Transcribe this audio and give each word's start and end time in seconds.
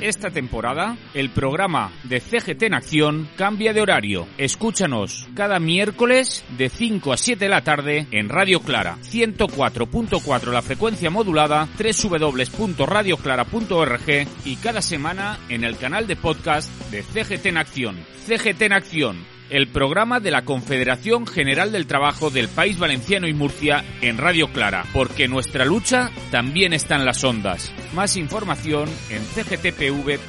Esta 0.00 0.30
temporada, 0.30 0.96
el 1.14 1.30
programa 1.30 1.92
de 2.04 2.20
CGT 2.20 2.64
en 2.64 2.74
Acción 2.74 3.30
cambia 3.36 3.72
de 3.72 3.80
horario. 3.80 4.26
Escúchanos 4.38 5.28
cada 5.34 5.58
miércoles 5.60 6.44
de 6.56 6.68
5 6.68 7.12
a 7.12 7.16
7 7.16 7.44
de 7.44 7.48
la 7.48 7.62
tarde 7.62 8.06
en 8.10 8.28
Radio 8.28 8.60
Clara, 8.60 8.98
104.4 9.02 10.50
la 10.50 10.62
frecuencia 10.62 11.10
modulada, 11.10 11.68
www.radioclara.org 11.78 14.26
y 14.44 14.56
cada 14.56 14.82
semana 14.82 15.38
en 15.48 15.62
el 15.64 15.76
canal 15.76 16.06
de 16.06 16.16
podcast 16.16 16.70
de 16.90 17.02
CGT 17.02 17.46
en 17.46 17.56
Acción. 17.58 17.96
CGT 18.26 18.62
en 18.62 18.72
Acción 18.72 19.39
el 19.50 19.68
programa 19.68 20.20
de 20.20 20.30
la 20.30 20.44
Confederación 20.44 21.26
General 21.26 21.72
del 21.72 21.86
Trabajo 21.86 22.30
del 22.30 22.48
País 22.48 22.78
Valenciano 22.78 23.26
y 23.28 23.34
Murcia 23.34 23.84
en 24.00 24.18
Radio 24.18 24.52
Clara, 24.52 24.84
porque 24.92 25.28
nuestra 25.28 25.64
lucha 25.64 26.10
también 26.30 26.72
está 26.72 26.96
en 26.96 27.04
las 27.04 27.22
ondas. 27.24 27.72
Más 27.94 28.16
información 28.16 28.88
en 29.10 29.22
cgtpv.org. 29.22 30.20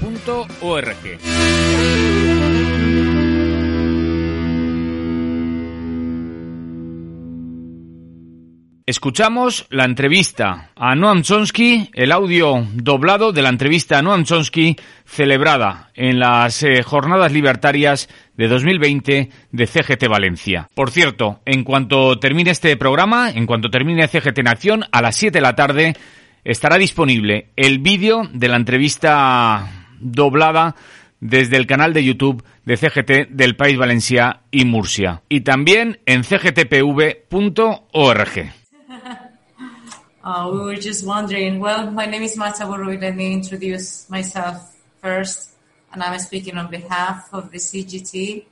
Escuchamos 8.87 9.67
la 9.69 9.85
entrevista 9.85 10.71
a 10.75 10.95
Noam 10.95 11.21
Chomsky, 11.21 11.91
el 11.93 12.11
audio 12.11 12.65
doblado 12.73 13.31
de 13.31 13.43
la 13.43 13.49
entrevista 13.49 13.99
a 13.99 14.01
Noam 14.01 14.23
Chomsky 14.23 14.75
celebrada 15.05 15.91
en 15.93 16.17
las 16.19 16.63
eh, 16.63 16.81
jornadas 16.81 17.31
libertarias 17.31 18.09
de 18.35 18.47
2020 18.47 19.29
de 19.51 19.67
CGT 19.67 20.07
Valencia. 20.07 20.67
Por 20.73 20.89
cierto, 20.89 21.41
en 21.45 21.63
cuanto 21.63 22.17
termine 22.17 22.49
este 22.49 22.75
programa, 22.75 23.29
en 23.29 23.45
cuanto 23.45 23.69
termine 23.69 24.07
CGT 24.07 24.39
en 24.39 24.47
acción, 24.47 24.83
a 24.91 25.03
las 25.03 25.15
7 25.15 25.37
de 25.37 25.41
la 25.41 25.55
tarde 25.55 25.95
estará 26.43 26.79
disponible 26.79 27.51
el 27.55 27.77
vídeo 27.79 28.23
de 28.33 28.47
la 28.47 28.55
entrevista 28.55 29.85
doblada 29.99 30.75
desde 31.19 31.57
el 31.57 31.67
canal 31.67 31.93
de 31.93 32.03
YouTube 32.03 32.43
de 32.65 32.77
CGT 32.77 33.29
del 33.29 33.55
País 33.55 33.77
Valencia 33.77 34.41
y 34.49 34.65
Murcia 34.65 35.21
y 35.29 35.41
también 35.41 35.99
en 36.07 36.23
cgtpv.org. 36.23 37.21
Uh, 40.23 40.49
we 40.53 40.59
were 40.59 40.75
just 40.75 41.05
wondering. 41.05 41.59
Well, 41.59 41.89
my 41.89 42.05
name 42.05 42.21
is 42.21 42.37
Marta 42.37 42.63
Borrui. 42.65 43.01
Let 43.01 43.15
me 43.15 43.33
introduce 43.33 44.07
myself 44.09 44.77
first, 45.01 45.49
and 45.91 46.03
I'm 46.03 46.19
speaking 46.19 46.57
on 46.57 46.69
behalf 46.69 47.33
of 47.33 47.51
the 47.51 47.57
CGT. 47.57 48.45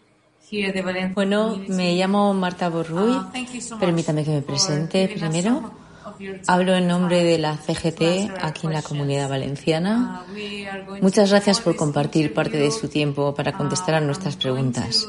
Here, 0.50 0.72
the 0.72 0.81
Valencia 0.81 1.14
Bueno, 1.14 1.58
me 1.67 1.95
llamo 1.95 2.34
Marta 2.34 2.70
Borruy. 2.72 3.16
Uh, 3.17 3.31
thank 3.31 3.53
you 3.53 3.61
so 3.61 3.76
much 3.76 3.86
Permítame 3.86 4.23
que 4.23 4.31
me 4.31 4.42
presente 4.42 5.08
primero. 5.08 5.72
Hablo 6.48 6.73
en 6.73 6.88
nombre 6.88 7.23
de 7.23 7.38
la 7.38 7.56
CGT 7.56 8.31
aquí 8.42 8.66
en 8.66 8.73
la. 8.73 8.81
Comunidad 8.81 9.30
Valenciana. 9.30 10.26
Uh, 10.28 11.04
Muchas 11.04 11.30
gracias 11.30 11.61
por 11.61 11.76
compartir 11.76 12.33
parte 12.33 12.58
de 12.58 12.72
su 12.72 12.88
tiempo 12.88 13.36
para 13.36 13.52
contestar 13.54 13.94
a 13.94 14.00
Uh, 14.00 14.06
nuestras 14.06 14.38
preguntas. 14.38 15.08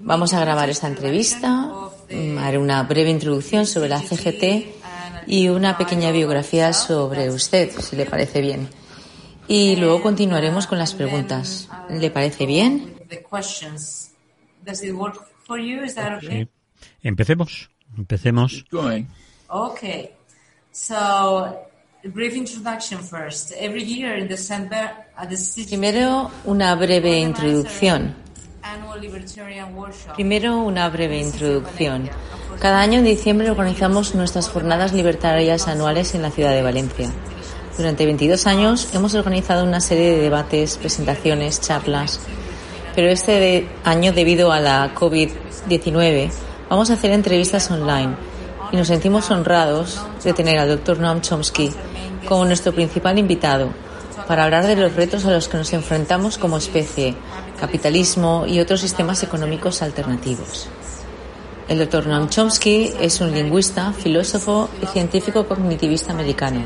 Vamos 0.00 0.32
a 0.32 0.40
grabar 0.40 0.70
esta 0.70 0.88
entrevista, 0.88 1.70
mm, 2.10 2.38
haré 2.38 2.56
una 2.56 2.82
breve 2.84 3.10
introducción 3.10 3.66
sobre 3.66 3.90
la 3.90 4.00
CGT 4.00 4.85
y 5.26 5.48
una 5.48 5.76
pequeña 5.76 6.10
biografía 6.12 6.72
sobre 6.72 7.30
usted, 7.30 7.70
si 7.80 7.96
le 7.96 8.06
parece 8.06 8.40
bien. 8.40 8.68
Y 9.48 9.76
luego 9.76 10.02
continuaremos 10.02 10.66
con 10.66 10.78
las 10.78 10.94
preguntas. 10.94 11.68
¿Le 11.88 12.10
parece 12.10 12.46
bien? 12.46 12.96
The 13.08 13.22
questions. 13.22 14.12
Does 14.64 14.82
it 14.82 14.92
work 14.92 15.16
for 15.44 15.58
you? 15.58 15.84
Is 15.84 15.94
that 15.94 16.18
okay? 16.18 16.44
Sí. 16.44 16.48
Empecemos. 17.02 17.70
Empecemos. 17.96 18.64
Okay. 19.48 20.10
So, 20.72 20.96
a 20.96 22.08
brief 22.08 22.34
introduction 22.34 22.98
first. 22.98 23.52
Every 23.56 23.84
year 23.84 24.16
in 24.16 24.28
December 24.28 24.90
at 25.16 25.28
the 25.28 25.36
city 25.36 25.76
Primero, 25.76 26.30
una 26.44 26.74
breve 26.74 27.20
introducción. 27.20 28.25
Primero, 30.14 30.58
una 30.58 30.88
breve 30.88 31.18
introducción. 31.18 32.08
Cada 32.60 32.80
año 32.80 32.98
en 32.98 33.04
diciembre 33.04 33.50
organizamos 33.50 34.14
nuestras 34.14 34.48
jornadas 34.48 34.92
libertarias 34.92 35.68
anuales 35.68 36.14
en 36.14 36.22
la 36.22 36.30
ciudad 36.30 36.52
de 36.52 36.62
Valencia. 36.62 37.10
Durante 37.76 38.06
22 38.06 38.46
años 38.46 38.88
hemos 38.94 39.14
organizado 39.14 39.64
una 39.64 39.80
serie 39.80 40.12
de 40.12 40.22
debates, 40.22 40.78
presentaciones, 40.78 41.60
charlas, 41.60 42.20
pero 42.94 43.08
este 43.08 43.68
año, 43.84 44.12
debido 44.12 44.50
a 44.50 44.60
la 44.60 44.94
COVID-19, 44.94 46.30
vamos 46.70 46.90
a 46.90 46.94
hacer 46.94 47.12
entrevistas 47.12 47.70
online 47.70 48.16
y 48.72 48.76
nos 48.76 48.88
sentimos 48.88 49.30
honrados 49.30 50.00
de 50.24 50.32
tener 50.32 50.58
al 50.58 50.68
Dr. 50.68 50.98
Noam 50.98 51.20
Chomsky 51.20 51.70
como 52.26 52.46
nuestro 52.46 52.72
principal 52.72 53.18
invitado 53.18 53.68
para 54.26 54.44
hablar 54.44 54.66
de 54.66 54.76
los 54.76 54.94
retos 54.94 55.24
a 55.26 55.30
los 55.30 55.48
que 55.48 55.58
nos 55.58 55.72
enfrentamos 55.72 56.38
como 56.38 56.56
especie, 56.56 57.14
capitalismo 57.56 58.44
y 58.46 58.60
otros 58.60 58.80
sistemas 58.80 59.22
económicos 59.22 59.82
alternativos. 59.82 60.68
El 61.68 61.78
Dr. 61.78 62.06
Noam 62.06 62.28
Chomsky 62.28 62.92
es 63.00 63.20
un 63.20 63.32
lingüista, 63.32 63.92
filósofo 63.92 64.68
y 64.80 64.86
científico 64.86 65.46
cognitivista 65.46 66.12
americano, 66.12 66.64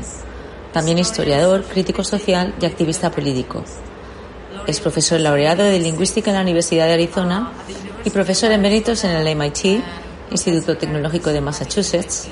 también 0.71 0.99
historiador, 0.99 1.63
crítico 1.63 2.03
social 2.03 2.53
y 2.61 2.65
activista 2.65 3.09
político. 3.09 3.63
Es 4.67 4.79
profesor 4.79 5.19
laureado 5.19 5.63
de 5.63 5.79
lingüística 5.79 6.29
en 6.29 6.35
la 6.35 6.43
Universidad 6.43 6.85
de 6.85 6.93
Arizona 6.93 7.51
y 8.05 8.11
profesor 8.11 8.51
eméritos 8.51 9.03
en 9.03 9.11
el 9.11 9.35
MIT, 9.35 9.81
Instituto 10.29 10.77
Tecnológico 10.77 11.31
de 11.31 11.41
Massachusetts. 11.41 12.27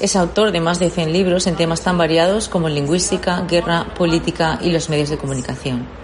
Es 0.00 0.16
autor 0.16 0.50
de 0.50 0.60
más 0.60 0.78
de 0.78 0.88
100 0.88 1.12
libros 1.12 1.46
en 1.46 1.56
temas 1.56 1.82
tan 1.82 1.98
variados 1.98 2.48
como 2.48 2.70
lingüística, 2.70 3.42
guerra, 3.42 3.92
política 3.94 4.58
y 4.62 4.70
los 4.70 4.88
medios 4.88 5.10
de 5.10 5.18
comunicación. 5.18 6.01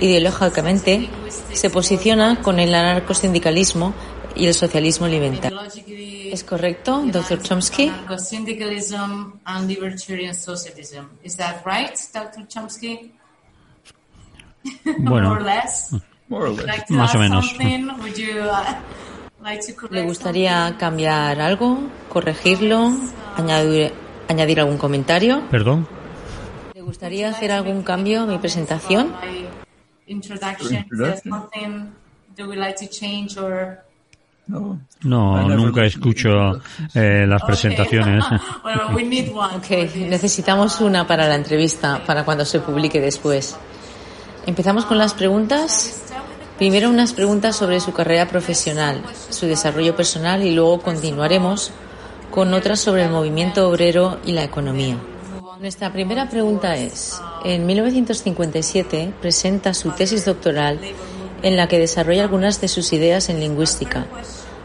Ideológicamente, 0.00 1.08
se 1.52 1.70
posiciona 1.70 2.40
con 2.42 2.60
el 2.60 2.74
anarcosindicalismo 2.74 3.94
y 4.34 4.46
el 4.46 4.54
socialismo 4.54 5.06
alimentario. 5.06 5.58
Ideologically 5.58 6.10
¿Es 6.32 6.44
correcto, 6.44 7.02
Dr. 7.06 7.42
Chomsky? 7.42 7.90
Bueno, 14.98 15.38
Más 16.90 17.14
o 17.14 17.18
menos. 17.18 17.54
uh, 17.54 17.58
¿Le 19.90 20.02
gustaría 20.02 20.76
cambiar 20.78 21.40
algo, 21.40 21.80
corregirlo, 22.08 22.92
añadir, 23.36 23.92
añadir 24.28 24.60
algún 24.60 24.78
comentario? 24.78 25.42
perdón. 25.50 25.88
¿Le 26.74 26.82
gustaría 26.82 27.30
hacer 27.30 27.50
algún 27.50 27.82
cambio 27.82 28.22
a 28.22 28.26
mi 28.26 28.38
presentación? 28.38 29.12
Introduction? 30.10 30.84
Is 30.90 30.98
there 30.98 31.20
something 31.22 31.92
do 32.36 32.48
we 32.48 32.56
like 32.56 32.76
to 32.76 32.86
change 32.86 33.36
or? 33.36 33.84
No, 34.48 35.48
nunca 35.48 35.84
escucho 35.84 36.60
eh, 36.94 37.24
las 37.26 37.42
presentaciones. 37.42 38.24
well, 38.64 38.94
we 38.94 39.04
need 39.04 39.32
one. 39.32 39.54
Ok, 39.56 39.62
for 39.62 39.92
this. 39.92 39.96
necesitamos 39.96 40.80
una 40.80 41.06
para 41.06 41.28
la 41.28 41.36
entrevista, 41.36 42.02
para 42.04 42.24
cuando 42.24 42.44
se 42.44 42.58
publique 42.58 43.00
después. 43.00 43.56
Empezamos 44.46 44.86
con 44.86 44.98
las 44.98 45.14
preguntas. 45.14 46.02
Primero 46.58 46.90
unas 46.90 47.12
preguntas 47.12 47.56
sobre 47.56 47.78
su 47.80 47.92
carrera 47.92 48.26
profesional, 48.26 49.02
su 49.30 49.46
desarrollo 49.46 49.94
personal 49.94 50.44
y 50.44 50.52
luego 50.52 50.80
continuaremos 50.80 51.72
con 52.30 52.52
otras 52.52 52.80
sobre 52.80 53.04
el 53.04 53.10
movimiento 53.10 53.68
obrero 53.68 54.18
y 54.26 54.32
la 54.32 54.44
economía. 54.44 54.98
Nuestra 55.60 55.92
primera 55.92 56.26
pregunta 56.30 56.74
es, 56.74 57.20
en 57.44 57.66
1957 57.66 59.12
presenta 59.20 59.74
su 59.74 59.90
tesis 59.90 60.24
doctoral 60.24 60.80
en 61.42 61.58
la 61.58 61.68
que 61.68 61.78
desarrolla 61.78 62.22
algunas 62.22 62.62
de 62.62 62.68
sus 62.68 62.94
ideas 62.94 63.28
en 63.28 63.40
lingüística, 63.40 64.06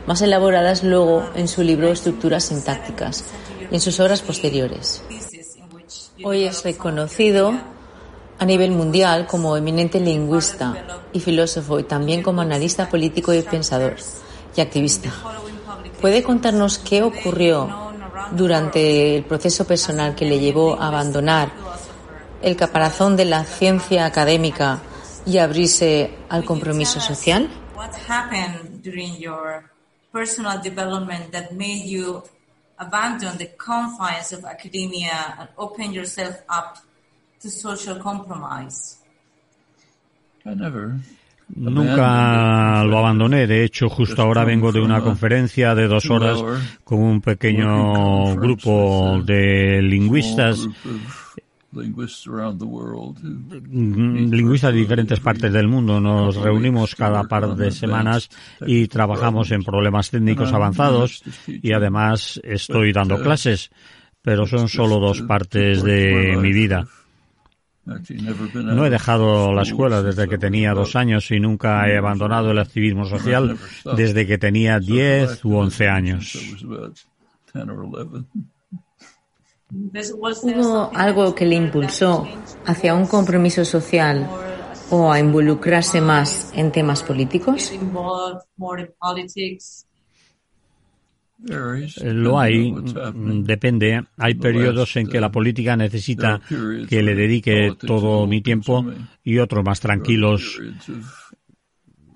más 0.07 0.21
elaboradas 0.21 0.85
luego 0.85 1.29
en 1.35 1.49
su 1.49 1.63
libro 1.63 1.91
Estructuras 1.91 2.45
sintácticas 2.45 3.25
y 3.69 3.75
en 3.75 3.81
sus 3.81 3.99
obras 3.99 4.21
posteriores. 4.21 5.03
Hoy 6.23 6.45
es 6.45 6.63
reconocido 6.63 7.51
a 8.39 8.45
nivel 8.45 8.71
mundial 8.71 9.27
como 9.27 9.57
eminente 9.57 9.99
lingüista 9.99 11.01
y 11.11 11.19
filósofo 11.19 11.77
y 11.77 11.83
también 11.83 12.23
como 12.23 12.39
analista 12.39 12.89
político 12.89 13.33
y 13.33 13.41
pensador 13.41 13.97
y 14.55 14.61
activista. 14.61 15.11
¿Puede 15.99 16.23
contarnos 16.23 16.77
qué 16.77 17.03
ocurrió 17.03 17.84
durante 18.31 19.17
el 19.17 19.23
proceso 19.25 19.65
personal 19.65 20.15
que 20.15 20.25
le 20.25 20.39
llevó 20.39 20.79
a 20.79 20.87
abandonar 20.87 21.51
el 22.41 22.55
caparazón 22.55 23.15
de 23.15 23.25
la 23.25 23.43
ciencia 23.43 24.05
académica 24.05 24.79
y 25.25 25.37
abrirse 25.37 26.11
al 26.29 26.45
compromiso 26.45 26.99
social? 26.99 27.49
Nunca 41.49 42.83
lo 42.83 42.97
abandoné. 42.97 43.47
De 43.47 43.63
hecho, 43.63 43.89
justo 43.89 44.21
ahora 44.21 44.43
vengo 44.43 44.71
de 44.71 44.81
una 44.81 45.01
conferencia 45.01 45.75
de 45.75 45.87
dos 45.87 46.09
horas 46.09 46.43
con 46.83 46.99
un 46.99 47.21
pequeño 47.21 48.35
grupo 48.35 49.21
de 49.23 49.81
lingüistas 49.81 50.67
lingüistas 51.83 52.33
de 54.73 54.79
diferentes 54.79 55.19
partes 55.19 55.51
del 55.51 55.67
mundo. 55.67 55.99
Nos 55.99 56.37
reunimos 56.37 56.95
cada 56.95 57.25
par 57.25 57.53
de 57.55 57.71
semanas 57.71 58.29
y 58.65 58.87
trabajamos 58.87 59.51
en 59.51 59.61
problemas 59.63 60.09
técnicos 60.09 60.53
avanzados 60.53 61.21
y 61.47 61.73
además 61.73 62.39
estoy 62.43 62.93
dando 62.93 63.21
clases, 63.21 63.71
pero 64.21 64.47
son 64.47 64.69
solo 64.69 64.99
dos 64.99 65.21
partes 65.21 65.83
de 65.83 66.37
mi 66.37 66.53
vida. 66.53 66.87
No 67.85 68.85
he 68.85 68.89
dejado 68.89 69.53
la 69.53 69.61
escuela 69.61 70.01
desde 70.01 70.27
que 70.27 70.37
tenía 70.37 70.73
dos 70.73 70.95
años 70.95 71.29
y 71.29 71.39
nunca 71.39 71.87
he 71.87 71.97
abandonado 71.97 72.51
el 72.51 72.59
activismo 72.59 73.05
social 73.05 73.57
desde 73.95 74.25
que 74.25 74.37
tenía 74.37 74.79
diez 74.79 75.45
u 75.45 75.55
once 75.55 75.87
años. 75.87 76.35
¿Hubo 80.43 80.91
algo 80.95 81.35
que 81.35 81.45
le 81.45 81.55
impulsó 81.55 82.27
hacia 82.65 82.95
un 82.95 83.05
compromiso 83.07 83.63
social 83.65 84.27
o 84.89 85.11
a 85.11 85.19
involucrarse 85.19 86.01
más 86.01 86.51
en 86.55 86.71
temas 86.71 87.03
políticos? 87.03 87.71
Lo 91.45 92.39
hay, 92.39 92.71
mm, 92.71 93.43
depende. 93.43 94.03
Hay 94.17 94.35
periodos 94.35 94.95
en 94.95 95.07
que 95.07 95.19
la 95.19 95.31
política 95.31 95.75
necesita 95.75 96.41
que 96.89 97.03
le 97.03 97.15
dedique 97.15 97.73
todo 97.85 98.25
mi 98.25 98.41
tiempo 98.41 98.85
y 99.23 99.37
otros 99.37 99.63
más 99.63 99.79
tranquilos 99.79 100.59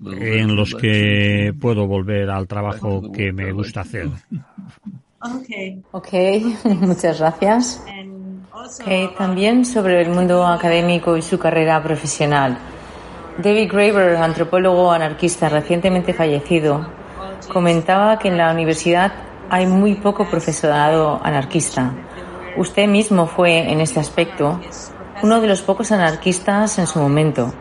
en 0.04 0.56
los 0.56 0.74
que 0.74 1.54
puedo 1.60 1.86
volver 1.86 2.30
al 2.30 2.46
trabajo 2.46 3.12
que 3.12 3.32
me 3.32 3.52
gusta 3.52 3.82
hacer. 3.82 4.08
Ok, 5.92 6.08
muchas 6.80 7.18
gracias. 7.20 7.84
también 9.16 9.64
sobre 9.64 10.00
el 10.00 10.10
mundo 10.10 10.46
académico 10.46 11.16
y 11.16 11.22
su 11.22 11.38
carrera 11.38 11.82
profesional. 11.82 12.58
David 13.38 13.70
Graeber, 13.70 14.16
antropólogo 14.16 14.90
anarquista 14.90 15.48
recientemente 15.48 16.12
fallecido, 16.12 16.86
comentaba 17.50 18.18
que 18.18 18.28
en 18.28 18.38
la 18.38 18.50
universidad 18.50 19.12
hay 19.50 19.66
muy 19.66 19.96
poco 19.96 20.30
profesorado 20.30 21.20
anarquista. 21.22 21.92
Usted 22.56 22.88
mismo 22.88 23.26
fue, 23.26 23.70
en 23.70 23.80
este 23.80 24.00
aspecto, 24.00 24.58
uno 25.22 25.40
de 25.40 25.48
los 25.48 25.60
pocos 25.60 25.92
anarquistas 25.92 26.78
en 26.78 26.86
su 26.86 26.98
momento. 26.98 27.52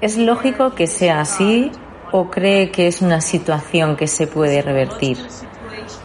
¿Es 0.00 0.16
lógico 0.16 0.74
que 0.74 0.86
sea 0.86 1.20
así 1.20 1.70
o 2.10 2.30
cree 2.30 2.70
que 2.70 2.86
es 2.86 3.02
una 3.02 3.20
situación 3.20 3.96
que 3.96 4.06
se 4.06 4.26
puede 4.26 4.62
revertir? 4.62 5.18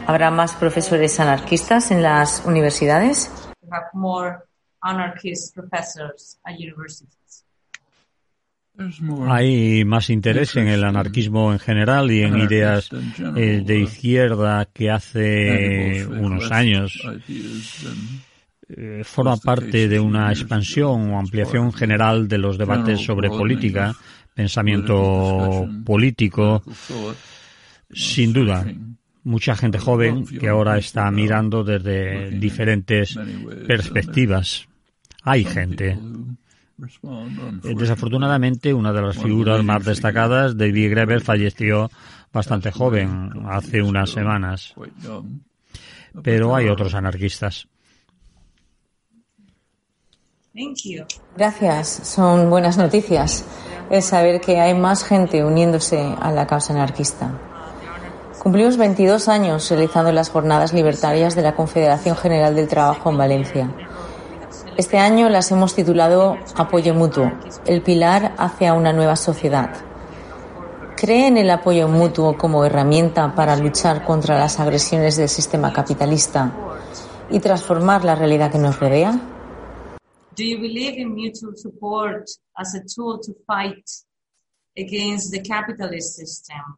¿Habrá 0.06 0.30
más 0.30 0.54
profesores 0.54 1.18
anarquistas 1.18 1.90
en 1.90 2.02
las 2.02 2.44
universidades? 2.44 3.30
Hay 9.28 9.84
más 9.84 10.10
interés 10.10 10.56
en 10.56 10.68
el 10.68 10.84
anarquismo 10.84 11.52
en 11.52 11.58
general 11.58 12.10
y 12.10 12.22
en 12.22 12.36
ideas 12.38 12.90
eh, 13.36 13.62
de 13.64 13.80
izquierda 13.80 14.66
que 14.72 14.90
hace 14.90 16.06
unos 16.06 16.50
años. 16.50 17.00
Eh, 18.68 19.02
forma 19.04 19.36
parte 19.36 19.88
de 19.88 20.00
una 20.00 20.30
expansión 20.30 21.10
o 21.10 21.18
ampliación 21.18 21.72
general 21.72 22.26
de 22.26 22.38
los 22.38 22.58
debates 22.58 23.00
sobre 23.00 23.28
política, 23.28 23.94
pensamiento 24.34 25.68
político, 25.84 26.62
sin 27.90 28.32
duda. 28.32 28.66
Mucha 29.22 29.56
gente 29.56 29.78
joven 29.78 30.26
que 30.26 30.48
ahora 30.48 30.78
está 30.78 31.10
mirando 31.10 31.64
desde 31.64 32.30
diferentes 32.30 33.18
perspectivas. 33.66 34.68
Hay 35.22 35.44
gente 35.44 35.96
desafortunadamente, 37.62 38.74
una 38.74 38.92
de 38.92 39.02
las 39.02 39.16
figuras 39.16 39.64
más 39.64 39.84
destacadas, 39.84 40.56
David 40.56 40.90
Greber, 40.90 41.20
falleció 41.20 41.90
bastante 42.32 42.70
joven, 42.70 43.30
hace 43.48 43.82
unas 43.82 44.10
semanas. 44.10 44.74
Pero 46.22 46.54
hay 46.54 46.68
otros 46.68 46.94
anarquistas. 46.94 47.68
Gracias, 51.36 51.88
son 51.88 52.48
buenas 52.48 52.78
noticias. 52.78 53.44
Es 53.90 54.06
saber 54.06 54.40
que 54.40 54.58
hay 54.58 54.74
más 54.74 55.04
gente 55.04 55.44
uniéndose 55.44 56.14
a 56.18 56.32
la 56.32 56.46
causa 56.46 56.72
anarquista. 56.72 57.38
Cumplimos 58.42 58.76
22 58.76 59.28
años 59.28 59.68
realizando 59.70 60.12
las 60.12 60.30
jornadas 60.30 60.72
libertarias 60.72 61.34
de 61.34 61.42
la 61.42 61.54
Confederación 61.54 62.16
General 62.16 62.54
del 62.54 62.68
Trabajo 62.68 63.10
en 63.10 63.18
Valencia. 63.18 63.85
Este 64.76 64.98
año 64.98 65.30
las 65.30 65.50
hemos 65.52 65.74
titulado 65.74 66.36
Apoyo 66.54 66.92
Mutuo, 66.92 67.32
el 67.64 67.80
pilar 67.80 68.34
hacia 68.36 68.74
una 68.74 68.92
nueva 68.92 69.16
sociedad. 69.16 69.70
¿Cree 70.96 71.28
en 71.28 71.38
el 71.38 71.50
apoyo 71.50 71.88
mutuo 71.88 72.36
como 72.36 72.62
herramienta 72.62 73.34
para 73.34 73.56
luchar 73.56 74.04
contra 74.04 74.38
las 74.38 74.60
agresiones 74.60 75.16
del 75.16 75.30
sistema 75.30 75.72
capitalista 75.72 76.52
y 77.30 77.40
transformar 77.40 78.04
la 78.04 78.16
realidad 78.16 78.52
que 78.52 78.58
nos 78.58 78.78
rodea? 78.78 79.12
Do 80.36 80.42
you 80.42 80.58
believe 80.58 81.00
in 81.00 81.14
mutual 81.14 81.56
support 81.56 82.28
as 82.54 82.74
a 82.74 82.80
tool 82.80 83.18
to 83.20 83.32
fight 83.46 83.84
against 84.76 85.32
the 85.32 85.40
capitalist 85.42 86.16
system 86.16 86.76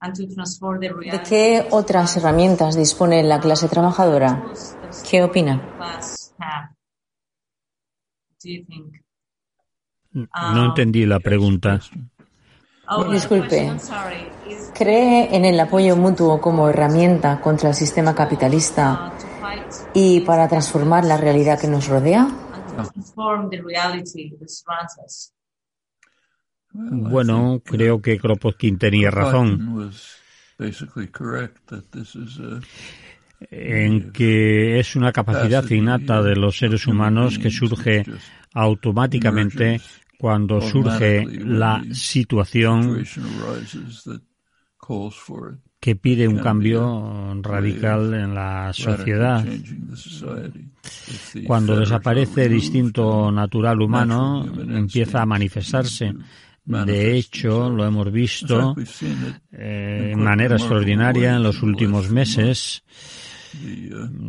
and 0.00 0.14
to 0.14 0.34
transform 0.34 0.80
the 0.80 0.88
reality? 0.88 1.10
¿De 1.10 1.22
qué 1.22 1.68
otras 1.70 2.16
herramientas 2.16 2.74
dispone 2.74 3.22
la 3.22 3.38
clase 3.38 3.68
trabajadora? 3.68 4.44
¿Qué 5.10 5.22
opina? 5.22 5.60
No 10.12 10.66
entendí 10.66 11.06
la 11.06 11.20
pregunta. 11.20 11.80
Oh, 12.88 13.04
Disculpe. 13.10 13.70
¿Cree 14.74 15.36
en 15.36 15.44
el 15.44 15.60
apoyo 15.60 15.96
mutuo 15.96 16.40
como 16.40 16.68
herramienta 16.68 17.40
contra 17.40 17.70
el 17.70 17.74
sistema 17.74 18.14
capitalista 18.14 19.12
y 19.92 20.20
para 20.20 20.48
transformar 20.48 21.04
la 21.04 21.18
realidad 21.18 21.60
que 21.60 21.68
nos 21.68 21.86
rodea? 21.88 22.28
Bueno, 26.72 27.60
creo 27.64 28.00
que 28.00 28.18
Kropotkin 28.18 28.78
tenía 28.78 29.10
razón 29.10 29.90
en 33.50 34.12
que 34.12 34.80
es 34.80 34.96
una 34.96 35.12
capacidad 35.12 35.68
innata 35.70 36.22
de 36.22 36.36
los 36.36 36.58
seres 36.58 36.86
humanos 36.86 37.38
que 37.38 37.50
surge 37.50 38.04
automáticamente 38.54 39.80
cuando 40.18 40.60
surge 40.60 41.24
la 41.24 41.82
situación 41.92 43.04
que 45.80 45.94
pide 45.94 46.26
un 46.26 46.38
cambio 46.38 47.34
radical 47.40 48.14
en 48.14 48.34
la 48.34 48.72
sociedad. 48.72 49.44
Cuando 51.46 51.78
desaparece 51.78 52.46
el 52.46 52.54
instinto 52.54 53.30
natural 53.30 53.80
humano, 53.80 54.44
empieza 54.44 55.22
a 55.22 55.26
manifestarse. 55.26 56.14
De 56.64 57.16
hecho, 57.16 57.70
lo 57.70 57.86
hemos 57.86 58.10
visto 58.12 58.76
eh, 59.52 60.08
de 60.08 60.16
manera 60.16 60.56
extraordinaria 60.56 61.36
en 61.36 61.42
los 61.42 61.62
últimos 61.62 62.10
meses. 62.10 62.82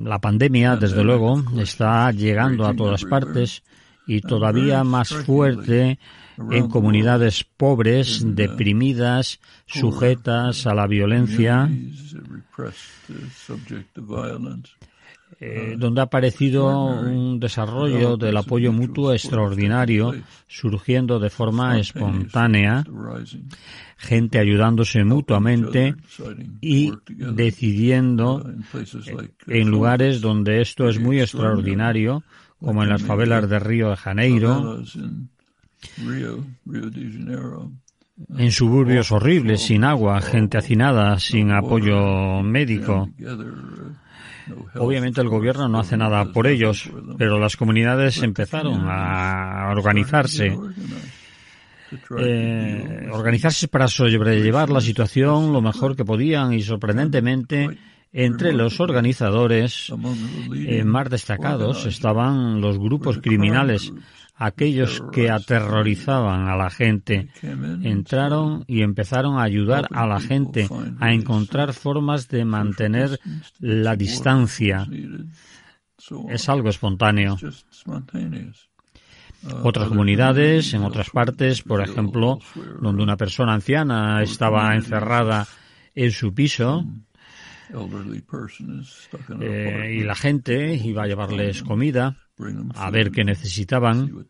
La 0.06 0.20
pandemia, 0.20 0.78
desde 0.78 1.04
luego, 1.04 1.44
está 1.58 2.12
llegando 2.12 2.66
a 2.66 2.74
todas 2.74 3.04
partes 3.04 3.64
y 4.10 4.22
todavía 4.22 4.84
más 4.84 5.10
fuerte 5.10 6.00
en 6.50 6.68
comunidades 6.68 7.44
pobres, 7.44 8.24
deprimidas, 8.26 9.40
sujetas 9.68 10.66
a 10.66 10.74
la 10.74 10.88
violencia, 10.88 11.70
eh, 15.40 15.76
donde 15.78 16.02
ha 16.02 16.06
aparecido 16.06 16.86
un 17.02 17.40
desarrollo 17.40 18.18
del 18.18 18.38
apoyo 18.38 18.74
mutuo 18.74 19.14
extraordinario, 19.14 20.16
surgiendo 20.48 21.20
de 21.20 21.30
forma 21.30 21.78
espontánea 21.78 22.84
gente 24.00 24.40
ayudándose 24.40 25.04
mutuamente 25.04 25.94
y 26.62 26.92
decidiendo 27.08 28.50
en 29.46 29.70
lugares 29.70 30.22
donde 30.22 30.62
esto 30.62 30.88
es 30.88 31.00
muy 31.00 31.20
extraordinario, 31.20 32.24
como 32.60 32.84
en 32.84 32.90
las 32.90 33.02
favelas 33.02 33.50
de 33.50 33.60
Río 33.60 33.90
de 33.90 33.96
Janeiro, 33.98 34.82
en 38.38 38.52
suburbios 38.52 39.12
horribles, 39.12 39.62
sin 39.62 39.84
agua, 39.84 40.22
gente 40.22 40.58
hacinada, 40.58 41.18
sin 41.20 41.52
apoyo 41.52 42.42
médico. 42.44 43.10
Obviamente 44.76 45.22
el 45.22 45.30
gobierno 45.30 45.70
no 45.70 45.80
hace 45.80 45.96
nada 45.96 46.26
por 46.26 46.48
ellos, 46.48 46.90
pero 47.18 47.40
las 47.40 47.56
comunidades 47.56 48.22
empezaron 48.22 48.84
a 48.88 49.70
organizarse. 49.72 50.58
Eh, 52.20 53.08
organizarse 53.12 53.68
para 53.68 53.88
sobrellevar 53.88 54.70
la 54.70 54.82
situación 54.82 55.52
lo 55.52 55.60
mejor 55.62 55.96
que 55.96 56.06
podían 56.06 56.54
y 56.54 56.62
sorprendentemente 56.62 57.80
entre 58.12 58.54
los 58.54 58.80
organizadores 58.80 59.92
eh, 60.56 60.84
más 60.84 61.10
destacados 61.10 61.86
estaban 61.86 62.60
los 62.60 62.80
grupos 62.80 63.20
criminales, 63.20 63.94
aquellos 64.36 65.04
que 65.12 65.30
aterrorizaban 65.30 66.48
a 66.48 66.56
la 66.56 66.70
gente. 66.70 67.30
Entraron 67.42 68.64
y 68.68 68.82
empezaron 68.82 69.38
a 69.38 69.44
ayudar 69.44 69.88
a 69.92 70.08
la 70.08 70.20
gente 70.20 70.68
a 71.00 71.14
encontrar 71.14 71.74
formas 71.74 72.28
de 72.30 72.46
mantener 72.46 73.20
la 73.60 73.96
distancia. 73.96 74.88
Es 76.30 76.50
algo 76.50 76.70
espontáneo. 76.70 77.38
Otras 79.64 79.88
comunidades, 79.88 80.74
en 80.74 80.84
otras 80.84 81.12
partes, 81.12 81.62
por 81.62 81.82
ejemplo, 81.82 82.40
donde 82.82 83.04
una 83.04 83.16
persona 83.16 83.54
anciana 83.54 84.22
estaba 84.22 84.76
encerrada 84.76 85.48
en 85.96 86.12
su 86.12 86.34
piso, 86.34 86.86
eh, 89.42 89.98
y 90.00 90.04
la 90.04 90.16
gente 90.16 90.74
iba 90.76 91.04
a 91.04 91.08
llevarles 91.08 91.64
comida, 91.64 92.18
a 92.76 92.90
ver 92.90 93.12
qué 93.12 93.24
necesitaban. 93.24 94.26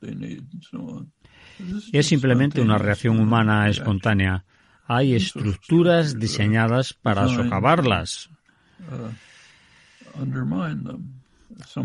Es 1.92 2.08
simplemente 2.08 2.62
una 2.62 2.78
reacción 2.78 3.20
humana 3.20 3.70
espontánea. 3.70 4.46
Hay 4.86 5.14
estructuras 5.14 6.18
diseñadas 6.18 6.94
para 6.94 7.28
socavarlas. 7.28 8.30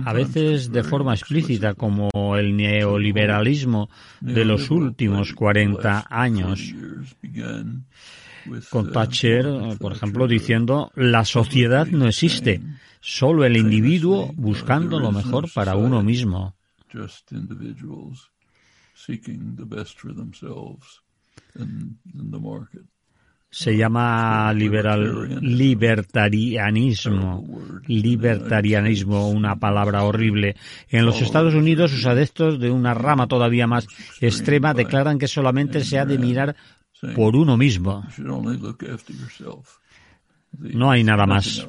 A 0.04 0.12
veces 0.12 0.70
de 0.70 0.82
forma 0.82 1.14
explícita, 1.14 1.74
como 1.74 2.10
el 2.36 2.56
neoliberalismo 2.56 3.88
de 4.20 4.44
los 4.44 4.70
últimos 4.70 5.32
40 5.32 6.06
años. 6.08 6.74
con 8.70 8.92
Thatcher, 8.92 9.46
por 9.78 9.92
ejemplo, 9.92 10.28
diciendo 10.28 10.90
la 10.94 11.24
sociedad 11.24 11.86
no 11.86 12.06
existe, 12.06 12.60
solo 13.00 13.44
el 13.44 13.56
individuo 13.56 14.32
buscando 14.34 15.00
lo 15.00 15.12
mejor 15.12 15.50
para 15.52 15.76
uno 15.76 16.02
mismo. 16.02 16.54
Se 23.54 23.76
llama 23.76 24.52
liberal, 24.52 25.38
libertarianismo. 25.40 27.46
Libertarianismo, 27.86 29.30
una 29.30 29.54
palabra 29.54 30.02
horrible. 30.02 30.56
En 30.88 31.06
los 31.06 31.22
Estados 31.22 31.54
Unidos, 31.54 31.92
sus 31.92 32.04
adeptos 32.04 32.58
de 32.58 32.72
una 32.72 32.94
rama 32.94 33.28
todavía 33.28 33.68
más 33.68 33.86
extrema 34.20 34.74
declaran 34.74 35.20
que 35.20 35.28
solamente 35.28 35.84
se 35.84 36.00
ha 36.00 36.04
de 36.04 36.18
mirar 36.18 36.56
por 37.14 37.36
uno 37.36 37.56
mismo. 37.56 38.04
No 40.58 40.90
hay 40.90 41.04
nada 41.04 41.24
más. 41.24 41.64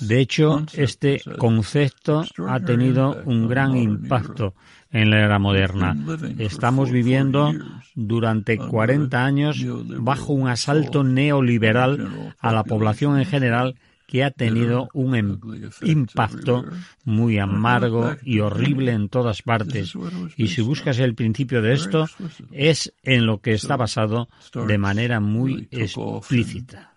De 0.00 0.18
hecho, 0.18 0.64
este 0.72 1.20
concepto 1.36 2.24
ha 2.48 2.60
tenido 2.60 3.20
un 3.26 3.48
gran 3.48 3.76
impacto 3.76 4.54
en 4.94 5.10
la 5.10 5.20
era 5.20 5.38
moderna. 5.38 5.96
Estamos 6.38 6.90
viviendo 6.90 7.52
durante 7.94 8.56
40 8.56 9.24
años 9.24 9.62
bajo 9.98 10.32
un 10.32 10.48
asalto 10.48 11.02
neoliberal 11.04 12.32
a 12.38 12.52
la 12.52 12.64
población 12.64 13.18
en 13.18 13.26
general 13.26 13.74
que 14.06 14.22
ha 14.22 14.30
tenido 14.30 14.88
un 14.92 15.16
em- 15.16 15.40
impacto 15.82 16.64
muy 17.04 17.38
amargo 17.38 18.14
y 18.22 18.38
horrible 18.38 18.92
en 18.92 19.08
todas 19.08 19.42
partes. 19.50 19.94
Y 20.36 20.48
si 20.48 20.62
buscas 20.62 21.00
el 21.00 21.16
principio 21.16 21.60
de 21.60 21.72
esto, 21.72 22.06
es 22.52 22.92
en 23.02 23.26
lo 23.26 23.40
que 23.40 23.54
está 23.54 23.76
basado 23.76 24.28
de 24.66 24.78
manera 24.78 25.18
muy 25.18 25.68
explícita. 25.72 26.92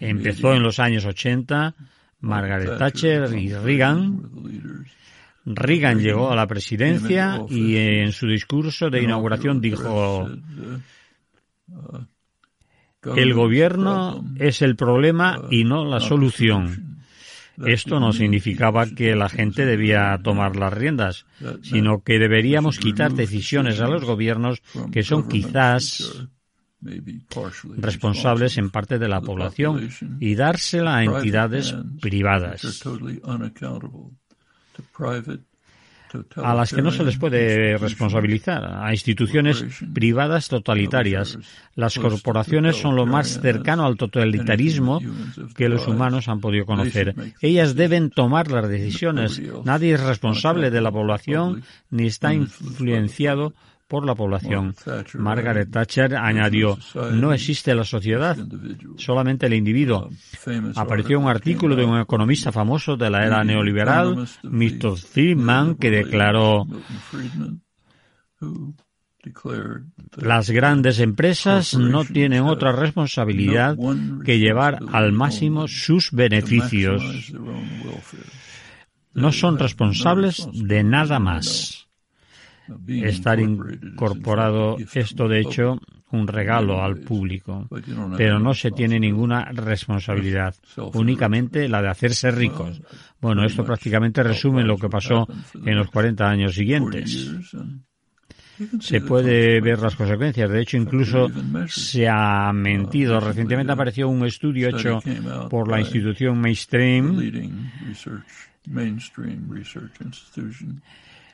Empezó 0.00 0.54
en 0.54 0.62
los 0.62 0.78
años 0.78 1.04
80, 1.04 1.74
Margaret 2.20 2.78
Thatcher 2.78 3.36
y 3.38 3.52
Reagan. 3.52 4.30
Reagan 5.54 6.00
llegó 6.00 6.30
a 6.30 6.36
la 6.36 6.46
presidencia 6.46 7.42
y 7.48 7.76
en 7.76 8.12
su 8.12 8.26
discurso 8.26 8.90
de 8.90 9.02
inauguración 9.02 9.60
dijo 9.60 10.28
el 13.16 13.34
gobierno 13.34 14.24
es 14.36 14.62
el 14.62 14.76
problema 14.76 15.42
y 15.50 15.64
no 15.64 15.84
la 15.84 16.00
solución. 16.00 16.98
Esto 17.64 17.98
no 17.98 18.12
significaba 18.12 18.86
que 18.86 19.16
la 19.16 19.28
gente 19.28 19.66
debía 19.66 20.18
tomar 20.22 20.54
las 20.54 20.72
riendas, 20.72 21.26
sino 21.62 22.02
que 22.02 22.18
deberíamos 22.18 22.78
quitar 22.78 23.12
decisiones 23.12 23.80
a 23.80 23.88
los 23.88 24.04
gobiernos 24.04 24.62
que 24.92 25.02
son 25.02 25.28
quizás 25.28 26.28
responsables 27.76 28.58
en 28.58 28.70
parte 28.70 28.98
de 28.98 29.08
la 29.08 29.20
población 29.20 29.88
y 30.20 30.36
dársela 30.36 30.98
a 30.98 31.04
entidades 31.04 31.74
privadas 32.00 32.84
a 36.42 36.54
las 36.54 36.72
que 36.72 36.82
no 36.82 36.90
se 36.90 37.04
les 37.04 37.18
puede 37.18 37.76
responsabilizar, 37.76 38.64
a 38.64 38.92
instituciones 38.92 39.64
privadas 39.92 40.48
totalitarias. 40.48 41.38
Las 41.74 41.98
corporaciones 41.98 42.76
son 42.76 42.96
lo 42.96 43.06
más 43.06 43.40
cercano 43.40 43.84
al 43.84 43.96
totalitarismo 43.96 45.00
que 45.54 45.68
los 45.68 45.86
humanos 45.86 46.28
han 46.28 46.40
podido 46.40 46.66
conocer. 46.66 47.14
Ellas 47.40 47.74
deben 47.74 48.10
tomar 48.10 48.50
las 48.50 48.68
decisiones. 48.68 49.40
Nadie 49.64 49.94
es 49.94 50.00
responsable 50.00 50.70
de 50.70 50.80
la 50.80 50.92
población 50.92 51.62
ni 51.90 52.06
está 52.06 52.32
influenciado 52.34 53.52
por 53.88 54.04
la 54.04 54.14
población. 54.14 54.74
Margaret 55.14 55.70
Thatcher 55.70 56.14
añadió, 56.14 56.78
no 57.12 57.32
existe 57.32 57.74
la 57.74 57.84
sociedad, 57.84 58.36
solamente 58.96 59.46
el 59.46 59.54
individuo. 59.54 60.10
Apareció 60.76 61.18
un 61.18 61.28
artículo 61.28 61.74
de 61.74 61.84
un 61.84 61.98
economista 61.98 62.52
famoso 62.52 62.96
de 62.96 63.10
la 63.10 63.24
era 63.24 63.42
neoliberal, 63.42 64.28
Mr. 64.42 64.96
Friedman, 64.96 65.76
que 65.76 65.90
declaró 65.90 66.66
las 70.16 70.50
grandes 70.50 71.00
empresas 71.00 71.74
no 71.74 72.04
tienen 72.04 72.42
otra 72.42 72.72
responsabilidad 72.72 73.76
que 74.24 74.38
llevar 74.38 74.78
al 74.92 75.12
máximo 75.12 75.66
sus 75.66 76.12
beneficios. 76.12 77.32
No 79.12 79.32
son 79.32 79.58
responsables 79.58 80.46
de 80.52 80.84
nada 80.84 81.18
más 81.18 81.87
estar 82.88 83.40
incorporado 83.40 84.76
esto, 84.94 85.28
de 85.28 85.40
hecho, 85.40 85.78
un 86.10 86.26
regalo 86.26 86.82
al 86.82 86.98
público, 86.98 87.68
pero 88.16 88.38
no 88.38 88.54
se 88.54 88.70
tiene 88.70 88.98
ninguna 88.98 89.44
responsabilidad, 89.52 90.54
únicamente 90.94 91.68
la 91.68 91.82
de 91.82 91.88
hacerse 91.88 92.30
ricos. 92.30 92.80
Bueno, 93.20 93.44
esto 93.44 93.64
prácticamente 93.64 94.22
resume 94.22 94.64
lo 94.64 94.76
que 94.78 94.88
pasó 94.88 95.26
en 95.64 95.76
los 95.76 95.88
40 95.88 96.28
años 96.28 96.54
siguientes. 96.54 97.30
Se 98.80 99.00
puede 99.00 99.60
ver 99.60 99.78
las 99.78 99.94
consecuencias. 99.94 100.50
De 100.50 100.60
hecho, 100.60 100.76
incluso 100.76 101.28
se 101.68 102.08
ha 102.08 102.52
mentido. 102.52 103.20
Recientemente 103.20 103.72
apareció 103.72 104.08
un 104.08 104.26
estudio 104.26 104.68
hecho 104.68 105.00
por 105.48 105.68
la 105.68 105.78
institución 105.78 106.40
Mainstream 106.40 107.16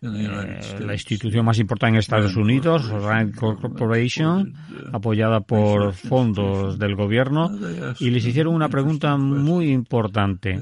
eh, 0.05 0.81
la 0.81 0.93
institución 0.93 1.45
más 1.45 1.59
importante 1.59 1.95
en 1.95 2.01
Estados 2.01 2.37
Unidos, 2.37 2.89
Rand 2.89 3.35
Corporation, 3.35 4.55
apoyada 4.93 5.41
por 5.41 5.95
fondos 5.95 6.79
del 6.79 6.95
gobierno, 6.95 7.51
y 7.99 8.11
les 8.11 8.27
hicieron 8.27 8.55
una 8.55 8.69
pregunta 8.69 9.17
muy 9.17 9.71
importante. 9.71 10.61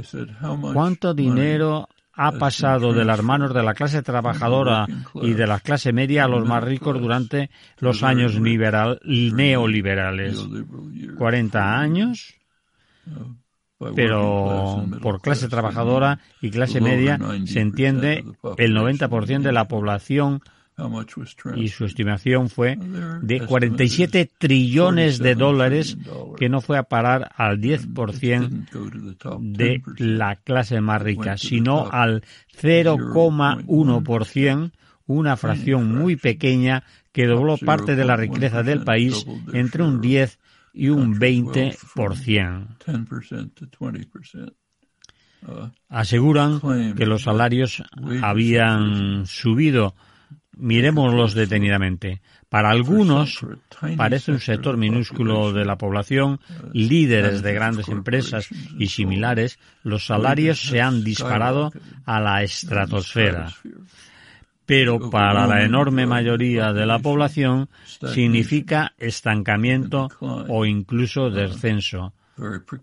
¿Cuánto 0.72 1.14
dinero 1.14 1.88
ha 2.14 2.32
pasado 2.32 2.92
de 2.92 3.04
las 3.04 3.22
manos 3.22 3.54
de 3.54 3.62
la 3.62 3.74
clase 3.74 4.02
trabajadora 4.02 4.86
y 5.14 5.32
de 5.32 5.46
la 5.46 5.60
clase 5.60 5.92
media 5.92 6.24
a 6.24 6.28
los 6.28 6.46
más 6.46 6.62
ricos 6.62 7.00
durante 7.00 7.50
los 7.78 8.02
años 8.02 8.38
neoliberales? 8.38 10.38
¿40 10.38 11.56
años? 11.56 12.34
Pero 13.94 14.84
por 15.00 15.20
clase 15.20 15.48
trabajadora 15.48 16.18
y 16.40 16.50
clase 16.50 16.80
media 16.80 17.20
se 17.44 17.60
entiende 17.60 18.24
el 18.56 18.76
90% 18.76 19.42
de 19.42 19.52
la 19.52 19.68
población 19.68 20.42
y 21.54 21.68
su 21.68 21.84
estimación 21.84 22.48
fue 22.48 22.78
de 23.20 23.40
47 23.40 24.30
trillones 24.38 25.18
de 25.18 25.34
dólares 25.34 25.98
que 26.36 26.48
no 26.48 26.62
fue 26.62 26.78
a 26.78 26.84
parar 26.84 27.30
al 27.36 27.60
10% 27.60 29.40
de 29.40 29.82
la 29.98 30.36
clase 30.36 30.80
más 30.80 31.02
rica, 31.02 31.36
sino 31.36 31.90
al 31.90 32.22
0,1%, 32.60 34.70
una 35.06 35.36
fracción 35.36 35.94
muy 35.94 36.16
pequeña 36.16 36.84
que 37.12 37.26
dobló 37.26 37.58
parte 37.58 37.94
de 37.94 38.06
la 38.06 38.16
riqueza 38.16 38.62
del 38.62 38.82
país 38.82 39.26
entre 39.52 39.82
un 39.82 40.00
10 40.00 40.38
y 40.72 40.88
un 40.88 41.18
20%. 41.18 42.78
Aseguran 45.88 46.94
que 46.94 47.06
los 47.06 47.22
salarios 47.22 47.82
habían 48.22 49.26
subido 49.26 49.94
Miremoslos 50.54 51.34
detenidamente. 51.34 52.20
Para 52.48 52.70
algunos, 52.70 53.40
parece 53.96 54.32
un 54.32 54.40
sector 54.40 54.76
minúsculo 54.76 55.52
de 55.52 55.64
la 55.64 55.78
población, 55.78 56.40
líderes 56.74 57.42
de 57.42 57.54
grandes 57.54 57.88
empresas 57.88 58.48
y 58.78 58.88
similares, 58.88 59.58
los 59.82 60.06
salarios 60.06 60.60
se 60.60 60.82
han 60.82 61.02
disparado 61.02 61.72
a 62.04 62.20
la 62.20 62.42
estratosfera. 62.42 63.52
Pero 64.66 65.10
para 65.10 65.46
la 65.46 65.64
enorme 65.64 66.06
mayoría 66.06 66.72
de 66.72 66.86
la 66.86 66.98
población 66.98 67.68
significa 68.12 68.94
estancamiento 68.98 70.08
o 70.20 70.64
incluso 70.64 71.30
descenso. 71.30 72.14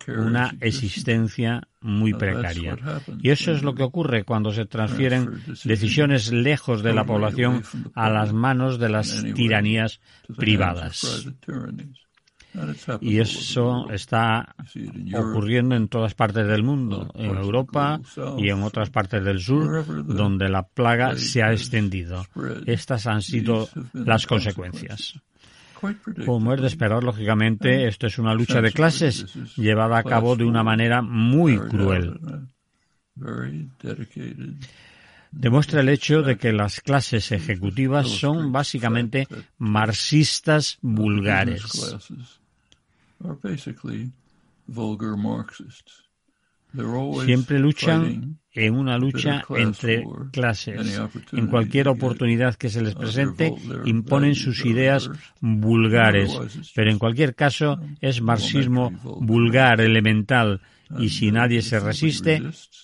Una 0.08 0.56
existencia 0.62 1.62
muy 1.82 2.14
precaria. 2.14 2.78
Y 3.22 3.30
eso 3.32 3.52
es 3.52 3.64
lo 3.64 3.74
que 3.74 3.84
ocurre 3.84 4.24
cuando 4.24 4.52
se 4.52 4.66
transfieren 4.66 5.42
decisiones 5.64 6.32
lejos 6.32 6.84
de 6.84 6.94
la 6.94 7.04
población 7.04 7.64
a 7.96 8.10
las 8.10 8.32
manos 8.32 8.80
de 8.80 8.90
las 8.90 9.24
tiranías 9.34 10.00
privadas. 10.38 11.28
Y 13.02 13.20
eso 13.20 13.90
está 13.92 14.56
ocurriendo 15.16 15.76
en 15.76 15.88
todas 15.88 16.14
partes 16.16 16.48
del 16.48 16.64
mundo, 16.64 17.12
en 17.14 17.36
Europa 17.36 18.02
y 18.38 18.50
en 18.50 18.64
otras 18.64 18.90
partes 18.90 19.24
del 19.24 19.40
sur, 19.40 20.06
donde 20.06 20.50
la 20.50 20.64
plaga 20.64 21.16
se 21.16 21.44
ha 21.44 21.52
extendido. 21.52 22.26
Estas 22.66 23.08
han 23.08 23.22
sido 23.22 23.70
las 23.94 24.26
consecuencias. 24.26 25.20
Como 26.26 26.54
es 26.54 26.62
de 26.62 26.68
esperar, 26.68 27.04
lógicamente, 27.04 27.88
esto 27.88 28.08
es 28.08 28.20
una 28.20 28.34
lucha 28.34 28.62
de 28.62 28.72
clases 28.72 29.34
llevada 29.56 30.00
a 30.00 30.04
cabo 30.04 30.36
de 30.36 30.44
una 30.44 30.64
manera 30.64 31.02
muy 31.02 31.58
cruel. 31.58 32.20
Demuestra 35.32 35.82
el 35.82 35.90
hecho 35.90 36.22
de 36.22 36.38
que 36.38 36.52
las 36.52 36.82
clases 36.82 37.32
ejecutivas 37.32 38.08
son 38.08 38.52
básicamente 38.52 39.28
marxistas 39.58 40.80
vulgares. 40.82 41.64
Siempre 47.26 47.60
luchan 47.60 48.40
en 48.52 48.76
una 48.76 48.98
lucha 48.98 49.44
entre 49.50 50.04
clases. 50.32 51.00
En 51.32 51.48
cualquier 51.48 51.88
oportunidad 51.88 52.56
que 52.56 52.70
se 52.70 52.82
les 52.82 52.96
presente, 52.96 53.54
imponen 53.86 54.36
sus 54.36 54.66
ideas 54.66 55.10
vulgares. 55.40 56.38
Pero 56.76 56.92
en 56.92 57.00
cualquier 57.00 57.36
caso, 57.36 57.80
es 58.02 58.22
marxismo 58.22 58.92
vulgar, 59.20 59.82
elemental, 59.82 60.62
y 60.98 61.10
si 61.10 61.32
nadie 61.32 61.62
se 61.62 61.80
resiste, 61.80 62.42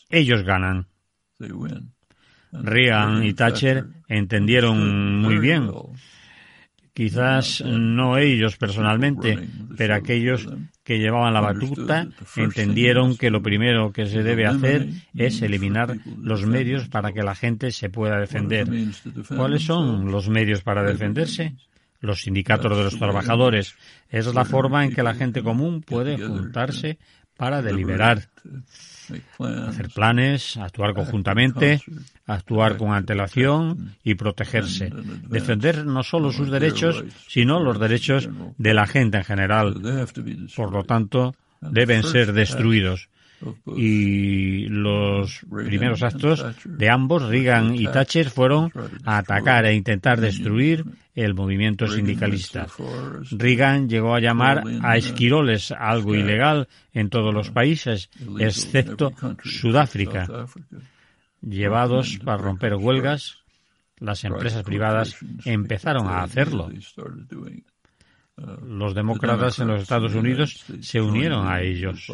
ellos 0.09 0.43
ganan. 0.43 0.87
Reagan 2.61 3.23
y 3.23 3.33
Thatcher 3.33 3.85
entendieron 4.07 5.19
muy 5.21 5.37
bien. 5.37 5.69
Quizás 6.93 7.61
no 7.65 8.17
ellos 8.17 8.55
personalmente, 8.55 9.37
pero 9.75 9.95
aquellos 9.95 10.47
que 10.85 10.97
llevaban 10.97 11.33
la 11.33 11.41
batuta 11.41 12.07
entendieron 12.37 13.17
que 13.17 13.29
lo 13.29 13.41
primero 13.41 13.91
que 13.91 14.05
se 14.05 14.23
debe 14.23 14.45
hacer 14.45 14.87
es 15.13 15.41
eliminar 15.41 15.97
los 16.21 16.45
medios 16.45 16.87
para 16.87 17.11
que 17.11 17.21
la 17.21 17.35
gente 17.35 17.71
se 17.71 17.89
pueda 17.89 18.17
defender. 18.19 18.69
¿Cuáles 19.27 19.63
son 19.63 20.09
los 20.09 20.29
medios 20.29 20.61
para 20.61 20.83
defenderse? 20.83 21.55
Los 21.99 22.21
sindicatos 22.21 22.77
de 22.77 22.83
los 22.85 22.97
trabajadores. 22.97 23.75
Es 24.09 24.33
la 24.33 24.45
forma 24.45 24.85
en 24.85 24.93
que 24.93 25.03
la 25.03 25.15
gente 25.15 25.43
común 25.43 25.81
puede 25.81 26.17
juntarse 26.17 26.97
para 27.35 27.61
deliberar 27.61 28.29
hacer 29.39 29.89
planes, 29.89 30.57
actuar 30.57 30.93
conjuntamente, 30.93 31.81
actuar 32.25 32.77
con 32.77 32.93
antelación 32.93 33.95
y 34.03 34.15
protegerse. 34.15 34.91
Defender 35.29 35.85
no 35.85 36.03
solo 36.03 36.31
sus 36.31 36.49
derechos, 36.49 37.03
sino 37.27 37.59
los 37.59 37.79
derechos 37.79 38.29
de 38.57 38.73
la 38.73 38.87
gente 38.87 39.17
en 39.17 39.23
general. 39.23 39.75
Por 40.55 40.71
lo 40.71 40.83
tanto, 40.83 41.35
deben 41.61 42.03
ser 42.03 42.33
destruidos 42.33 43.09
y 43.75 44.67
los 44.67 45.41
primeros 45.49 46.03
actos 46.03 46.45
de 46.65 46.89
ambos, 46.89 47.23
Reagan 47.23 47.75
y 47.75 47.85
Thatcher, 47.85 48.29
fueron 48.29 48.71
a 49.03 49.17
atacar 49.17 49.65
e 49.65 49.73
intentar 49.73 50.19
destruir 50.19 50.85
el 51.13 51.33
movimiento 51.33 51.87
sindicalista. 51.87 52.67
Reagan 53.31 53.87
llegó 53.89 54.15
a 54.15 54.19
llamar 54.19 54.63
a 54.81 54.97
esquiroles 54.97 55.71
algo 55.71 56.15
ilegal 56.15 56.67
en 56.93 57.09
todos 57.09 57.33
los 57.33 57.51
países, 57.51 58.09
excepto 58.39 59.13
Sudáfrica. 59.43 60.47
Llevados 61.41 62.19
para 62.23 62.37
romper 62.37 62.75
huelgas, 62.75 63.43
las 63.97 64.23
empresas 64.23 64.63
privadas 64.63 65.17
empezaron 65.45 66.07
a 66.07 66.23
hacerlo. 66.23 66.69
Los 68.37 68.93
demócratas 68.93 69.59
en 69.59 69.69
los 69.69 69.81
Estados 69.81 70.13
Unidos 70.13 70.65
se 70.81 70.99
unieron 70.99 71.47
a 71.47 71.61
ellos. 71.61 72.11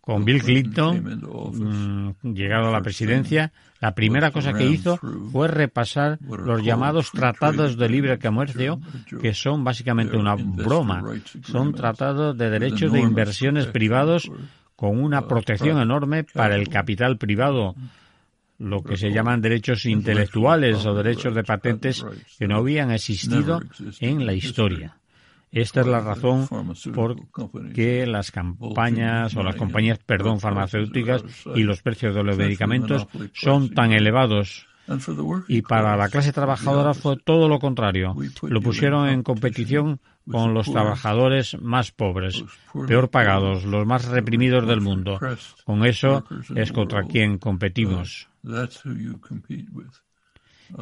Con 0.00 0.24
Bill 0.24 0.42
Clinton, 0.42 2.14
mm, 2.22 2.32
llegado 2.32 2.68
a 2.68 2.72
la 2.72 2.80
presidencia, 2.80 3.52
la 3.80 3.94
primera 3.94 4.30
cosa 4.30 4.52
que 4.52 4.66
hizo 4.66 4.98
fue 5.32 5.48
repasar 5.48 6.18
los 6.20 6.62
llamados 6.62 7.10
tratados 7.10 7.76
de 7.76 7.88
libre 7.88 8.18
comercio, 8.18 8.80
que 9.20 9.34
son 9.34 9.64
básicamente 9.64 10.16
una 10.16 10.36
broma. 10.36 11.02
Son 11.42 11.74
tratados 11.74 12.38
de 12.38 12.50
derechos 12.50 12.92
de 12.92 13.00
inversiones 13.00 13.66
privados 13.66 14.30
con 14.76 15.02
una 15.02 15.26
protección 15.26 15.80
enorme 15.80 16.22
para 16.24 16.54
el 16.54 16.68
capital. 16.68 17.18
privado, 17.18 17.74
lo 18.58 18.82
que 18.82 18.96
se 18.96 19.10
llaman 19.10 19.40
derechos 19.40 19.86
intelectuales 19.86 20.86
o 20.86 20.94
derechos 20.94 21.34
de 21.34 21.42
patentes 21.42 22.04
que 22.38 22.46
no 22.46 22.56
habían 22.58 22.90
existido 22.90 23.60
en 24.00 24.24
la 24.24 24.34
historia. 24.34 24.98
Esta 25.50 25.80
es 25.80 25.86
la 25.86 26.00
razón 26.00 26.46
por 26.94 27.16
que 27.72 28.06
las 28.06 28.30
campañas 28.30 29.34
o 29.36 29.42
las 29.42 29.56
compañías, 29.56 29.98
perdón, 29.98 30.40
farmacéuticas 30.40 31.24
y 31.54 31.62
los 31.62 31.82
precios 31.82 32.14
de 32.14 32.22
los 32.22 32.36
medicamentos 32.36 33.06
son 33.32 33.70
tan 33.70 33.92
elevados. 33.92 34.66
Y 35.48 35.62
para 35.62 35.96
la 35.96 36.08
clase 36.08 36.32
trabajadora 36.32 36.94
fue 36.94 37.16
todo 37.16 37.48
lo 37.48 37.58
contrario. 37.58 38.14
Lo 38.42 38.60
pusieron 38.60 39.08
en 39.08 39.22
competición 39.22 40.00
con 40.30 40.54
los 40.54 40.70
trabajadores 40.70 41.60
más 41.60 41.90
pobres, 41.92 42.44
peor 42.86 43.10
pagados, 43.10 43.64
los 43.64 43.86
más 43.86 44.06
reprimidos 44.06 44.66
del 44.66 44.80
mundo. 44.80 45.18
Con 45.64 45.84
eso 45.84 46.24
es 46.54 46.72
contra 46.72 47.04
quien 47.04 47.38
competimos. 47.38 48.28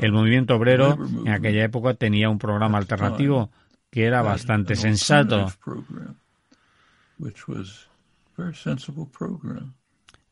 El 0.00 0.12
movimiento 0.12 0.56
obrero 0.56 0.98
en 1.24 1.28
aquella 1.28 1.64
época 1.64 1.94
tenía 1.94 2.28
un 2.28 2.38
programa 2.38 2.78
alternativo 2.78 3.50
que 3.90 4.04
era 4.04 4.22
bastante 4.22 4.76
sensato. 4.76 5.52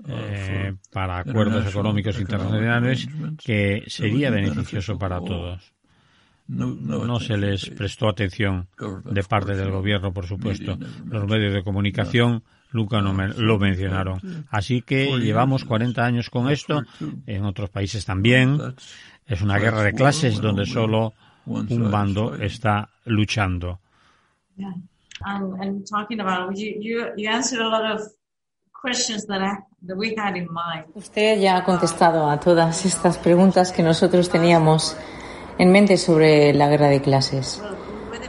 Eh, 0.06 0.74
para 0.92 1.18
acuerdos 1.18 1.66
económicos 1.66 2.18
internacionales 2.18 3.08
que 3.42 3.84
sería 3.86 4.30
beneficioso 4.30 4.98
para 4.98 5.20
todos. 5.20 5.72
No 6.46 7.20
se 7.20 7.38
les 7.38 7.70
prestó 7.70 8.08
atención 8.08 8.68
de 9.04 9.22
parte 9.22 9.54
del 9.54 9.70
gobierno, 9.70 10.12
por 10.12 10.26
supuesto. 10.26 10.76
Los 11.06 11.26
medios 11.26 11.54
de 11.54 11.62
comunicación 11.62 12.42
nunca 12.72 13.00
lo 13.00 13.58
mencionaron. 13.58 14.20
Así 14.50 14.82
que 14.82 15.18
llevamos 15.18 15.64
40 15.64 16.04
años 16.04 16.28
con 16.28 16.50
esto, 16.50 16.82
en 17.26 17.44
otros 17.44 17.70
países 17.70 18.04
también. 18.04 18.58
Es 19.26 19.40
una 19.40 19.58
guerra 19.58 19.82
de 19.82 19.94
clases 19.94 20.40
donde 20.40 20.66
solo 20.66 21.14
un 21.46 21.90
bando 21.90 22.34
está 22.34 22.88
luchando. 23.04 23.80
Usted 30.94 31.40
ya 31.40 31.56
ha 31.56 31.64
contestado 31.64 32.28
a 32.28 32.38
todas 32.38 32.84
estas 32.84 33.18
preguntas 33.18 33.72
que 33.72 33.82
nosotros 33.82 34.28
teníamos 34.28 34.96
en 35.58 35.72
mente 35.72 35.96
sobre 35.96 36.52
la 36.52 36.68
guerra 36.68 36.88
de 36.88 37.00
clases. 37.00 37.62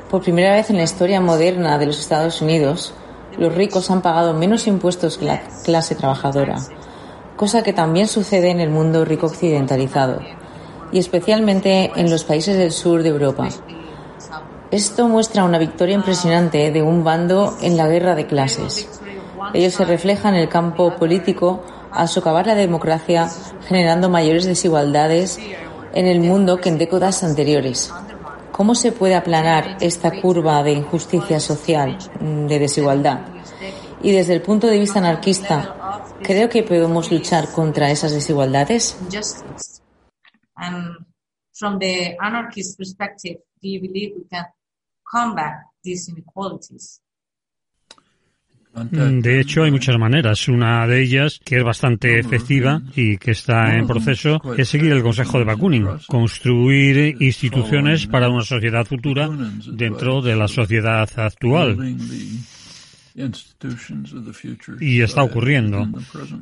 Por 0.10 0.22
primera 0.22 0.54
vez 0.54 0.70
en 0.70 0.78
la 0.78 0.84
historia 0.84 1.20
moderna 1.20 1.78
de 1.78 1.88
los 1.88 2.00
Estados 2.00 2.42
Unidos, 2.42 2.94
los 3.38 3.54
ricos 3.54 3.92
han 3.92 4.02
pagado 4.02 4.34
menos 4.34 4.68
impuestos 4.68 5.18
que 5.18 5.26
la 5.26 5.42
clase 5.64 5.96
trabajadora, 5.96 6.58
cosa 7.36 7.64
que 7.64 7.74
también 7.74 8.08
sucede 8.08 8.50
en 8.50 8.62
el 8.62 8.70
mundo 8.70 9.04
rico 9.04 9.26
occidentalizado 9.28 10.22
y 10.96 11.00
especialmente 11.00 11.92
en 11.98 12.10
los 12.10 12.24
países 12.24 12.58
del 12.58 12.72
sur 12.72 13.04
de 13.04 13.10
Europa. 13.10 13.50
Esto 14.72 15.10
muestra 15.10 15.44
una 15.44 15.58
victoria 15.58 15.94
impresionante 15.94 16.72
de 16.72 16.82
un 16.82 17.04
bando 17.04 17.58
en 17.62 17.76
la 17.76 17.86
guerra 17.90 18.16
de 18.16 18.28
clases. 18.28 18.88
Ello 19.54 19.70
se 19.70 19.84
refleja 19.84 20.30
en 20.30 20.36
el 20.36 20.48
campo 20.48 20.96
político 20.96 21.66
al 21.92 22.08
socavar 22.08 22.48
la 22.48 22.56
democracia, 22.56 23.30
generando 23.68 24.08
mayores 24.08 24.46
desigualdades 24.46 25.38
en 25.94 26.08
el 26.08 26.22
mundo 26.22 26.62
que 26.62 26.70
en 26.70 26.78
décadas 26.78 27.26
anteriores. 27.26 27.92
¿Cómo 28.54 28.74
se 28.74 28.94
puede 28.94 29.16
aplanar 29.16 29.76
esta 29.82 30.22
curva 30.22 30.64
de 30.64 30.72
injusticia 30.72 31.42
social, 31.42 31.98
de 32.22 32.58
desigualdad? 32.58 33.20
Y 34.02 34.14
desde 34.14 34.34
el 34.34 34.42
punto 34.42 34.68
de 34.68 34.80
vista 34.80 35.00
anarquista, 35.00 35.76
creo 36.24 36.48
que 36.48 36.64
podemos 36.64 37.12
luchar 37.12 37.52
contra 37.52 37.92
esas 37.92 38.14
desigualdades. 38.14 38.96
From 40.56 41.80
the 41.80 42.18
anarchist 42.22 42.78
perspective, 42.78 43.38
do 43.62 43.70
you 43.70 43.82
believe 43.82 44.14
we 44.16 44.24
can 44.32 44.46
combat 45.10 45.64
these 45.84 46.10
inequalities? 46.10 47.02
De 48.92 49.40
hecho, 49.40 49.64
hay 49.64 49.72
muchas 49.72 49.98
maneras. 49.98 50.50
Una 50.50 50.86
de 50.86 51.02
ellas, 51.02 51.40
que 51.46 51.58
es 51.58 51.64
bastante 51.64 52.20
efectiva 52.20 52.82
y 52.94 53.18
que 53.18 53.32
está 53.32 53.74
en 53.78 53.88
proceso, 53.88 54.42
es 54.58 54.68
seguir 54.68 54.92
el 54.92 55.02
consejo 55.02 55.40
de 55.40 55.46
Bakunin, 55.46 55.88
construir 56.08 57.16
instituciones 57.22 58.06
para 58.06 58.28
una 58.30 58.44
sociedad 58.44 58.86
futura 58.86 59.30
dentro 59.66 60.22
de 60.22 60.36
la 60.36 60.50
sociedad 60.50 61.10
actual. 61.16 61.78
Y 64.82 65.02
está 65.02 65.24
ocurriendo. 65.24 65.88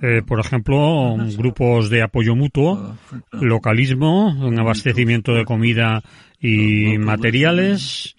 Eh, 0.02 0.22
por 0.26 0.40
ejemplo, 0.40 1.16
grupos 1.38 1.90
de 1.90 2.02
apoyo 2.02 2.36
mutuo, 2.36 2.98
localismo, 3.32 4.30
un 4.30 4.60
abastecimiento 4.60 5.34
de 5.34 5.46
comida 5.46 6.04
y 6.40 6.98
materiales, 6.98 8.16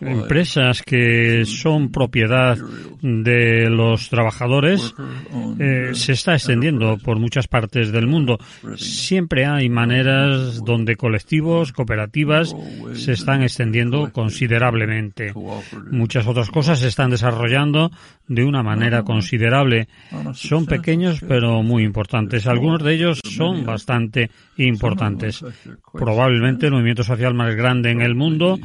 empresas 0.00 0.82
que 0.82 1.44
son 1.44 1.90
propiedad 1.90 2.56
de 3.02 3.68
los 3.70 4.08
trabajadores 4.08 4.94
eh, 5.58 5.90
se 5.94 6.12
está 6.12 6.34
extendiendo 6.34 6.98
por 6.98 7.18
muchas 7.18 7.48
partes 7.48 7.92
del 7.92 8.06
mundo. 8.06 8.38
Siempre 8.76 9.46
hay 9.46 9.68
maneras 9.68 10.62
donde 10.64 10.96
colectivos, 10.96 11.72
cooperativas 11.72 12.54
se 12.94 13.12
están 13.12 13.42
extendiendo 13.42 14.12
considerablemente. 14.12 15.32
Muchas 15.90 16.26
otras 16.26 16.50
cosas 16.50 16.80
se 16.80 16.88
están 16.88 17.10
desarrollando 17.10 17.90
de 18.28 18.44
una 18.44 18.62
manera 18.62 19.02
considerable. 19.02 19.88
Son 20.34 20.66
pequeños 20.66 21.20
pero 21.26 21.62
muy 21.62 21.84
importantes. 21.84 22.46
Algunos 22.46 22.82
de 22.82 22.94
ellos 22.94 23.20
son 23.24 23.64
bastante 23.64 24.30
importantes. 24.56 25.44
Probablemente 25.92 26.66
el 26.66 26.72
movimiento 26.72 27.02
social 27.02 27.34
más 27.34 27.54
grande 27.54 27.90
en 27.90 28.02
el 28.02 28.14
mundo 28.14 28.58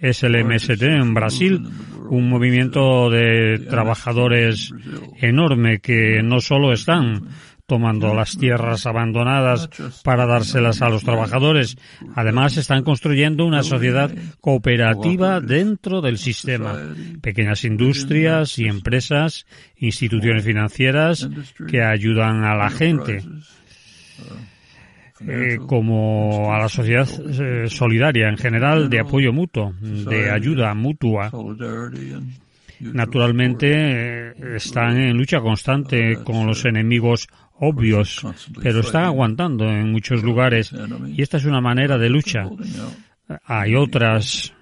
es 0.00 0.22
el 0.22 0.44
MST 0.44 0.82
en 0.82 1.14
Brasil, 1.14 1.62
un 2.08 2.28
movimiento 2.28 3.10
de 3.10 3.58
trabajadores 3.70 4.72
enorme 5.20 5.80
que 5.80 6.22
no 6.22 6.40
solo 6.40 6.72
están 6.72 7.28
tomando 7.66 8.12
las 8.12 8.36
tierras 8.36 8.84
abandonadas 8.84 9.70
para 10.04 10.26
dárselas 10.26 10.82
a 10.82 10.90
los 10.90 11.04
trabajadores. 11.04 11.76
Además, 12.14 12.58
están 12.58 12.82
construyendo 12.82 13.46
una 13.46 13.62
sociedad 13.62 14.10
cooperativa 14.40 15.40
dentro 15.40 16.02
del 16.02 16.18
sistema. 16.18 16.78
Pequeñas 17.22 17.64
industrias 17.64 18.58
y 18.58 18.66
empresas, 18.66 19.46
instituciones 19.76 20.44
financieras 20.44 21.28
que 21.66 21.82
ayudan 21.82 22.44
a 22.44 22.54
la 22.56 22.68
gente. 22.68 23.24
Eh, 25.26 25.58
como 25.66 26.52
a 26.52 26.58
la 26.58 26.68
sociedad 26.68 27.08
eh, 27.08 27.68
solidaria 27.68 28.28
en 28.28 28.36
general 28.36 28.90
de 28.90 29.00
apoyo 29.00 29.32
mutuo, 29.32 29.72
de 29.80 30.30
ayuda 30.30 30.74
mutua. 30.74 31.30
Naturalmente 32.80 34.30
eh, 34.30 34.34
están 34.56 34.98
en 34.98 35.16
lucha 35.16 35.40
constante 35.40 36.16
con 36.24 36.46
los 36.46 36.64
enemigos 36.64 37.28
obvios, 37.60 38.26
pero 38.60 38.80
están 38.80 39.04
aguantando 39.04 39.64
en 39.68 39.92
muchos 39.92 40.22
lugares 40.24 40.74
y 41.06 41.22
esta 41.22 41.36
es 41.36 41.44
una 41.44 41.60
manera 41.60 41.96
de 41.98 42.08
lucha. 42.08 42.48
Hay 43.44 43.74
otras. 43.76 44.52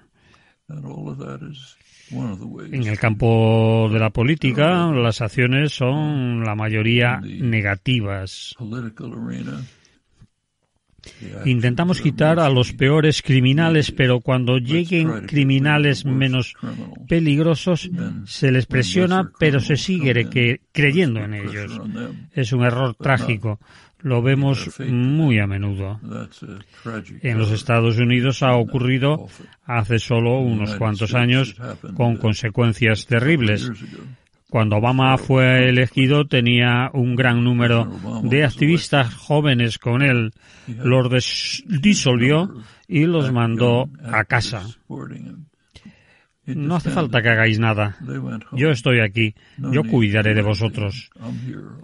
En 2.71 2.87
el 2.87 2.99
campo 2.99 3.89
de 3.91 3.99
la 3.99 4.09
política, 4.09 4.91
las 4.91 5.21
acciones 5.21 5.73
son 5.73 6.43
la 6.43 6.55
mayoría 6.55 7.19
negativas. 7.21 8.55
Intentamos 11.45 12.01
quitar 12.01 12.39
a 12.39 12.49
los 12.49 12.73
peores 12.73 13.21
criminales, 13.21 13.91
pero 13.91 14.19
cuando 14.19 14.57
lleguen 14.57 15.27
criminales 15.27 16.05
menos 16.05 16.55
peligrosos, 17.07 17.89
se 18.25 18.51
les 18.51 18.65
presiona, 18.65 19.31
pero 19.39 19.59
se 19.59 19.75
sigue 19.75 20.59
creyendo 20.71 21.19
en 21.21 21.33
ellos. 21.33 21.79
Es 22.33 22.53
un 22.53 22.63
error 22.63 22.95
trágico. 22.95 23.59
Lo 24.03 24.21
vemos 24.23 24.79
muy 24.79 25.39
a 25.39 25.45
menudo. 25.45 25.99
En 27.21 27.37
los 27.37 27.51
Estados 27.51 27.99
Unidos 27.99 28.41
ha 28.41 28.55
ocurrido 28.55 29.27
hace 29.63 29.99
solo 29.99 30.39
unos 30.39 30.75
cuantos 30.75 31.13
años 31.13 31.55
con 31.93 32.17
consecuencias 32.17 33.05
terribles. 33.05 33.71
Cuando 34.51 34.75
Obama 34.75 35.17
fue 35.17 35.69
elegido 35.69 36.27
tenía 36.27 36.89
un 36.91 37.15
gran 37.15 37.41
número 37.41 37.89
de 38.23 38.43
activistas 38.43 39.15
jóvenes 39.15 39.77
con 39.77 40.01
él. 40.01 40.33
Los 40.67 41.63
disolvió 41.67 42.53
y 42.85 43.05
los 43.05 43.31
mandó 43.31 43.89
a 44.03 44.25
casa. 44.25 44.67
No 46.43 46.75
hace 46.75 46.89
falta 46.89 47.21
que 47.21 47.29
hagáis 47.29 47.59
nada. 47.59 47.95
Yo 48.51 48.71
estoy 48.71 48.99
aquí. 48.99 49.33
Yo 49.57 49.85
cuidaré 49.85 50.33
de 50.33 50.41
vosotros. 50.41 51.11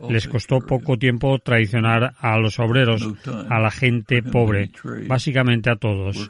Les 0.09 0.27
costó 0.27 0.59
poco 0.59 0.97
tiempo 0.97 1.39
traicionar 1.39 2.15
a 2.19 2.37
los 2.37 2.59
obreros, 2.59 3.07
a 3.49 3.59
la 3.59 3.71
gente 3.71 4.21
pobre, 4.21 4.71
básicamente 5.07 5.69
a 5.69 5.77
todos. 5.77 6.29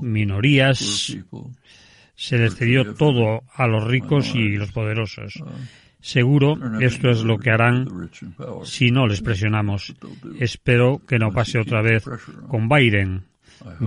Minorías, 0.00 1.16
se 2.20 2.36
les 2.36 2.54
cedió 2.54 2.94
todo 2.94 3.44
a 3.54 3.66
los 3.66 3.82
ricos 3.84 4.34
y 4.34 4.50
los 4.50 4.72
poderosos. 4.72 5.42
Seguro 6.02 6.54
esto 6.78 7.08
es 7.08 7.24
lo 7.24 7.38
que 7.38 7.50
harán 7.50 8.10
si 8.62 8.90
no 8.90 9.06
les 9.06 9.22
presionamos. 9.22 9.94
Espero 10.38 11.00
que 11.08 11.18
no 11.18 11.32
pase 11.32 11.58
otra 11.58 11.80
vez 11.80 12.04
con 12.46 12.68
Biden. 12.68 13.24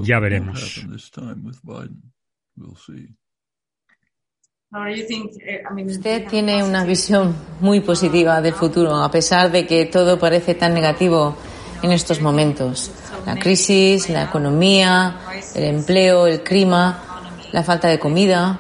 Ya 0.02 0.20
veremos. 0.20 0.84
Usted 5.86 6.28
tiene 6.28 6.64
una 6.64 6.86
visión 6.86 7.36
muy 7.60 7.82
positiva 7.82 8.42
del 8.42 8.54
futuro, 8.54 8.96
a 8.96 9.12
pesar 9.12 9.52
de 9.52 9.68
que 9.68 9.86
todo 9.86 10.18
parece 10.18 10.56
tan 10.56 10.74
negativo 10.74 11.38
en 11.84 11.92
estos 11.92 12.20
momentos. 12.20 12.92
La 13.28 13.36
crisis, 13.36 14.10
la 14.10 14.24
economía, 14.24 15.20
el 15.54 15.66
empleo, 15.66 16.26
el 16.26 16.42
clima 16.42 17.13
la 17.54 17.64
falta 17.64 17.88
de 17.88 18.00
comida. 18.00 18.60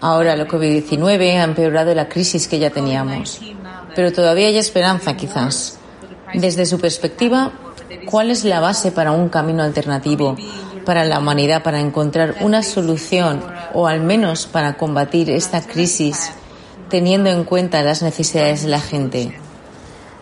Ahora 0.00 0.36
la 0.36 0.46
COVID-19 0.46 1.40
ha 1.40 1.44
empeorado 1.44 1.92
la 1.94 2.08
crisis 2.08 2.46
que 2.46 2.60
ya 2.60 2.70
teníamos. 2.70 3.40
Pero 3.96 4.12
todavía 4.12 4.48
hay 4.48 4.58
esperanza, 4.58 5.16
quizás. 5.16 5.78
Desde 6.34 6.66
su 6.66 6.78
perspectiva, 6.78 7.52
¿cuál 8.06 8.30
es 8.30 8.44
la 8.44 8.60
base 8.60 8.92
para 8.92 9.12
un 9.12 9.28
camino 9.28 9.62
alternativo 9.62 10.36
para 10.84 11.04
la 11.04 11.18
humanidad, 11.18 11.62
para 11.62 11.80
encontrar 11.80 12.36
una 12.40 12.62
solución 12.62 13.42
o 13.72 13.86
al 13.86 14.02
menos 14.02 14.46
para 14.46 14.76
combatir 14.76 15.30
esta 15.30 15.62
crisis 15.66 16.32
teniendo 16.90 17.30
en 17.30 17.44
cuenta 17.44 17.82
las 17.82 18.02
necesidades 18.02 18.64
de 18.64 18.68
la 18.68 18.80
gente? 18.80 19.38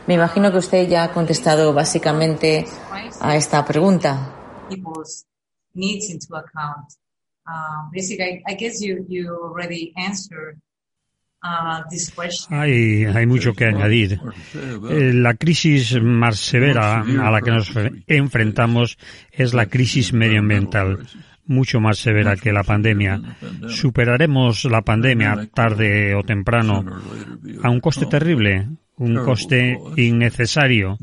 Me 0.06 0.14
imagino 0.14 0.52
que 0.52 0.58
usted 0.58 0.88
ya 0.88 1.04
ha 1.04 1.12
contestado 1.12 1.72
básicamente 1.72 2.66
a 3.20 3.34
esta 3.34 3.64
pregunta. 3.64 4.36
Um, 7.44 7.90
I, 8.46 8.54
guess 8.54 8.80
you, 8.80 9.04
you 9.08 9.36
already 9.42 9.92
answered 9.96 10.60
uh, 11.42 11.82
hay, 12.50 13.04
hay 13.04 13.26
mucho 13.26 13.52
que 13.52 13.66
añadir. 13.66 14.20
Eh, 14.54 15.12
la 15.12 15.34
crisis 15.34 16.00
más 16.00 16.38
severa 16.38 17.00
a 17.00 17.30
la 17.30 17.40
que 17.40 17.50
nos 17.50 17.72
enfrentamos 18.06 18.98
es 19.32 19.54
la 19.54 19.66
crisis 19.66 20.12
medioambiental, 20.12 21.00
mucho 21.46 21.80
más 21.80 21.98
severa 21.98 22.36
que 22.36 22.52
la 22.52 22.62
pandemia. 22.62 23.20
Superaremos 23.68 24.64
la 24.66 24.82
pandemia 24.82 25.48
tarde 25.52 26.14
o 26.14 26.22
temprano 26.22 26.84
a 27.62 27.70
un 27.70 27.80
coste 27.80 28.06
terrible, 28.06 28.68
un 28.96 29.16
coste 29.24 29.78
innecesario. 29.96 30.98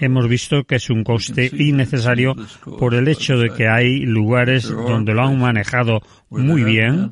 Hemos 0.00 0.28
visto 0.28 0.64
que 0.64 0.76
es 0.76 0.90
un 0.90 1.04
coste 1.04 1.50
innecesario 1.52 2.34
por 2.78 2.94
el 2.94 3.08
hecho 3.08 3.36
de 3.36 3.50
que 3.50 3.68
hay 3.68 4.00
lugares 4.00 4.68
donde 4.68 5.14
lo 5.14 5.22
han 5.22 5.38
manejado 5.38 6.00
muy 6.28 6.64
bien. 6.64 7.10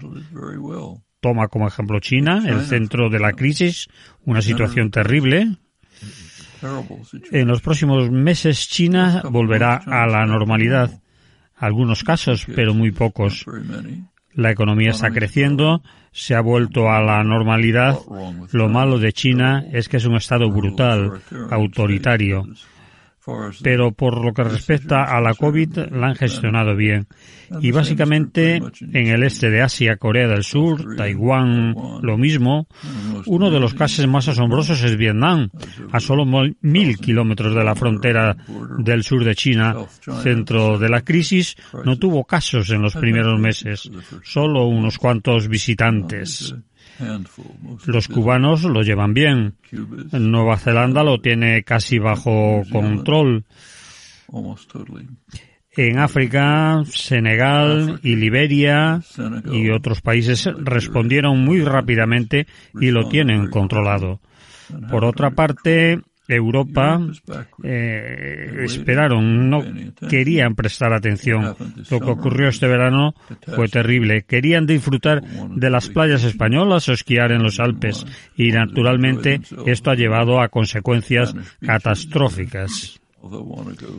Toma 1.21 1.49
como 1.49 1.67
ejemplo 1.67 2.01
China, 2.01 2.45
el 2.47 2.61
centro 2.63 3.11
de 3.11 3.19
la 3.19 3.33
crisis, 3.33 3.89
una 4.25 4.41
situación 4.41 4.91
terrible. 4.91 5.57
En 7.31 7.49
los 7.49 7.61
próximos 7.61 8.11
meses 8.11 8.69
China 8.69 9.23
volverá 9.31 9.77
a 9.77 10.07
la 10.07 10.27
normalidad. 10.27 11.01
Algunos 11.55 12.05
casos, 12.05 12.47
pero 12.55 12.73
muy 12.73 12.93
pocos. 12.93 13.45
La 14.39 14.53
economía 14.53 14.91
está 14.91 15.11
creciendo, 15.11 15.83
se 16.13 16.37
ha 16.37 16.41
vuelto 16.41 16.89
a 16.93 17.01
la 17.03 17.25
normalidad. 17.25 17.99
Lo 18.53 18.69
malo 18.69 19.01
de 19.01 19.13
China 19.13 19.65
es 19.73 19.89
que 19.89 19.97
es 19.97 20.05
un 20.05 20.15
Estado 20.15 20.49
brutal, 20.49 21.21
autoritario 21.51 22.45
pero 23.63 23.93
por 23.93 24.25
lo 24.25 24.33
que 24.33 24.45
respecta 24.45 25.05
a 25.05 25.21
la 25.21 25.35
COVID 25.35 25.91
la 25.93 26.09
han 26.09 26.15
gestionado 26.15 26.75
bien. 26.77 27.07
Y 27.61 27.71
básicamente 27.71 28.57
en 28.57 29.09
el 29.09 29.23
este 29.23 29.51
de 29.51 29.63
Asia, 29.63 29.97
Corea 29.97 30.29
del 30.29 30.45
Sur, 30.45 30.97
Taiwán, 30.97 31.75
lo 32.03 32.19
mismo. 32.19 32.69
Uno 33.27 33.51
de 33.51 33.61
los 33.61 33.75
casos 33.75 34.07
más 34.07 34.29
asombrosos 34.29 34.83
es 34.83 34.97
Vietnam, 34.97 35.49
a 35.93 36.01
solo 36.01 36.25
mil 36.61 36.99
kilómetros 36.99 37.55
de 37.55 37.65
la 37.65 37.75
frontera 37.75 38.37
del 38.79 39.03
sur 39.03 39.25
de 39.25 39.35
China, 39.35 39.77
centro 40.23 40.79
de 40.79 40.89
la 40.89 41.03
crisis, 41.03 41.57
no 41.85 41.99
tuvo 41.99 42.25
casos 42.25 42.71
en 42.71 42.83
los 42.83 42.95
primeros 42.95 43.39
meses, 43.41 43.91
solo 44.23 44.67
unos 44.67 44.99
cuantos 44.99 45.49
visitantes. 45.49 46.55
Los 47.87 48.09
cubanos 48.09 48.65
lo 48.65 48.83
llevan 48.83 49.15
bien. 49.15 49.55
Nueva 50.13 50.57
Zelanda 50.57 51.03
lo 51.03 51.21
tiene 51.21 51.63
casi 51.63 51.99
bajo 51.99 52.63
control. 52.71 53.45
En 55.71 55.99
África, 55.99 56.83
Senegal 56.87 58.01
y 58.03 58.17
Liberia 58.17 59.01
y 59.53 59.71
otros 59.71 60.01
países 60.01 60.45
respondieron 60.59 61.45
muy 61.45 61.63
rápidamente 61.63 62.47
y 62.81 62.91
lo 62.91 63.09
tienen 63.09 63.49
controlado. 63.49 64.21
Por 64.91 65.05
otra 65.05 65.31
parte, 65.31 66.01
Europa 66.29 67.01
eh, 67.65 68.61
esperaron, 68.65 69.49
no 69.49 69.65
querían 70.09 70.55
prestar 70.55 70.93
atención. 70.93 71.57
Lo 71.91 72.01
que 72.01 72.11
ocurrió 72.11 72.49
este 72.49 72.69
verano 72.69 73.15
fue 73.55 73.69
terrible. 73.69 74.23
Querían 74.23 74.67
disfrutar 74.67 75.23
de 75.23 75.71
las 75.71 75.89
playas 75.89 76.25
españolas 76.25 76.89
o 76.89 76.93
esquiar 76.93 77.33
en 77.33 77.43
los 77.43 77.59
Alpes 77.59 78.07
y 78.37 78.51
naturalmente 78.51 79.41
esto 79.67 79.91
ha 79.91 79.95
llevado 79.95 80.41
a 80.41 80.49
consecuencias 80.49 81.35
catastróficas. 81.65 83.01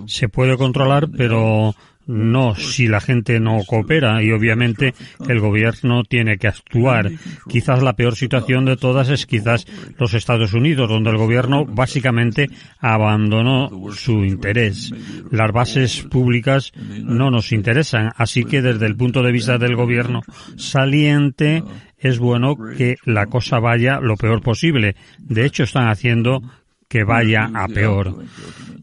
Se 0.06 0.30
puede 0.30 0.56
controlar, 0.56 1.10
pero 1.10 1.76
no 2.10 2.56
si 2.56 2.88
la 2.88 3.00
gente 3.00 3.40
no 3.40 3.60
coopera 3.68 4.24
y 4.24 4.32
obviamente 4.32 4.96
el 5.28 5.40
gobierno 5.40 6.04
tiene 6.04 6.38
que 6.38 6.48
actuar. 6.48 7.12
Quizás 7.48 7.84
la 7.84 7.94
peor 7.94 8.16
situación 8.16 8.66
de 8.66 8.78
todas 8.78 9.10
es 9.10 9.28
quizás 9.28 9.68
los 10.00 10.16
Estados 10.16 10.54
Unidos, 10.54 10.90
donde 10.90 11.12
el 11.12 11.18
gobierno 11.18 11.66
básicamente 11.66 12.50
abandonó 12.80 13.70
su 13.92 14.26
interés. 14.26 14.92
Las 15.30 15.52
bases 15.52 16.02
públicas 16.02 16.72
no 17.04 17.30
nos 17.30 17.52
interesan, 17.52 18.12
así 18.16 18.44
que 18.44 18.64
desde 18.64 18.88
el 18.88 18.96
punto 18.96 19.22
de 19.22 19.32
vista 19.32 19.60
del 19.60 19.76
gobierno 19.76 20.24
saliente 20.58 21.64
es 22.00 22.18
bueno 22.18 22.56
que 22.76 22.98
la 23.06 23.28
cosa 23.28 23.60
vaya 23.60 24.00
lo 24.00 24.16
peor 24.18 24.42
posible. 24.42 24.96
De 25.20 25.46
hecho, 25.46 25.64
están 25.64 25.90
haciendo 25.90 26.42
que 26.90 27.04
vaya 27.04 27.52
a 27.54 27.68
peor, 27.68 28.26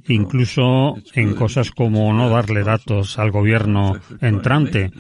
incluso 0.07 0.95
en 1.13 1.35
cosas 1.35 1.73
como 1.73 2.13
no 2.13 2.31
darle 2.31 2.63
datos 2.63 3.19
al 3.19 3.33
gobierno 3.33 4.01
entrante. 4.21 4.93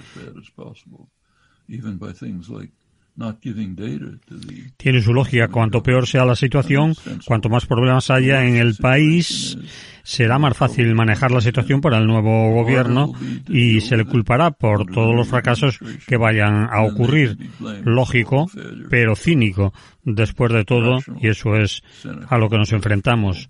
Tiene 4.77 5.01
su 5.01 5.13
lógica. 5.13 5.49
Cuanto 5.49 5.83
peor 5.83 6.07
sea 6.07 6.25
la 6.25 6.37
situación, 6.37 6.95
cuanto 7.25 7.49
más 7.49 7.67
problemas 7.67 8.11
haya 8.11 8.45
en 8.47 8.57
el 8.57 8.77
país, 8.77 9.57
será 10.03 10.39
más 10.39 10.57
fácil 10.57 10.95
manejar 10.95 11.31
la 11.31 11.41
situación 11.41 11.81
para 11.81 11.99
el 11.99 12.07
nuevo 12.07 12.53
gobierno 12.53 13.13
y 13.49 13.81
se 13.81 13.97
le 13.97 14.05
culpará 14.05 14.51
por 14.51 14.87
todos 14.87 15.15
los 15.17 15.29
fracasos 15.29 15.79
que 16.07 16.17
vayan 16.17 16.69
a 16.71 16.83
ocurrir. 16.83 17.39
Lógico, 17.85 18.47
pero 18.91 19.17
cínico, 19.17 19.73
después 20.05 20.53
de 20.53 20.65
todo, 20.65 20.99
y 21.21 21.29
eso 21.29 21.57
es 21.57 21.83
a 22.29 22.39
lo 22.39 22.49
que 22.49 22.59
nos 22.59 22.73
enfrentamos. 22.73 23.49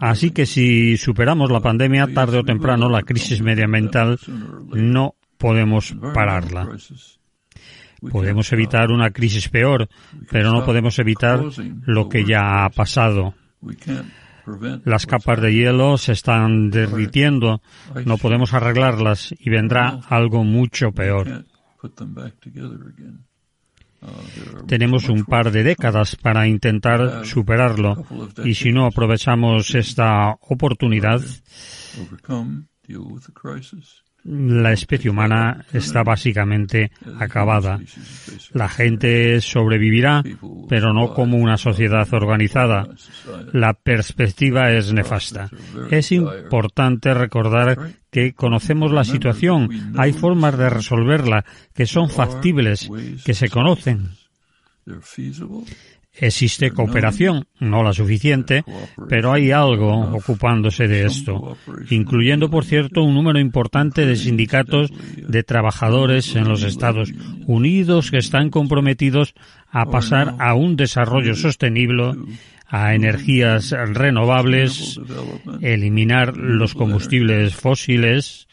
Así 0.00 0.30
que 0.30 0.46
si 0.46 0.96
superamos 0.96 1.50
la 1.50 1.60
pandemia, 1.60 2.06
tarde 2.14 2.38
o 2.38 2.44
temprano, 2.44 2.88
la 2.88 3.02
crisis 3.02 3.42
medioambiental 3.42 4.18
no 4.72 5.14
podemos 5.38 5.94
pararla. 6.14 6.68
Podemos 8.10 8.52
evitar 8.52 8.90
una 8.90 9.10
crisis 9.10 9.48
peor, 9.48 9.88
pero 10.30 10.52
no 10.52 10.64
podemos 10.64 10.98
evitar 10.98 11.40
lo 11.84 12.08
que 12.08 12.24
ya 12.24 12.64
ha 12.64 12.70
pasado. 12.70 13.34
Las 14.84 15.06
capas 15.06 15.40
de 15.40 15.52
hielo 15.52 15.98
se 15.98 16.12
están 16.12 16.70
derritiendo, 16.70 17.60
no 18.04 18.16
podemos 18.16 18.54
arreglarlas 18.54 19.34
y 19.38 19.50
vendrá 19.50 20.00
algo 20.08 20.44
mucho 20.44 20.92
peor. 20.92 21.44
Tenemos 24.66 25.08
un 25.08 25.24
par 25.24 25.50
de 25.50 25.62
décadas 25.62 26.16
para 26.16 26.46
intentar 26.46 27.26
superarlo. 27.26 28.04
y 28.44 28.54
si 28.54 28.72
no 28.72 28.86
aprovechamos 28.86 29.74
esta 29.74 30.36
oportunidad, 30.42 31.20
la 34.26 34.72
especie 34.72 35.10
humana 35.10 35.64
está 35.72 36.02
básicamente 36.02 36.90
acabada. 37.18 37.78
La 38.52 38.68
gente 38.68 39.40
sobrevivirá, 39.40 40.22
pero 40.68 40.92
no 40.92 41.14
como 41.14 41.38
una 41.38 41.56
sociedad 41.56 42.06
organizada. 42.12 42.88
La 43.52 43.74
perspectiva 43.74 44.72
es 44.72 44.92
nefasta. 44.92 45.48
Es 45.90 46.12
importante 46.12 47.14
recordar 47.14 47.92
que 48.10 48.32
conocemos 48.32 48.92
la 48.92 49.04
situación, 49.04 49.94
hay 49.96 50.12
formas 50.12 50.56
de 50.58 50.70
resolverla 50.70 51.44
que 51.74 51.86
son 51.86 52.08
factibles, 52.08 52.90
que 53.24 53.34
se 53.34 53.48
conocen. 53.48 54.10
Existe 56.18 56.70
cooperación, 56.70 57.46
no 57.60 57.82
la 57.82 57.92
suficiente, 57.92 58.64
pero 59.08 59.32
hay 59.32 59.50
algo 59.50 59.92
ocupándose 60.16 60.88
de 60.88 61.04
esto, 61.04 61.56
incluyendo, 61.90 62.48
por 62.48 62.64
cierto, 62.64 63.02
un 63.02 63.14
número 63.14 63.38
importante 63.38 64.06
de 64.06 64.16
sindicatos 64.16 64.90
de 65.16 65.42
trabajadores 65.42 66.34
en 66.34 66.48
los 66.48 66.62
Estados 66.62 67.12
Unidos 67.46 68.10
que 68.10 68.18
están 68.18 68.50
comprometidos 68.50 69.34
a 69.70 69.86
pasar 69.86 70.34
a 70.38 70.54
un 70.54 70.76
desarrollo 70.76 71.34
sostenible 71.34 72.14
a 72.68 72.94
energías 72.94 73.70
renovables, 73.70 75.00
eliminar 75.60 76.36
los 76.36 76.74
combustibles 76.74 77.54
fósiles. 77.54 78.48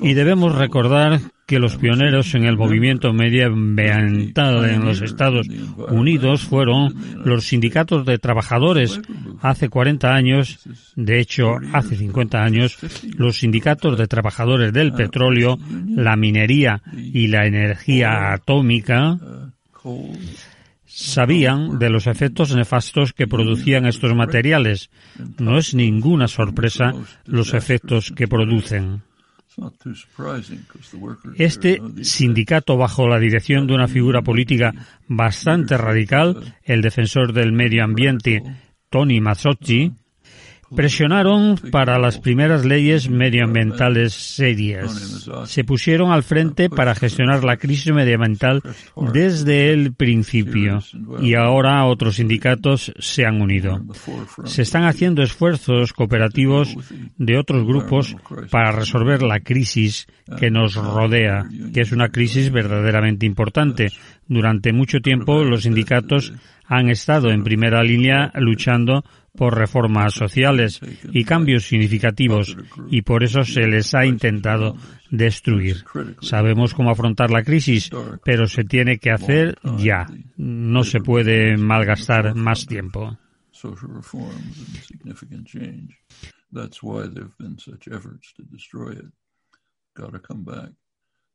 Y 0.00 0.14
debemos 0.14 0.54
recordar 0.54 1.20
que 1.46 1.60
los 1.60 1.76
pioneros 1.76 2.34
en 2.34 2.44
el 2.44 2.56
movimiento 2.56 3.12
medioambiental 3.12 4.68
en 4.68 4.84
los 4.84 5.00
Estados 5.00 5.46
Unidos 5.88 6.42
fueron 6.42 6.92
los 7.24 7.46
sindicatos 7.46 8.04
de 8.04 8.18
trabajadores. 8.18 9.00
Hace 9.40 9.68
40 9.68 10.12
años, 10.12 10.58
de 10.96 11.20
hecho, 11.20 11.54
hace 11.72 11.94
50 11.96 12.42
años, 12.42 12.78
los 13.16 13.38
sindicatos 13.38 13.96
de 13.96 14.08
trabajadores 14.08 14.72
del 14.72 14.92
petróleo, 14.92 15.56
la 15.88 16.16
minería 16.16 16.82
y 16.96 17.28
la 17.28 17.46
energía 17.46 18.32
atómica 18.32 19.16
sabían 20.84 21.78
de 21.78 21.90
los 21.90 22.08
efectos 22.08 22.56
nefastos 22.56 23.12
que 23.12 23.28
producían 23.28 23.86
estos 23.86 24.16
materiales. 24.16 24.90
No 25.38 25.58
es 25.58 25.74
ninguna 25.74 26.26
sorpresa 26.26 26.92
los 27.24 27.54
efectos 27.54 28.12
que 28.16 28.26
producen. 28.26 29.05
Este 31.36 31.80
sindicato, 32.02 32.76
bajo 32.76 33.08
la 33.08 33.18
dirección 33.18 33.66
de 33.66 33.74
una 33.74 33.88
figura 33.88 34.22
política 34.22 34.74
bastante 35.08 35.76
radical, 35.78 36.56
el 36.62 36.82
defensor 36.82 37.32
del 37.32 37.52
medio 37.52 37.82
ambiente, 37.84 38.42
Tony 38.90 39.20
Mazzocchi, 39.20 39.92
Presionaron 40.74 41.56
para 41.70 41.98
las 41.98 42.18
primeras 42.18 42.64
leyes 42.64 43.08
medioambientales 43.08 44.12
serias. 44.12 45.28
Se 45.44 45.64
pusieron 45.64 46.10
al 46.10 46.22
frente 46.22 46.68
para 46.68 46.94
gestionar 46.94 47.44
la 47.44 47.56
crisis 47.56 47.92
medioambiental 47.92 48.62
desde 49.12 49.72
el 49.72 49.94
principio. 49.94 50.80
Y 51.20 51.34
ahora 51.34 51.84
otros 51.84 52.16
sindicatos 52.16 52.92
se 52.98 53.26
han 53.26 53.40
unido. 53.40 53.80
Se 54.44 54.62
están 54.62 54.84
haciendo 54.84 55.22
esfuerzos 55.22 55.92
cooperativos 55.92 56.76
de 57.16 57.38
otros 57.38 57.64
grupos 57.64 58.16
para 58.50 58.72
resolver 58.72 59.22
la 59.22 59.40
crisis 59.40 60.06
que 60.38 60.50
nos 60.50 60.74
rodea, 60.74 61.44
que 61.72 61.82
es 61.82 61.92
una 61.92 62.08
crisis 62.08 62.50
verdaderamente 62.50 63.26
importante. 63.26 63.92
Durante 64.26 64.72
mucho 64.72 65.00
tiempo 65.00 65.44
los 65.44 65.62
sindicatos 65.62 66.32
han 66.66 66.88
estado 66.90 67.30
en 67.30 67.44
primera 67.44 67.82
línea 67.82 68.32
luchando 68.34 69.04
por 69.36 69.56
reformas 69.56 70.14
sociales 70.14 70.80
y 71.12 71.24
cambios 71.24 71.66
significativos 71.66 72.56
y 72.90 73.02
por 73.02 73.22
eso 73.22 73.44
se 73.44 73.66
les 73.66 73.94
ha 73.94 74.06
intentado 74.06 74.76
destruir. 75.10 75.84
Sabemos 76.20 76.74
cómo 76.74 76.90
afrontar 76.90 77.30
la 77.30 77.42
crisis, 77.42 77.90
pero 78.24 78.46
se 78.46 78.64
tiene 78.64 78.98
que 78.98 79.10
hacer 79.10 79.58
ya. 79.78 80.06
No 80.36 80.82
se 80.82 81.00
puede 81.00 81.56
malgastar 81.56 82.34
más 82.34 82.66
tiempo. 82.66 83.18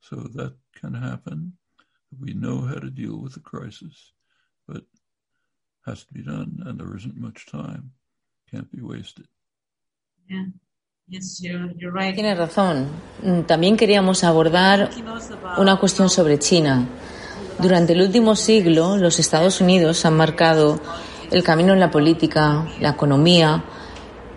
So 0.02 0.28
that 0.34 0.56
can 0.74 0.96
happen. 0.96 1.54
We 2.20 2.34
know 2.34 2.62
how 2.62 2.80
to 2.80 2.90
deal 2.90 3.22
with 3.22 3.34
the 3.34 3.40
crisis, 3.40 4.14
but 4.68 4.84
has 5.86 6.06
to 6.06 6.14
be 6.14 6.22
done, 6.22 6.64
and 6.66 6.80
there 6.80 6.96
isn't 6.96 7.18
much 7.18 7.46
time. 7.46 7.92
Can't 8.50 8.72
be 8.72 8.82
wasted. 8.82 9.26
Yeah. 10.30 10.46
Yes, 11.08 11.42
you're, 11.42 11.74
you're 11.78 11.92
right. 11.92 12.16
Tienes 12.16 12.38
razón. 12.38 12.88
También 13.46 13.76
queríamos 13.76 14.24
abordar 14.24 14.90
una 15.58 15.78
cuestión 15.78 16.10
sobre 16.10 16.40
China. 16.40 16.88
Durante 17.60 17.94
el 17.94 18.02
último 18.02 18.36
siglo, 18.36 18.96
los 18.98 19.20
Estados 19.20 19.60
Unidos 19.60 20.06
han 20.06 20.16
marcado 20.16 20.80
el 21.30 21.44
camino 21.44 21.74
en 21.74 21.80
la 21.80 21.92
política, 21.92 22.66
la 22.80 22.92
economía 22.92 23.64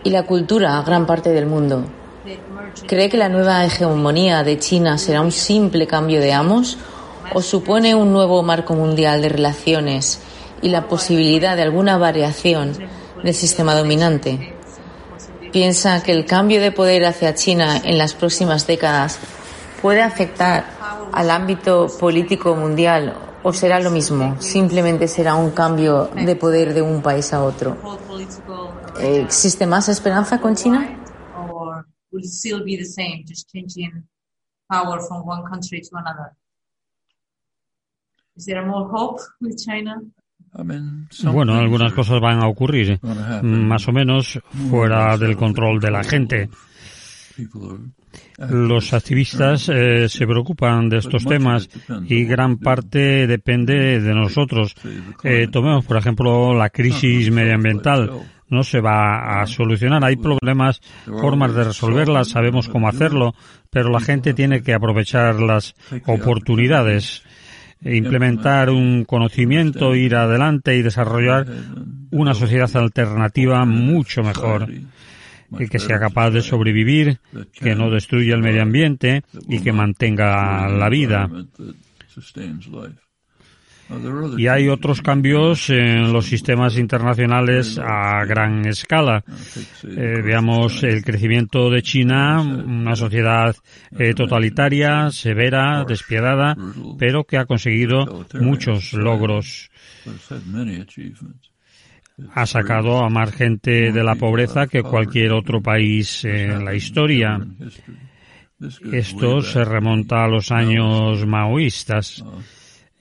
y 0.03 0.11
la 0.11 0.25
cultura 0.25 0.79
a 0.79 0.83
gran 0.83 1.07
parte 1.07 1.31
del 1.31 1.47
mundo. 1.47 1.85
¿Cree 2.89 3.09
que 3.09 3.19
la 3.19 3.29
nueva 3.29 3.65
hegemonía 3.65 4.43
de 4.43 4.59
China 4.59 4.99
será 4.99 5.21
un 5.21 5.31
simple 5.31 5.87
cambio 5.87 6.21
de 6.21 6.33
amos 6.33 6.77
o 7.33 7.41
supone 7.41 7.95
un 7.95 8.13
nuevo 8.13 8.43
marco 8.43 8.75
mundial 8.75 9.23
de 9.23 9.29
relaciones 9.29 10.21
y 10.65 10.71
la 10.71 10.89
posibilidad 10.89 11.57
de 11.57 11.63
alguna 11.63 11.99
variación 11.99 12.73
del 13.23 13.35
sistema 13.35 13.75
dominante? 13.75 14.57
¿Piensa 15.53 16.03
que 16.03 16.11
el 16.11 16.25
cambio 16.25 16.61
de 16.63 16.73
poder 16.73 17.05
hacia 17.05 17.35
China 17.35 17.77
en 17.85 17.99
las 17.99 18.15
próximas 18.15 18.67
décadas 18.67 19.19
puede 19.83 20.01
afectar 20.01 20.65
al 21.13 21.31
ámbito 21.31 21.87
político 22.01 22.57
mundial 22.57 23.15
o 23.43 23.53
será 23.53 23.79
lo 23.79 23.91
mismo? 23.91 24.41
Simplemente 24.41 25.07
será 25.07 25.35
un 25.35 25.51
cambio 25.51 26.07
de 26.07 26.35
poder 26.35 26.73
de 26.73 26.81
un 26.81 27.03
país 27.03 27.35
a 27.35 27.45
otro. 27.45 27.77
¿Existe 28.99 29.67
más 29.67 29.91
esperanza 29.91 30.41
con 30.41 30.57
China? 30.57 30.89
Is 38.37 38.47
there 38.47 38.65
more 38.67 38.89
hope 38.89 39.21
with 39.41 39.57
China? 39.59 40.01
Bueno, 41.33 41.55
algunas 41.55 41.93
cosas 41.93 42.21
van 42.21 42.43
a 42.43 42.49
ocurrir, 42.49 42.99
gonna 43.03 43.39
happen. 43.39 43.67
más 43.67 43.89
o 43.89 43.93
menos 43.93 44.39
fuera 44.71 45.19
del 45.19 45.37
control 45.37 45.81
de 45.81 45.91
la 45.91 46.05
gente. 46.05 46.49
Los 48.39 48.93
activistas 48.93 49.69
eh, 49.69 50.09
se 50.09 50.27
preocupan 50.27 50.89
de 50.89 50.99
estos 50.99 51.25
temas 51.25 51.69
y 52.07 52.25
gran 52.25 52.59
parte 52.59 53.27
depende 53.27 54.01
de 54.01 54.15
nosotros. 54.15 54.75
Eh, 55.23 55.49
tomemos, 55.51 55.85
por 55.85 55.97
ejemplo, 55.97 56.55
la 56.55 56.71
crisis 56.71 57.31
medioambiental. 57.31 58.11
No 58.49 58.63
se 58.63 58.81
va 58.81 59.41
a 59.41 59.47
solucionar. 59.47 60.05
Hay 60.05 60.17
problemas, 60.17 60.81
formas 61.07 61.55
de 61.55 61.65
resolverlas, 61.65 62.29
sabemos 62.29 62.69
cómo 62.69 62.89
hacerlo, 62.89 63.35
pero 63.71 63.89
la 63.89 64.01
gente 64.01 64.35
tiene 64.35 64.63
que 64.63 64.75
aprovechar 64.75 65.41
las 65.41 65.75
oportunidades, 66.07 67.25
implementar 67.85 68.71
un 68.71 69.05
conocimiento, 69.05 69.95
ir 69.95 70.17
adelante 70.17 70.77
y 70.77 70.83
desarrollar 70.83 71.47
una 72.11 72.35
sociedad 72.35 72.71
alternativa 72.77 73.65
mucho 73.65 74.23
mejor 74.23 74.69
que 75.71 75.79
sea 75.79 76.01
capaz 76.01 76.31
de 76.31 76.43
sobrevivir, 76.43 77.19
que 77.53 77.75
no 77.75 77.91
destruya 77.91 78.35
el 78.35 78.43
medio 78.43 78.63
ambiente 78.63 79.23
y 79.49 79.61
que 79.61 79.73
mantenga 79.73 80.69
la 80.69 80.89
vida. 80.89 81.31
Y 84.39 84.47
hay 84.47 84.69
otros 84.69 85.03
cambios 85.03 85.69
en 85.71 86.13
los 86.13 86.27
sistemas 86.27 86.79
internacionales 86.79 87.79
a 87.79 88.25
gran 88.25 88.67
escala. 88.67 89.23
Eh, 89.85 90.23
veamos 90.23 90.83
el 90.83 91.05
crecimiento 91.05 91.71
de 91.71 91.83
China, 91.83 92.41
una 92.41 92.97
sociedad 92.97 93.55
eh, 93.99 94.15
totalitaria, 94.15 95.11
severa, 95.11 95.85
despiadada, 95.85 96.57
pero 96.99 97.25
que 97.25 97.37
ha 97.37 97.45
conseguido 97.45 98.27
muchos 98.41 98.93
logros. 98.95 99.71
Ha 102.33 102.47
sacado 102.47 103.05
a 103.05 103.11
más 103.11 103.35
gente 103.35 103.93
de 103.93 104.05
la 104.05 104.15
pobreza 104.15 104.67
que 104.67 104.83
cualquier 104.83 105.33
otro 105.33 105.61
país 105.61 106.25
en 106.25 106.65
la 106.65 106.75
historia. 106.75 107.39
Esto 108.93 109.43
se 109.43 109.65
remonta 109.65 110.25
a 110.25 110.29
los 110.29 110.51
años 110.53 111.27
maoístas. 111.27 112.25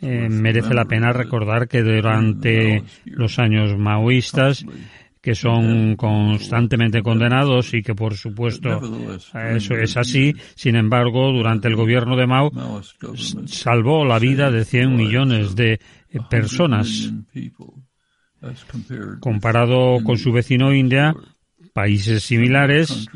Eh, 0.06 0.28
merece 0.30 0.74
la 0.74 0.84
pena 0.84 1.13
recordar 1.13 1.70
que 1.70 1.82
durante 1.82 2.84
los 3.06 3.39
años 3.39 3.78
maoístas, 3.78 4.66
que 5.22 5.34
son 5.34 5.96
constantemente 5.96 7.02
condenados 7.02 7.74
y 7.74 7.82
que 7.82 7.96
por 7.96 8.16
supuesto 8.16 8.82
eso 9.34 9.76
es 9.76 9.96
así, 9.96 10.34
sin 10.56 10.76
embargo, 10.76 11.32
durante 11.32 11.70
el 11.70 11.78
gobierno 11.78 12.18
de 12.18 12.28
Mao 12.28 12.52
salvó 13.46 14.04
la 14.04 14.20
vida 14.20 14.52
de 14.52 14.66
100 14.66 14.94
millones 14.94 15.56
de 15.56 15.74
eh, 15.74 16.20
personas. 16.30 17.13
Comparado 19.22 20.04
con 20.04 20.18
su 20.18 20.34
vecino 20.34 20.74
India, 20.74 21.16
países 21.72 22.24
similares, 22.24 23.08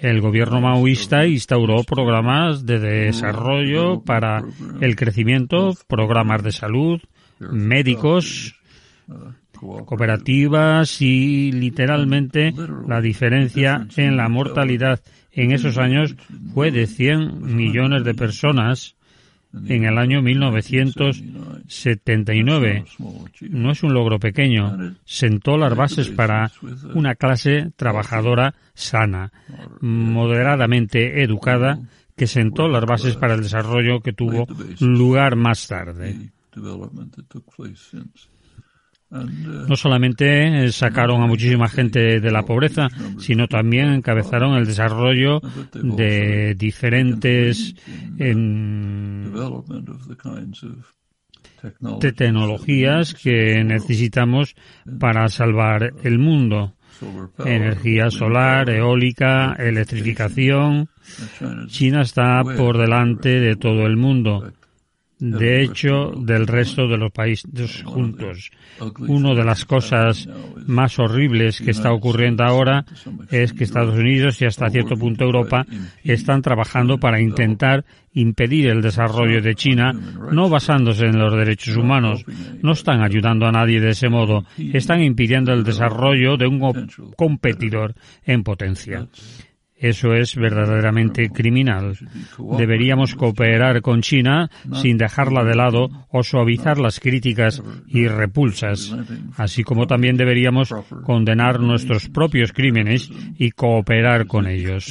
el 0.00 0.20
gobierno 0.20 0.60
maoísta 0.60 1.26
instauró 1.26 1.82
programas 1.84 2.66
de 2.66 2.78
desarrollo 2.78 4.02
para 4.02 4.42
el 4.80 4.96
crecimiento, 4.96 5.74
programas 5.86 6.42
de 6.42 6.52
salud, 6.52 7.00
médicos, 7.38 8.56
cooperativas 9.58 11.00
y 11.00 11.52
literalmente 11.52 12.52
la 12.86 13.00
diferencia 13.00 13.86
en 13.96 14.16
la 14.16 14.28
mortalidad. 14.28 15.00
En 15.32 15.52
esos 15.52 15.78
años 15.78 16.14
fue 16.54 16.70
de 16.70 16.86
100 16.86 17.56
millones 17.56 18.04
de 18.04 18.14
personas 18.14 18.95
en 19.66 19.84
el 19.84 19.98
año 19.98 20.22
1979. 20.22 22.84
No 23.50 23.70
es 23.70 23.82
un 23.82 23.92
logro 23.94 24.18
pequeño. 24.18 24.96
Sentó 25.04 25.56
las 25.56 25.76
bases 25.76 26.10
para 26.10 26.50
una 26.94 27.14
clase 27.14 27.70
trabajadora 27.76 28.54
sana, 28.74 29.32
moderadamente 29.80 31.22
educada, 31.22 31.78
que 32.16 32.26
sentó 32.26 32.66
las 32.68 32.84
bases 32.84 33.16
para 33.16 33.32
el 33.34 33.42
desarrollo 33.42 34.00
que 34.00 34.12
tuvo 34.12 34.46
lugar 34.80 35.36
más 35.36 35.66
tarde. 35.66 36.30
No 39.08 39.76
solamente 39.76 40.64
eh, 40.64 40.72
sacaron 40.72 41.22
a 41.22 41.26
muchísima 41.26 41.68
gente 41.68 42.20
de 42.20 42.30
la 42.32 42.42
pobreza, 42.42 42.88
sino 43.18 43.46
también 43.46 43.92
encabezaron 43.92 44.56
el 44.56 44.66
desarrollo 44.66 45.40
de 45.72 46.54
diferentes 46.56 47.74
tecnologías 52.00 53.14
que 53.14 53.62
necesitamos 53.64 54.54
para 54.98 55.28
salvar 55.28 55.92
el 56.02 56.18
mundo. 56.18 56.74
Energía 57.44 58.10
solar, 58.10 58.70
eólica, 58.70 59.54
electrificación. 59.58 60.88
China 61.66 62.02
está 62.02 62.42
por 62.42 62.78
delante 62.78 63.40
de 63.40 63.56
todo 63.56 63.86
el 63.86 63.96
mundo. 63.96 64.50
De 65.18 65.62
hecho, 65.62 66.12
del 66.14 66.46
resto 66.46 66.86
de 66.86 66.98
los 66.98 67.10
países 67.10 67.82
juntos. 67.84 68.50
Una 68.98 69.34
de 69.34 69.44
las 69.44 69.64
cosas 69.64 70.28
más 70.66 70.98
horribles 70.98 71.60
que 71.60 71.70
está 71.70 71.90
ocurriendo 71.92 72.44
ahora 72.44 72.84
es 73.30 73.54
que 73.54 73.64
Estados 73.64 73.98
Unidos 73.98 74.42
y 74.42 74.44
hasta 74.44 74.68
cierto 74.68 74.94
punto 74.96 75.24
Europa 75.24 75.64
están 76.04 76.42
trabajando 76.42 76.98
para 76.98 77.20
intentar 77.20 77.84
impedir 78.12 78.68
el 78.68 78.82
desarrollo 78.82 79.40
de 79.40 79.54
China, 79.54 79.92
no 80.32 80.48
basándose 80.48 81.06
en 81.06 81.18
los 81.18 81.32
derechos 81.32 81.76
humanos. 81.76 82.24
No 82.62 82.72
están 82.72 83.02
ayudando 83.02 83.46
a 83.46 83.52
nadie 83.52 83.80
de 83.80 83.90
ese 83.90 84.08
modo. 84.08 84.44
Están 84.58 85.02
impidiendo 85.02 85.52
el 85.52 85.64
desarrollo 85.64 86.36
de 86.36 86.46
un 86.46 86.60
competidor 87.16 87.94
en 88.24 88.42
potencia. 88.42 89.06
Eso 89.78 90.14
es 90.14 90.34
verdaderamente 90.36 91.28
criminal. 91.28 91.98
Deberíamos 92.56 93.14
cooperar 93.14 93.82
con 93.82 94.00
China 94.00 94.50
sin 94.80 94.96
dejarla 94.96 95.44
de 95.44 95.54
lado 95.54 95.90
o 96.08 96.22
suavizar 96.22 96.78
las 96.78 96.98
críticas 96.98 97.62
y 97.86 98.08
repulsas, 98.08 98.96
así 99.36 99.64
como 99.64 99.86
también 99.86 100.16
deberíamos 100.16 100.74
condenar 101.04 101.60
nuestros 101.60 102.08
propios 102.08 102.52
crímenes 102.52 103.10
y 103.36 103.50
cooperar 103.50 104.26
con 104.26 104.46
ellos. 104.46 104.88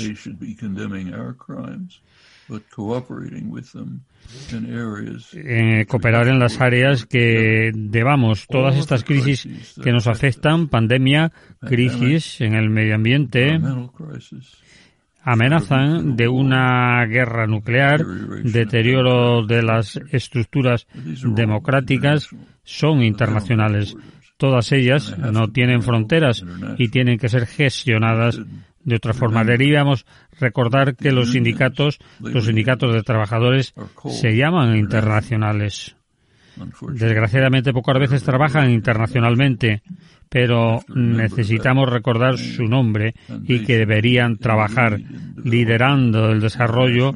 Eh, 5.34 5.86
cooperar 5.88 6.28
en 6.28 6.40
las 6.40 6.62
áreas 6.62 7.06
que 7.06 7.72
debamos. 7.74 8.46
Todas 8.48 8.76
estas 8.76 9.04
crisis 9.04 9.48
que 9.84 9.92
nos 9.92 10.08
afectan, 10.08 10.68
pandemia, 10.68 11.32
crisis 11.60 12.42
en 12.42 12.54
el 12.54 12.70
medio 12.70 12.96
ambiente, 12.96 13.60
amenazan 15.26 16.16
de 16.16 16.28
una 16.28 17.04
guerra 17.08 17.48
nuclear, 17.48 18.06
deterioro 18.06 19.46
de 19.46 19.64
las 19.64 20.00
estructuras 20.12 20.88
democráticas, 20.94 22.30
son 22.64 23.04
internacionales. 23.04 23.98
Todas 24.38 24.72
ellas 24.72 25.18
no 25.18 25.50
tienen 25.50 25.82
fronteras 25.82 26.46
y 26.78 26.90
tienen 26.90 27.18
que 27.18 27.30
ser 27.30 27.48
gestionadas 27.48 28.40
de 28.84 28.96
otra 28.96 29.14
forma. 29.14 29.44
Deberíamos 29.44 30.06
recordar 30.40 30.96
que 30.96 31.12
los 31.12 31.32
sindicatos, 31.32 31.98
los 32.20 32.46
sindicatos 32.46 32.94
de 32.94 33.02
trabajadores, 33.02 33.74
se 34.08 34.38
llaman 34.38 34.78
internacionales. 34.78 35.96
Desgraciadamente, 36.94 37.74
pocas 37.74 38.00
veces 38.00 38.24
trabajan 38.24 38.70
internacionalmente, 38.70 39.82
pero 40.36 40.82
necesitamos 40.94 41.88
recordar 41.88 42.38
su 42.38 42.66
nombre 42.66 43.16
y 43.46 43.64
que 43.64 43.78
deberían 43.78 44.36
trabajar 44.36 45.00
liderando 45.42 46.30
el 46.30 46.42
desarrollo 46.42 47.14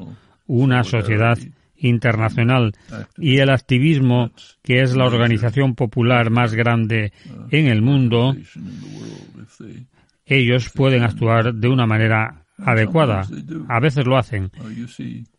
una 0.47 0.85
sociedad 0.85 1.37
internacional 1.75 2.71
y 3.17 3.39
el 3.39 3.49
activismo, 3.49 4.31
que 4.63 4.83
es 4.83 4.95
la 4.95 5.05
organización 5.05 5.75
popular 5.75 6.29
más 6.29 6.55
grande 6.55 7.11
en 7.51 7.67
el 7.67 7.81
mundo, 7.81 8.37
ellos 10.25 10.69
pueden 10.73 11.03
actuar 11.03 11.53
de 11.53 11.67
una 11.67 11.85
manera 11.85 12.38
adecuada. 12.65 13.27
A 13.67 13.79
veces 13.79 14.05
lo 14.05 14.17
hacen, 14.17 14.51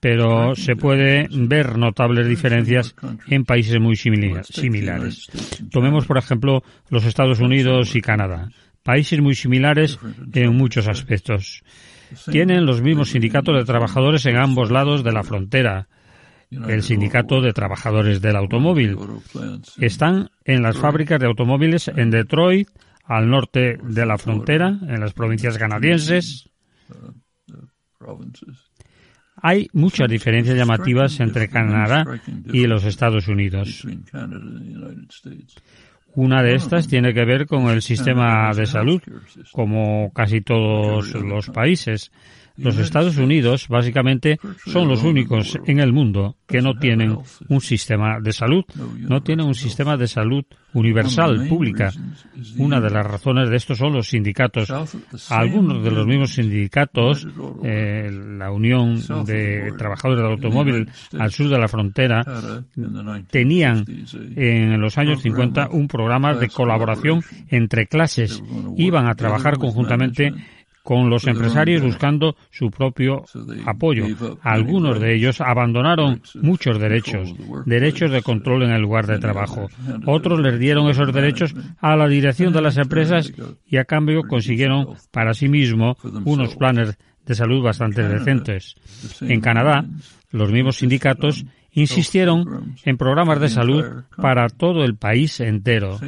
pero 0.00 0.54
se 0.54 0.76
puede 0.76 1.28
ver 1.30 1.78
notables 1.78 2.26
diferencias 2.26 2.94
en 3.28 3.44
países 3.44 3.80
muy 3.80 3.96
similares. 3.96 5.28
Tomemos, 5.70 6.06
por 6.06 6.18
ejemplo, 6.18 6.62
los 6.88 7.04
Estados 7.04 7.40
Unidos 7.40 7.94
y 7.96 8.00
Canadá, 8.00 8.50
países 8.82 9.20
muy 9.20 9.34
similares 9.34 9.98
en 10.32 10.56
muchos 10.56 10.88
aspectos. 10.88 11.62
Tienen 12.30 12.66
los 12.66 12.82
mismos 12.82 13.10
sindicatos 13.10 13.56
de 13.56 13.64
trabajadores 13.64 14.26
en 14.26 14.36
ambos 14.36 14.70
lados 14.70 15.04
de 15.04 15.12
la 15.12 15.22
frontera. 15.22 15.88
El 16.50 16.82
sindicato 16.82 17.40
de 17.40 17.52
trabajadores 17.52 18.20
del 18.20 18.34
automóvil. 18.34 18.96
Están 19.78 20.30
en 20.44 20.62
las 20.62 20.76
fábricas 20.76 21.20
de 21.20 21.26
automóviles 21.26 21.86
en 21.86 22.10
Detroit, 22.10 22.68
al 23.04 23.30
norte 23.30 23.78
de 23.80 24.06
la 24.06 24.18
frontera, 24.18 24.76
en 24.82 25.00
las 25.00 25.12
provincias 25.12 25.56
canadienses. 25.58 26.49
Hay 29.42 29.68
muchas 29.72 30.08
diferencias 30.08 30.56
llamativas 30.56 31.18
entre 31.20 31.48
Canadá 31.48 32.04
y 32.52 32.66
los 32.66 32.84
Estados 32.84 33.28
Unidos. 33.28 33.86
Una 36.14 36.42
de 36.42 36.54
estas 36.56 36.88
tiene 36.88 37.14
que 37.14 37.24
ver 37.24 37.46
con 37.46 37.68
el 37.68 37.82
sistema 37.82 38.52
de 38.52 38.66
salud, 38.66 39.00
como 39.52 40.12
casi 40.12 40.40
todos 40.40 41.14
los 41.14 41.48
países. 41.48 42.10
Los 42.60 42.78
Estados 42.78 43.16
Unidos, 43.16 43.66
básicamente, 43.68 44.38
son 44.66 44.88
los 44.88 45.02
únicos 45.02 45.58
en 45.66 45.80
el 45.80 45.92
mundo 45.92 46.36
que 46.46 46.60
no 46.60 46.78
tienen 46.78 47.16
un 47.48 47.60
sistema 47.60 48.20
de 48.20 48.32
salud, 48.32 48.64
no 48.98 49.22
tienen 49.22 49.46
un 49.46 49.54
sistema 49.54 49.96
de 49.96 50.08
salud 50.08 50.44
universal, 50.72 51.46
pública. 51.48 51.92
Una 52.58 52.80
de 52.80 52.90
las 52.90 53.06
razones 53.06 53.50
de 53.50 53.56
esto 53.56 53.74
son 53.74 53.92
los 53.92 54.08
sindicatos. 54.08 54.70
Algunos 55.30 55.82
de 55.82 55.90
los 55.90 56.06
mismos 56.06 56.34
sindicatos, 56.34 57.26
eh, 57.64 58.10
la 58.10 58.50
Unión 58.50 59.00
de 59.24 59.72
Trabajadores 59.76 60.22
del 60.22 60.32
Automóvil 60.32 60.88
al 61.18 61.30
sur 61.30 61.48
de 61.48 61.58
la 61.58 61.68
frontera, 61.68 62.24
tenían 63.30 63.84
en 64.36 64.80
los 64.80 64.98
años 64.98 65.22
50 65.22 65.68
un 65.70 65.88
programa 65.88 66.34
de 66.34 66.48
colaboración 66.48 67.22
entre 67.48 67.86
clases. 67.86 68.42
Iban 68.76 69.08
a 69.08 69.14
trabajar 69.14 69.58
conjuntamente 69.58 70.32
con 70.82 71.10
los 71.10 71.26
empresarios 71.26 71.82
buscando 71.82 72.36
su 72.50 72.70
propio 72.70 73.24
apoyo. 73.66 74.06
Algunos 74.42 75.00
de 75.00 75.14
ellos 75.14 75.40
abandonaron 75.40 76.22
muchos 76.40 76.78
derechos, 76.78 77.34
derechos 77.66 78.10
de 78.10 78.22
control 78.22 78.64
en 78.64 78.70
el 78.70 78.82
lugar 78.82 79.06
de 79.06 79.18
trabajo. 79.18 79.68
Otros 80.06 80.40
les 80.40 80.58
dieron 80.58 80.88
esos 80.88 81.12
derechos 81.12 81.54
a 81.80 81.96
la 81.96 82.08
dirección 82.08 82.52
de 82.52 82.62
las 82.62 82.76
empresas 82.76 83.32
y 83.66 83.76
a 83.76 83.84
cambio 83.84 84.22
consiguieron 84.22 84.94
para 85.10 85.34
sí 85.34 85.48
mismo 85.48 85.96
unos 86.24 86.56
planes 86.56 86.98
de 87.26 87.34
salud 87.34 87.62
bastante 87.62 88.02
decentes. 88.02 88.74
En 89.20 89.40
Canadá, 89.40 89.84
los 90.30 90.50
mismos 90.50 90.76
sindicatos 90.78 91.44
insistieron 91.72 92.74
en 92.84 92.96
programas 92.96 93.40
de 93.40 93.48
salud 93.48 93.84
para 94.16 94.48
todo 94.48 94.84
el 94.84 94.96
país 94.96 95.40
entero. 95.40 95.98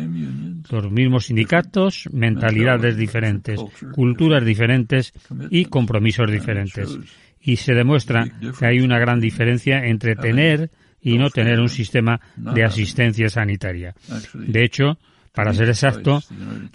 Los 0.70 0.90
mismos 0.90 1.26
sindicatos, 1.26 2.08
mentalidades 2.12 2.96
diferentes, 2.96 3.60
culturas 3.92 4.44
diferentes 4.44 5.12
y 5.50 5.66
compromisos 5.66 6.30
diferentes. 6.30 6.98
Y 7.40 7.56
se 7.56 7.74
demuestra 7.74 8.26
que 8.58 8.66
hay 8.66 8.80
una 8.80 8.98
gran 8.98 9.20
diferencia 9.20 9.84
entre 9.86 10.14
tener 10.16 10.70
y 11.00 11.18
no 11.18 11.30
tener 11.30 11.60
un 11.60 11.68
sistema 11.68 12.20
de 12.36 12.64
asistencia 12.64 13.28
sanitaria. 13.28 13.94
De 14.34 14.64
hecho, 14.64 14.98
para 15.34 15.54
ser 15.54 15.68
exacto, 15.68 16.20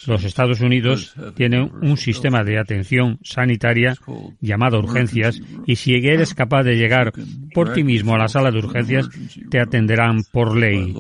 los 0.07 0.23
Estados 0.23 0.61
Unidos 0.61 1.15
tienen 1.35 1.71
un 1.81 1.97
sistema 1.97 2.43
de 2.43 2.59
atención 2.59 3.19
sanitaria 3.23 3.95
llamado 4.41 4.79
urgencias 4.79 5.39
y 5.65 5.75
si 5.75 5.93
eres 5.93 6.33
capaz 6.33 6.63
de 6.63 6.75
llegar 6.75 7.13
por 7.53 7.73
ti 7.73 7.83
mismo 7.83 8.15
a 8.15 8.17
la 8.17 8.27
sala 8.27 8.51
de 8.51 8.59
urgencias, 8.59 9.09
te 9.49 9.59
atenderán 9.59 10.23
por 10.31 10.57
ley. 10.57 10.95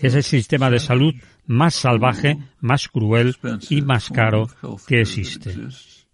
Es 0.00 0.14
el 0.14 0.22
sistema 0.22 0.70
de 0.70 0.78
salud 0.78 1.14
más 1.46 1.74
salvaje, 1.74 2.38
más 2.60 2.88
cruel 2.88 3.36
y 3.70 3.82
más 3.82 4.10
caro 4.10 4.48
que 4.86 5.00
existe 5.00 5.54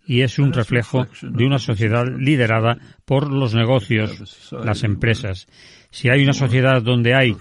y 0.06 0.22
es 0.22 0.38
un 0.38 0.52
reflejo 0.52 1.06
de 1.20 1.44
una 1.44 1.58
sociedad 1.58 2.06
liderada 2.06 2.78
por 3.04 3.30
los 3.30 3.54
negocios, 3.54 4.52
las 4.52 4.84
empresas. 4.84 5.48
Si 5.96 6.10
hay 6.10 6.22
una 6.24 6.34
sociedad 6.34 6.82
donde 6.82 7.14
hay 7.14 7.34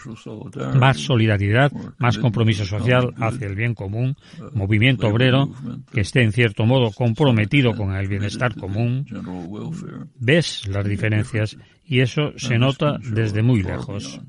más 0.76 0.98
solidaridad, 0.98 1.74
más 1.98 2.18
compromiso 2.18 2.64
social 2.64 3.14
hacia 3.20 3.48
el 3.48 3.56
bien 3.56 3.74
común, 3.74 4.16
movimiento 4.54 5.10
obrero 5.10 5.50
que 5.92 6.00
esté 6.00 6.24
en 6.24 6.32
cierto 6.32 6.66
modo 6.66 6.92
comprometido 6.92 7.76
con 7.76 7.94
el 7.94 8.08
bienestar 8.08 8.56
común, 8.56 9.06
ves 10.18 10.66
las 10.70 10.86
diferencias 10.86 11.58
y 11.84 12.00
eso 12.00 12.32
se 12.38 12.58
nota 12.58 12.98
desde 13.04 13.44
muy 13.44 13.62
lejos. 13.62 14.22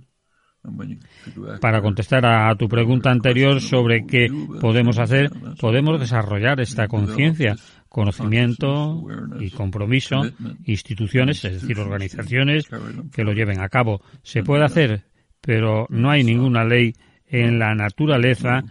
Para 1.60 1.80
contestar 1.80 2.26
a 2.26 2.52
tu 2.56 2.68
pregunta 2.68 3.12
anterior 3.12 3.60
sobre 3.60 4.06
qué 4.06 4.26
podemos 4.60 4.98
hacer, 4.98 5.30
podemos 5.60 6.00
desarrollar 6.00 6.60
esta 6.60 6.88
conciencia 6.88 7.54
conocimiento 7.96 9.02
y 9.40 9.48
compromiso, 9.48 10.20
instituciones, 10.66 11.42
es 11.46 11.62
decir, 11.62 11.78
organizaciones 11.78 12.66
que 13.10 13.24
lo 13.24 13.32
lleven 13.32 13.58
a 13.62 13.70
cabo. 13.70 14.02
Se 14.22 14.42
puede 14.42 14.66
hacer, 14.66 15.04
pero 15.40 15.86
no 15.88 16.10
hay 16.10 16.22
ninguna 16.22 16.62
ley 16.62 16.92
en 17.26 17.58
la 17.58 17.74
naturaleza 17.74 18.62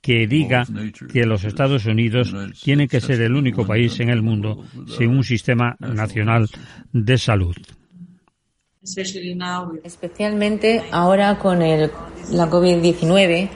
que 0.00 0.26
diga 0.26 0.64
que 1.12 1.26
los 1.26 1.44
Estados 1.44 1.84
Unidos 1.84 2.34
tienen 2.62 2.88
que 2.88 3.02
ser 3.02 3.20
el 3.20 3.34
único 3.34 3.66
país 3.66 4.00
en 4.00 4.08
el 4.08 4.22
mundo 4.22 4.64
sin 4.86 5.10
un 5.10 5.22
sistema 5.22 5.76
nacional 5.78 6.48
de 6.94 7.18
salud. 7.18 7.56
Especialmente 9.84 10.82
ahora 10.90 11.38
con 11.38 11.60
el, 11.60 11.90
la 12.30 12.48
COVID-19, 12.48 13.50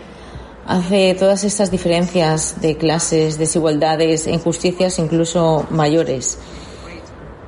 hace 0.66 1.14
todas 1.14 1.44
estas 1.44 1.70
diferencias 1.70 2.60
de 2.60 2.76
clases, 2.76 3.38
desigualdades 3.38 4.26
e 4.26 4.32
injusticias 4.32 4.98
incluso 4.98 5.64
mayores 5.70 6.38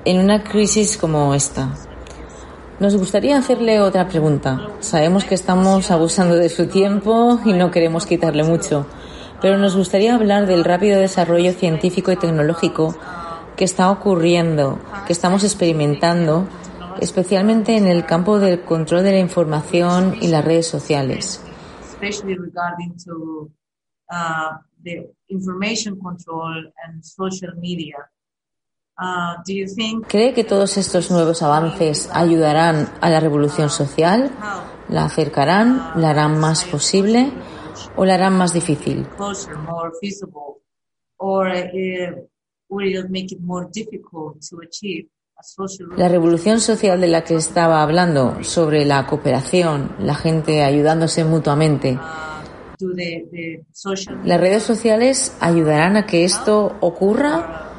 en 0.05 0.21
una 0.21 0.45
crisis 0.45 0.97
como 0.97 1.35
esta. 1.35 1.75
Nos 2.79 2.97
gustaría 2.97 3.37
hacerle 3.37 3.81
otra 3.81 4.09
pregunta. 4.09 4.69
Sabemos 4.81 5.25
que 5.25 5.35
estamos 5.35 5.91
abusando 5.91 6.37
de 6.37 6.49
su 6.49 6.69
tiempo 6.69 7.41
y 7.45 7.53
no 7.53 7.73
queremos 7.73 8.07
quitarle 8.07 8.45
mucho, 8.45 8.87
pero 9.43 9.59
nos 9.59 9.77
gustaría 9.77 10.15
hablar 10.15 10.47
del 10.47 10.65
rápido 10.65 11.01
desarrollo 11.01 11.53
científico 11.53 12.13
y 12.13 12.17
tecnológico 12.17 12.97
que 13.57 13.65
está 13.65 13.91
ocurriendo, 13.91 14.79
que 15.07 15.13
estamos 15.13 15.43
experimentando, 15.43 16.47
especialmente 17.01 17.77
en 17.77 17.89
el 17.89 18.07
campo 18.07 18.39
del 18.39 18.61
control 18.61 19.03
de 19.03 19.13
la 19.13 19.19
información 19.19 20.17
y 20.21 20.29
las 20.29 20.45
redes 20.45 20.69
sociales 20.69 21.41
especially 21.99 22.39
regarding 22.39 22.95
to 23.05 23.51
uh, 24.11 24.59
the 24.83 25.07
information 25.29 26.01
control 26.01 26.55
and 26.85 27.05
social 27.05 27.53
media. 27.59 27.97
Uh, 29.01 29.37
do 29.45 29.55
you 29.55 29.67
think 29.67 30.07
¿Cree 30.09 30.33
que 30.33 30.45
todos 30.45 30.77
estos 30.77 31.11
nuevos 31.11 31.43
avances 31.43 32.09
ayudarán 32.13 32.93
a 33.01 33.11
la 33.11 33.21
revolución 33.21 33.71
social? 33.71 34.33
¿La 34.89 35.05
acercarán? 35.05 35.93
¿La 35.97 36.11
harán 36.11 36.41
más 36.41 36.65
posible? 36.65 37.31
¿O 37.97 38.05
la 38.05 38.15
harán 38.15 38.37
más 38.37 38.53
difícil? 38.53 39.07
Or, 41.21 41.49
uh, 41.49 42.27
will 42.69 42.95
it 42.95 43.11
make 43.11 43.33
it 43.33 43.41
more 43.41 43.69
difficult 43.73 44.41
to 44.49 44.61
achieve? 44.61 45.09
La 45.97 46.09
revolución 46.09 46.61
social 46.61 47.01
de 47.01 47.07
la 47.07 47.23
que 47.23 47.37
estaba 47.37 47.83
hablando, 47.83 48.43
sobre 48.43 48.85
la 48.85 49.07
cooperación, 49.07 49.95
la 50.01 50.15
gente 50.15 50.65
ayudándose 50.65 51.25
mutuamente, 51.25 51.99
¿las 54.25 54.41
redes 54.41 54.63
sociales 54.65 55.37
ayudarán 55.41 55.97
a 55.97 56.07
que 56.07 56.25
esto 56.25 56.77
ocurra 56.81 57.71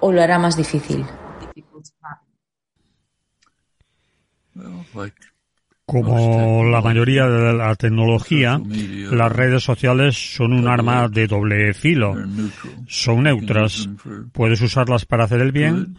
o 0.00 0.12
lo 0.12 0.22
hará 0.22 0.38
más 0.38 0.56
difícil? 0.56 1.04
Como 5.88 6.64
la 6.64 6.82
mayoría 6.82 7.26
de 7.26 7.54
la 7.54 7.74
tecnología, 7.74 8.60
las 9.10 9.32
redes 9.32 9.62
sociales 9.62 10.34
son 10.36 10.52
un 10.52 10.68
arma 10.68 11.08
de 11.08 11.26
doble 11.26 11.72
filo. 11.72 12.14
Son 12.86 13.22
neutras. 13.22 13.88
Puedes 14.32 14.60
usarlas 14.60 15.06
para 15.06 15.24
hacer 15.24 15.40
el 15.40 15.50
bien 15.50 15.96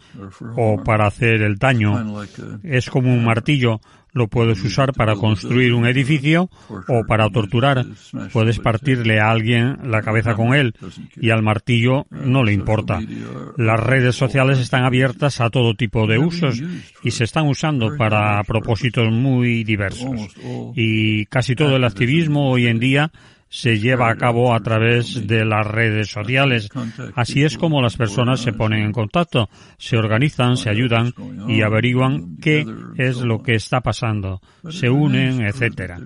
o 0.56 0.80
para 0.84 1.08
hacer 1.08 1.42
el 1.42 1.56
daño. 1.56 2.22
Es 2.62 2.88
como 2.88 3.12
un 3.12 3.24
martillo 3.24 3.80
lo 4.12 4.28
puedes 4.28 4.62
usar 4.64 4.92
para 4.92 5.14
construir 5.14 5.74
un 5.74 5.86
edificio 5.86 6.50
o 6.88 7.04
para 7.06 7.28
torturar. 7.30 7.84
Puedes 8.32 8.58
partirle 8.58 9.20
a 9.20 9.30
alguien 9.30 9.78
la 9.84 10.02
cabeza 10.02 10.34
con 10.34 10.54
él 10.54 10.74
y 11.16 11.30
al 11.30 11.42
martillo 11.42 12.06
no 12.10 12.44
le 12.44 12.52
importa. 12.52 13.00
Las 13.56 13.80
redes 13.80 14.16
sociales 14.16 14.58
están 14.58 14.84
abiertas 14.84 15.40
a 15.40 15.50
todo 15.50 15.74
tipo 15.74 16.06
de 16.06 16.18
usos 16.18 16.62
y 17.02 17.10
se 17.10 17.24
están 17.24 17.46
usando 17.46 17.96
para 17.96 18.42
propósitos 18.44 19.10
muy 19.10 19.64
diversos. 19.64 20.34
Y 20.74 21.26
casi 21.26 21.54
todo 21.54 21.76
el 21.76 21.84
activismo 21.84 22.50
hoy 22.50 22.66
en 22.66 22.78
día 22.78 23.12
se 23.50 23.80
lleva 23.80 24.08
a 24.08 24.16
cabo 24.16 24.54
a 24.54 24.60
través 24.60 25.26
de 25.26 25.44
las 25.44 25.66
redes 25.66 26.08
sociales. 26.08 26.68
Así 27.16 27.42
es 27.42 27.58
como 27.58 27.82
las 27.82 27.96
personas 27.96 28.40
se 28.40 28.52
ponen 28.52 28.84
en 28.84 28.92
contacto, 28.92 29.50
se 29.76 29.98
organizan, 29.98 30.56
se 30.56 30.70
ayudan 30.70 31.12
y 31.48 31.62
averiguan 31.62 32.36
qué 32.36 32.64
es 32.96 33.18
lo 33.18 33.42
que 33.42 33.56
está 33.56 33.80
pasando, 33.80 34.40
se 34.70 34.88
unen, 34.88 35.42
etcétera. 35.42 35.98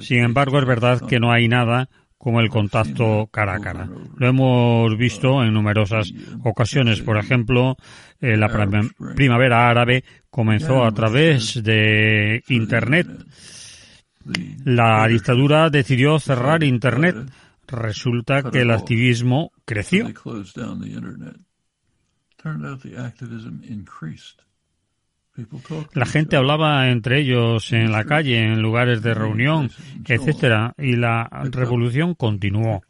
Sin 0.00 0.24
embargo, 0.24 0.58
es 0.58 0.64
verdad 0.64 1.06
que 1.06 1.20
no 1.20 1.30
hay 1.30 1.46
nada 1.46 1.90
como 2.16 2.40
el 2.40 2.48
contacto 2.48 3.28
cara 3.30 3.56
a 3.56 3.60
cara. 3.60 3.88
Lo 4.16 4.28
hemos 4.28 4.96
visto 4.96 5.42
en 5.44 5.52
numerosas 5.52 6.14
ocasiones. 6.44 7.02
Por 7.02 7.18
ejemplo, 7.18 7.76
eh, 8.20 8.36
la 8.36 8.48
primavera 9.14 9.68
árabe 9.68 10.04
comenzó 10.30 10.84
a 10.84 10.92
través 10.92 11.62
de 11.62 12.42
Internet 12.48 13.08
la 14.64 15.06
dictadura 15.08 15.70
decidió 15.70 16.18
cerrar 16.18 16.62
Internet. 16.62 17.16
Resulta 17.66 18.42
que 18.50 18.62
el 18.62 18.70
activismo 18.70 19.52
creció. 19.64 20.06
La 25.94 26.06
gente 26.06 26.36
hablaba 26.36 26.90
entre 26.90 27.20
ellos 27.20 27.72
en 27.72 27.90
la 27.90 28.04
calle, 28.04 28.38
en 28.38 28.60
lugares 28.60 29.00
de 29.02 29.14
reunión, 29.14 29.70
etcétera, 30.06 30.74
y 30.76 30.96
la 30.96 31.28
revolución 31.50 32.14
continuó. 32.14 32.82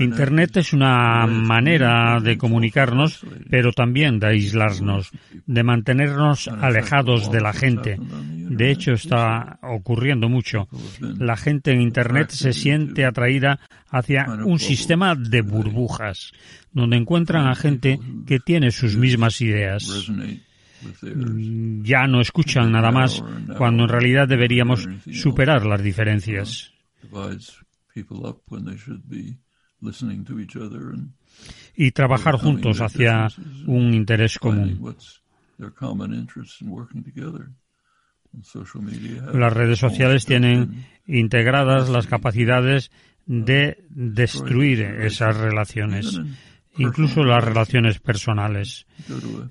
Internet 0.00 0.56
es 0.56 0.72
una 0.72 1.26
manera 1.26 2.18
de 2.20 2.38
comunicarnos, 2.38 3.20
pero 3.50 3.72
también 3.72 4.18
de 4.18 4.28
aislarnos, 4.28 5.10
de 5.46 5.62
mantenernos 5.62 6.48
alejados 6.48 7.30
de 7.30 7.40
la 7.42 7.52
gente. 7.52 7.98
De 8.00 8.70
hecho, 8.70 8.92
está 8.92 9.58
ocurriendo 9.62 10.30
mucho. 10.30 10.68
La 11.00 11.36
gente 11.36 11.72
en 11.72 11.82
Internet 11.82 12.30
se 12.30 12.54
siente 12.54 13.04
atraída 13.04 13.60
hacia 13.90 14.26
un 14.46 14.58
sistema 14.58 15.14
de 15.14 15.42
burbujas, 15.42 16.32
donde 16.72 16.96
encuentran 16.96 17.48
a 17.48 17.54
gente 17.54 17.98
que 18.26 18.40
tiene 18.40 18.70
sus 18.70 18.96
mismas 18.96 19.40
ideas 19.42 20.10
ya 21.82 22.06
no 22.06 22.20
escuchan 22.20 22.70
nada 22.70 22.92
más 22.92 23.20
cuando 23.56 23.82
en 23.82 23.88
realidad 23.88 24.28
deberíamos 24.28 24.86
superar 25.12 25.66
las 25.66 25.82
diferencias 25.82 26.72
y 31.76 31.92
trabajar 31.92 32.36
juntos 32.36 32.80
hacia 32.80 33.28
un 33.66 33.94
interés 33.94 34.38
común. 34.38 34.94
Las 39.34 39.52
redes 39.52 39.78
sociales 39.78 40.26
tienen 40.26 40.86
integradas 41.06 41.88
las 41.88 42.06
capacidades 42.06 42.90
de 43.26 43.84
destruir 43.90 44.80
esas 44.82 45.36
relaciones 45.36 46.20
incluso 46.78 47.24
las 47.24 47.44
relaciones 47.44 47.98
personales. 47.98 48.86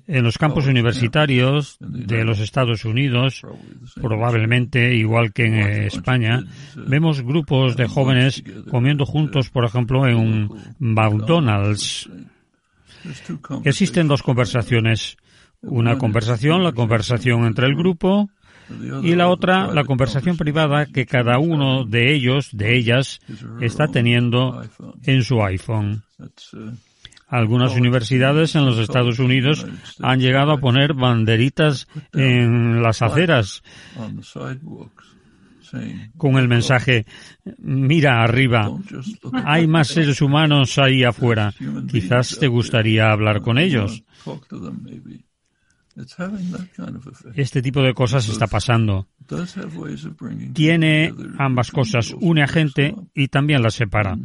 En 0.06 0.24
los 0.24 0.38
campos 0.38 0.66
universitarios 0.66 1.76
de 1.80 2.24
los 2.24 2.40
Estados 2.40 2.84
Unidos, 2.84 3.42
probablemente 3.94 4.94
igual 4.94 5.32
que 5.32 5.46
en 5.46 5.54
España, 5.84 6.42
vemos 6.74 7.22
grupos 7.22 7.76
de 7.76 7.86
jóvenes 7.86 8.42
comiendo 8.70 9.06
juntos, 9.06 9.50
por 9.50 9.64
ejemplo, 9.64 10.06
en 10.06 10.16
un 10.16 10.74
McDonald's. 10.78 12.08
Existen 13.64 14.08
dos 14.08 14.22
conversaciones. 14.22 15.16
Una 15.60 15.98
conversación, 15.98 16.62
la 16.62 16.72
conversación 16.72 17.44
entre 17.44 17.66
el 17.66 17.74
grupo, 17.74 18.30
y 19.02 19.14
la 19.14 19.28
otra, 19.28 19.72
la 19.72 19.84
conversación 19.84 20.36
privada 20.36 20.86
que 20.86 21.06
cada 21.06 21.38
uno 21.38 21.84
de 21.84 22.14
ellos, 22.14 22.50
de 22.52 22.76
ellas, 22.76 23.20
está 23.60 23.88
teniendo 23.88 24.62
en 25.04 25.22
su 25.22 25.42
iPhone. 25.42 26.02
Algunas 27.28 27.76
universidades 27.76 28.54
en 28.54 28.64
los 28.64 28.78
Estados 28.78 29.18
Unidos 29.18 29.66
han 30.00 30.20
llegado 30.20 30.52
a 30.52 30.58
poner 30.58 30.94
banderitas 30.94 31.86
en 32.12 32.82
las 32.82 33.02
aceras. 33.02 33.62
Con 36.16 36.38
el 36.38 36.48
mensaje 36.48 37.04
mira 37.58 38.22
arriba, 38.22 38.70
hay 39.44 39.66
más 39.66 39.88
seres 39.88 40.22
humanos 40.22 40.78
ahí 40.78 41.04
afuera, 41.04 41.52
quizás 41.90 42.38
te 42.38 42.46
gustaría 42.48 43.10
hablar 43.10 43.42
con 43.42 43.58
ellos. 43.58 44.02
Este 47.34 47.60
tipo 47.60 47.82
de 47.82 47.92
cosas 47.92 48.28
está 48.28 48.46
pasando. 48.46 49.08
Tiene 50.54 51.12
ambas 51.38 51.70
cosas, 51.70 52.14
une 52.20 52.42
a 52.42 52.48
gente 52.48 52.94
y 53.14 53.28
también 53.28 53.62
la 53.62 53.70
separa. 53.70 54.16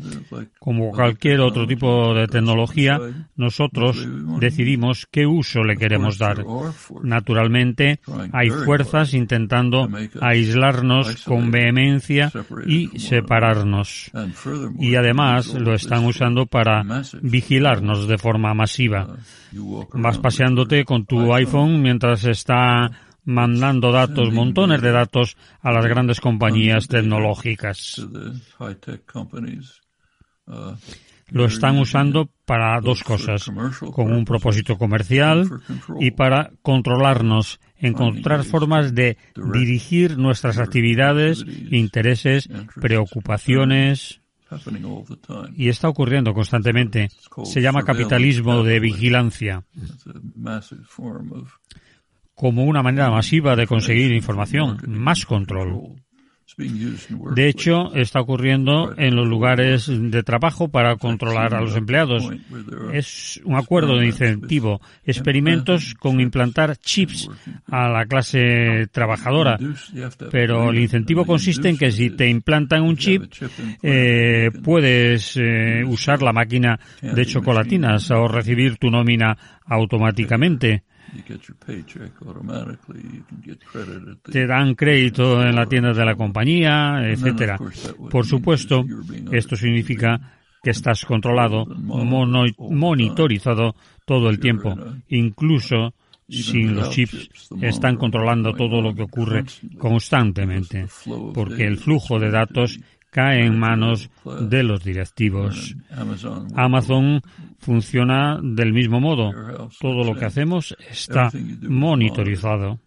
Como 0.60 0.91
cualquier 0.91 1.41
otro 1.41 1.68
tipo 1.68 2.14
de 2.14 2.28
tecnología, 2.28 2.99
nosotros 3.36 4.08
decidimos 4.39 5.08
qué 5.12 5.26
uso 5.26 5.64
le 5.64 5.78
queremos 5.78 6.18
dar. 6.18 6.45
Naturalmente, 7.04 7.99
hay 8.32 8.49
fuerzas 8.49 9.14
intentando 9.14 9.89
aislarnos 10.22 11.24
con 11.24 11.51
vehemencia 11.51 12.32
y 12.66 12.88
separarnos. 12.99 14.12
Y 14.80 14.95
además 14.95 15.54
lo 15.54 15.74
están 15.74 16.06
usando 16.06 16.45
para 16.45 16.84
vigilarnos 17.22 18.08
de 18.08 18.18
forma 18.18 18.54
masiva. 18.54 19.18
Vas 19.93 20.18
paseándote 20.18 20.86
con 20.86 21.06
tu 21.06 21.34
iPhone 21.34 21.82
mientras 21.82 22.26
está 22.26 22.89
mandando 23.26 23.91
datos, 23.91 24.34
montones 24.34 24.82
de 24.82 24.91
datos 24.91 25.38
a 25.61 25.71
las 25.71 25.86
grandes 25.86 26.19
compañías 26.19 26.88
tecnológicas. 26.88 28.01
Lo 31.30 31.45
están 31.45 31.80
usando 31.80 32.30
para 32.45 32.80
dos 32.82 33.03
cosas, 33.03 33.49
con 33.93 34.11
un 34.13 34.26
propósito 34.26 34.78
comercial 34.78 35.49
y 35.99 36.11
para 36.11 36.51
controlarnos, 36.61 37.59
encontrar 37.78 38.43
formas 38.43 38.93
de 38.93 39.17
dirigir 39.36 40.17
nuestras 40.17 40.59
actividades, 40.59 41.43
intereses, 41.71 42.49
preocupaciones, 42.80 44.21
y 45.55 45.69
está 45.69 45.89
ocurriendo 45.89 46.34
constantemente. 46.34 47.09
Se 47.45 47.61
llama 47.61 47.84
capitalismo 47.84 48.63
de 48.63 48.80
vigilancia 48.80 49.63
como 52.34 52.63
una 52.63 52.84
manera 52.84 53.09
masiva 53.09 53.55
de 53.55 53.67
conseguir 53.67 54.11
información, 54.11 54.79
más 54.88 55.25
control. 55.25 55.95
De 57.36 57.47
hecho, 57.47 57.93
está 57.95 58.21
ocurriendo 58.21 58.93
en 58.97 59.15
los 59.15 59.27
lugares 59.27 59.88
de 59.88 60.23
trabajo 60.23 60.69
para 60.69 60.95
controlar 60.97 61.55
a 61.55 61.61
los 61.61 61.75
empleados. 61.75 62.29
Es 62.91 63.41
un 63.43 63.55
acuerdo 63.55 63.97
de 63.97 64.05
incentivo, 64.05 64.79
experimentos 65.03 65.95
con 65.95 66.19
implantar 66.19 66.77
chips 66.77 67.29
a 67.67 67.89
la 67.89 68.05
clase 68.05 68.88
trabajadora. 68.91 69.57
Pero 70.31 70.69
el 70.69 70.79
incentivo 70.79 71.25
consiste 71.25 71.69
en 71.69 71.77
que 71.77 71.91
si 71.91 72.11
te 72.11 72.29
implantan 72.29 72.84
un 72.84 72.97
chip, 72.97 73.23
eh, 73.81 74.51
puedes 74.63 75.38
eh, 75.38 75.84
usar 75.86 76.21
la 76.21 76.34
máquina 76.34 76.79
de 77.01 77.25
chocolatinas 77.25 78.11
o 78.11 78.27
recibir 78.27 78.77
tu 78.77 78.91
nómina 78.91 79.36
automáticamente. 79.65 80.84
Te 84.32 84.47
dan 84.47 84.76
crédito 84.76 85.43
en 85.43 85.56
la 85.56 85.66
tienda 85.66 85.93
de 85.93 86.06
la 86.06 86.16
compañía, 86.16 87.01
etcétera. 87.04 87.58
Por 88.10 88.26
supuesto, 88.26 88.86
esto 89.32 89.56
significa 89.56 90.20
que 90.64 90.72
estás 90.72 91.06
controlado, 91.06 91.66
monitorizado 91.66 93.76
todo 94.06 94.30
el 94.30 94.39
tiempo, 94.39 94.76
incluso 95.10 95.93
sin 96.30 96.74
los 96.74 96.89
chips 96.89 97.30
están 97.62 97.97
controlando 97.97 98.54
todo 98.54 98.82
lo 98.82 98.95
que 98.95 99.04
ocurre 99.04 99.43
constantemente, 99.78 100.88
porque 101.34 101.66
el 101.66 101.78
flujo 101.78 102.18
de 102.18 102.32
datos 102.32 102.80
cae 103.10 103.45
en 103.45 103.60
manos 103.60 104.10
de 104.49 104.64
los 104.64 104.84
directivos. 104.84 105.76
Amazon 106.56 107.22
funciona 107.64 108.39
del 108.41 108.74
mismo 108.74 108.99
modo. 108.99 109.32
Todo 109.80 110.03
lo 110.03 110.16
que 110.16 110.26
hacemos 110.26 110.76
está 110.89 111.30
monitorizado. 111.61 112.80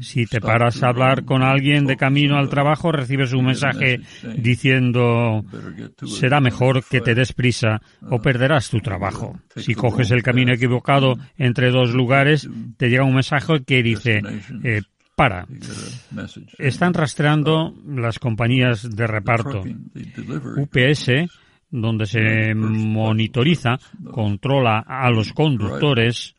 Si 0.00 0.26
te 0.26 0.40
paras 0.40 0.82
a 0.82 0.88
hablar 0.88 1.24
con 1.24 1.42
alguien 1.42 1.86
de 1.86 1.96
camino 1.96 2.36
al 2.36 2.50
trabajo, 2.50 2.92
recibes 2.92 3.32
un 3.32 3.46
mensaje 3.46 4.00
diciendo 4.36 5.44
será 6.04 6.40
mejor 6.40 6.84
que 6.84 7.00
te 7.00 7.14
des 7.14 7.32
prisa 7.32 7.80
o 8.10 8.20
perderás 8.20 8.68
tu 8.68 8.80
trabajo. 8.80 9.40
Si 9.56 9.74
coges 9.74 10.10
el 10.10 10.22
camino 10.22 10.52
equivocado 10.52 11.16
entre 11.38 11.70
dos 11.70 11.94
lugares, 11.94 12.48
te 12.76 12.90
llega 12.90 13.04
un 13.04 13.14
mensaje 13.14 13.64
que 13.64 13.82
dice 13.82 14.20
eh, 14.62 14.82
para. 15.16 15.46
Están 16.58 16.92
rastreando 16.92 17.74
las 17.86 18.18
compañías 18.18 18.94
de 18.94 19.06
reparto. 19.06 19.62
UPS 20.56 21.10
donde 21.72 22.06
se 22.06 22.54
monitoriza, 22.54 23.78
controla 24.10 24.84
a 24.86 25.10
los 25.10 25.32
conductores. 25.32 26.36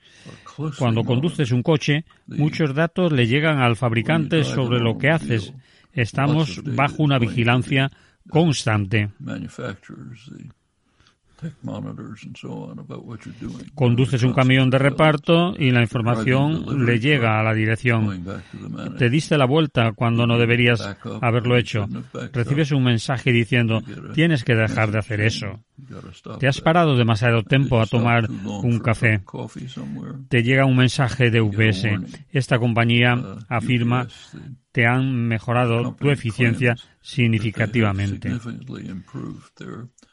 Cuando 0.78 1.04
conduces 1.04 1.52
un 1.52 1.64
coche, 1.64 2.06
muchos 2.28 2.74
datos 2.76 3.12
le 3.12 3.26
llegan 3.26 3.60
al 3.60 3.76
fabricante 3.76 4.44
sobre 4.44 4.80
lo 4.80 4.98
que 4.98 5.10
haces. 5.10 5.54
Estamos 5.92 6.62
bajo 6.64 7.04
una 7.04 7.18
vigilancia 7.18 7.92
constante. 8.30 9.10
Conduces 13.76 14.24
un 14.24 14.34
camión 14.34 14.70
de 14.70 14.78
reparto 14.80 15.54
y 15.58 15.72
la 15.72 15.82
información 15.82 16.86
le 16.86 17.00
llega 17.00 17.40
a 17.40 17.44
la 17.44 17.54
dirección. 17.54 18.24
Te 18.98 19.10
diste 19.10 19.38
la 19.38 19.46
vuelta 19.46 19.94
cuando 19.94 20.26
no 20.28 20.38
deberías 20.38 20.98
haberlo 21.22 21.58
hecho. 21.58 21.88
Recibes 22.32 22.72
un 22.72 22.84
mensaje 22.84 23.32
diciendo, 23.32 23.82
tienes 24.14 24.44
que 24.44 24.56
dejar 24.56 24.92
de 24.92 25.00
hacer 25.00 25.22
eso. 25.22 25.60
Te 26.40 26.48
has 26.48 26.62
parado 26.62 26.96
demasiado 26.96 27.44
tiempo 27.44 27.82
a 27.82 27.86
tomar 27.86 28.30
un 28.30 28.80
café. 28.80 29.22
Te 30.30 30.44
llega 30.44 30.66
un 30.66 30.78
mensaje 30.78 31.32
de 31.32 31.42
UPS. 31.42 31.88
Esta 32.30 32.60
compañía 32.60 33.16
afirma 33.50 34.08
te 34.74 34.88
han 34.88 35.28
mejorado 35.28 35.94
tu 35.94 36.10
eficiencia 36.10 36.76
significativamente. 37.00 38.32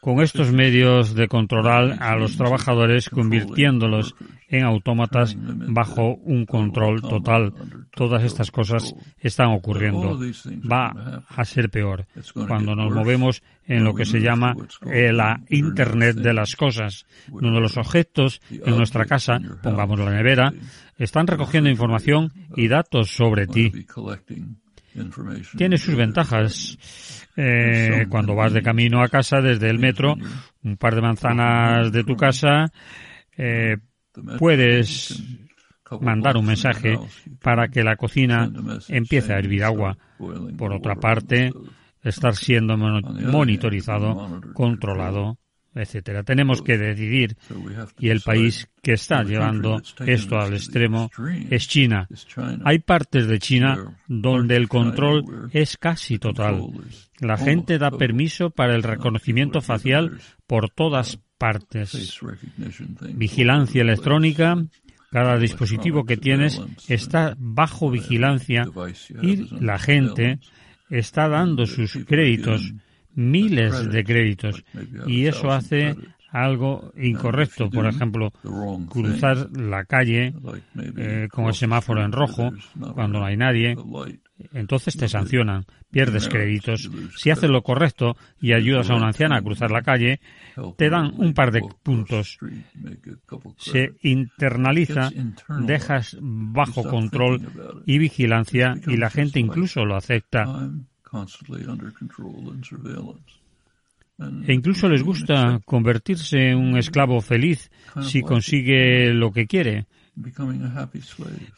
Con 0.01 0.21
estos 0.21 0.53
medios 0.53 1.15
de 1.15 1.29
controlar 1.29 1.97
a 2.01 2.15
los 2.17 2.37
trabajadores, 2.37 3.09
convirtiéndolos 3.09 4.15
en 4.49 4.65
autómatas 4.65 5.35
bajo 5.39 6.15
un 6.17 6.45
control 6.45 7.01
total. 7.01 7.55
Todas 7.95 8.23
estas 8.23 8.51
cosas 8.51 8.95
están 9.19 9.49
ocurriendo. 9.53 10.19
Va 10.71 11.25
a 11.27 11.45
ser 11.47 11.71
peor 11.71 12.07
cuando 12.47 12.77
nos 12.77 12.93
movemos 12.93 13.43
en 13.71 13.85
lo 13.85 13.95
que 13.95 14.05
se 14.05 14.21
llama 14.21 14.57
eh, 14.93 15.13
la 15.13 15.41
Internet 15.49 16.17
de 16.17 16.35
las 16.35 16.57
cosas, 16.57 17.07
donde 17.29 17.61
los 17.61 17.77
objetos 17.77 18.43
en 18.51 18.77
nuestra 18.77 19.05
casa, 19.05 19.39
pongamos 19.63 20.01
la 20.01 20.11
nevera, 20.11 20.53
están 20.99 21.29
recogiendo 21.29 21.71
información 21.71 22.33
y 22.57 22.67
datos 22.67 23.11
sobre 23.13 23.47
ti. 23.47 23.71
Tiene 25.57 25.79
sus 25.79 25.95
ventajas. 25.95 26.77
Eh, 27.37 28.07
cuando 28.11 28.35
vas 28.35 28.53
de 28.53 28.61
camino 28.61 29.05
a 29.05 29.09
casa 29.09 29.41
desde 29.41 29.71
el 29.71 29.79
metro, 29.79 30.17
un 30.65 30.77
par 30.77 30.97
de 30.97 31.01
manzanas 31.01 31.93
de 31.93 32.03
tu 32.03 32.17
casa, 32.17 32.73
eh, 33.37 33.77
puedes 34.37 35.23
mandar 36.01 36.37
un 36.37 36.47
mensaje 36.47 36.99
para 37.41 37.69
que 37.69 37.85
la 37.85 37.95
cocina 37.95 38.51
empiece 38.89 39.33
a 39.33 39.39
hervir 39.39 39.63
agua. 39.63 39.97
Por 40.59 40.73
otra 40.73 40.97
parte, 40.97 41.53
estar 42.03 42.35
siendo 42.35 42.77
monitorizado, 42.77 44.41
controlado 44.55 45.39
etcétera. 45.75 46.23
Tenemos 46.23 46.63
que 46.63 46.77
decidir 46.77 47.37
y 47.99 48.09
el 48.09 48.21
país 48.21 48.69
que 48.83 48.95
está 48.95 49.23
llevando 49.23 49.81
esto 50.05 50.39
al 50.39 50.55
extremo 50.55 51.11
es 51.49 51.69
China. 51.69 52.09
Hay 52.65 52.81
partes 52.81 53.27
de 53.29 53.39
China 53.39 53.97
donde 54.09 54.57
el 54.57 54.69
control 54.69 55.49
es 55.53 55.77
casi 55.77 56.19
total. 56.19 56.67
La 57.21 57.37
gente 57.37 57.79
da 57.79 57.91
permiso 57.91 58.51
para 58.51 58.75
el 58.75 58.83
reconocimiento 58.83 59.61
facial 59.61 60.19
por 60.47 60.71
todas 60.71 61.21
partes. 61.39 62.21
Vigilancia 63.15 63.83
electrónica. 63.83 64.57
Cada 65.13 65.39
dispositivo 65.39 66.05
que 66.05 66.17
tienes 66.17 66.63
está 66.87 67.35
bajo 67.37 67.91
vigilancia 67.91 68.65
y 69.21 69.49
la 69.61 69.77
gente 69.77 70.39
está 70.91 71.29
dando 71.29 71.67
sus 71.67 71.99
créditos 72.07 72.75
miles 73.15 73.91
de 73.91 74.05
créditos 74.05 74.65
y 75.07 75.27
eso 75.27 75.51
hace 75.51 75.97
algo 76.31 76.93
incorrecto. 76.97 77.71
Por 77.71 77.87
ejemplo, 77.87 78.33
cruzar 78.89 79.51
la 79.53 79.85
calle 79.85 80.35
eh, 80.97 81.29
con 81.31 81.47
el 81.47 81.55
semáforo 81.55 82.05
en 82.05 82.13
rojo 82.13 82.51
cuando 82.95 83.21
no 83.21 83.25
hay 83.25 83.37
nadie. 83.37 83.77
Entonces 84.53 84.97
te 84.97 85.09
sancionan, 85.09 85.67
pierdes 85.91 86.29
créditos. 86.29 86.91
Si 87.17 87.31
haces 87.31 87.51
lo 87.51 87.63
correcto 87.63 88.17
y 88.41 88.53
ayudas 88.53 88.91
a 88.91 88.95
una 88.95 89.09
anciana 89.09 89.37
a 89.37 89.43
cruzar 89.43 89.71
la 89.71 89.83
calle, 89.83 90.21
te 90.77 90.91
dan 90.91 91.13
un 91.17 91.35
par 91.35 91.53
de 91.53 91.63
puntos. 91.83 92.39
Se 93.57 93.93
internaliza, 94.03 95.11
dejas 95.61 96.17
bajo 96.21 96.85
control 96.85 97.83
y 97.87 97.99
vigilancia 97.99 98.75
y 98.87 98.97
la 98.97 99.11
gente 99.11 99.41
incluso 99.41 99.85
lo 99.85 99.97
acepta. 99.97 100.45
E 104.47 104.53
incluso 104.53 104.89
les 104.89 105.03
gusta 105.03 105.61
convertirse 105.65 106.51
en 106.51 106.59
un 106.59 106.77
esclavo 106.77 107.21
feliz 107.21 107.71
si 108.03 108.21
consigue 108.23 109.13
lo 109.15 109.33
que 109.33 109.47
quiere. 109.47 109.87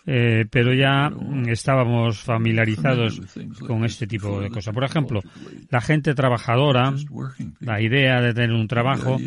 Eh, 0.07 0.44
pero 0.50 0.72
ya 0.74 1.11
estábamos 1.46 2.20
familiarizados 2.20 3.20
con 3.66 3.84
este 3.84 4.07
tipo 4.07 4.40
de 4.40 4.50
cosas. 4.50 4.74
Por 4.74 4.84
ejemplo, 4.84 5.20
la 5.70 5.80
gente 5.80 6.14
trabajadora, 6.14 6.94
la 7.61 7.80
idea 7.80 8.20
de 8.20 8.34
tener 8.34 8.53
un 8.53 8.68
trabajo, 8.68 9.18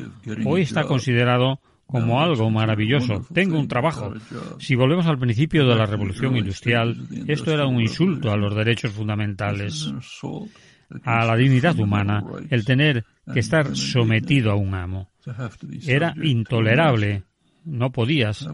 hoy 0.45 0.61
está 0.61 0.83
considerado 0.83 1.59
como 1.85 2.21
algo 2.21 2.49
maravilloso. 2.49 3.25
Tengo 3.33 3.59
un 3.59 3.67
trabajo. 3.67 4.13
Si 4.59 4.75
volvemos 4.75 5.05
al 5.05 5.19
principio 5.19 5.67
de 5.67 5.75
la 5.75 5.85
revolución 5.85 6.35
industrial, 6.35 6.97
esto 7.27 7.51
era 7.53 7.67
un 7.67 7.81
insulto 7.81 8.31
a 8.31 8.37
los 8.37 8.55
derechos 8.55 8.91
fundamentales, 8.91 9.93
a 11.03 11.25
la 11.25 11.35
dignidad 11.35 11.77
humana, 11.79 12.23
el 12.49 12.65
tener 12.65 13.05
que 13.31 13.39
estar 13.39 13.75
sometido 13.75 14.51
a 14.51 14.55
un 14.55 14.73
amo. 14.73 15.09
Era 15.87 16.13
intolerable. 16.21 17.23
No 17.65 17.91
podías. 17.91 18.47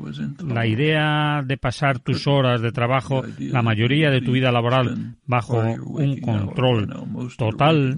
La 0.46 0.66
idea 0.66 1.42
de 1.46 1.58
pasar 1.58 2.00
tus 2.00 2.28
horas 2.28 2.62
de 2.62 2.72
trabajo, 2.72 3.24
la 3.38 3.62
mayoría 3.62 4.10
de 4.10 4.22
tu 4.22 4.32
vida 4.32 4.52
laboral, 4.52 5.16
bajo 5.26 5.60
un 5.60 6.20
control 6.22 6.90
total 7.38 7.98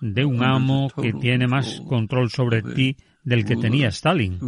de 0.00 0.24
un 0.24 0.42
amo 0.42 0.90
que 1.00 1.12
tiene 1.12 1.46
más 1.46 1.80
control 1.86 2.30
sobre 2.30 2.62
ti 2.62 2.96
del 3.24 3.44
que 3.44 3.56
tenía 3.56 3.88
Stalin. 3.88 4.38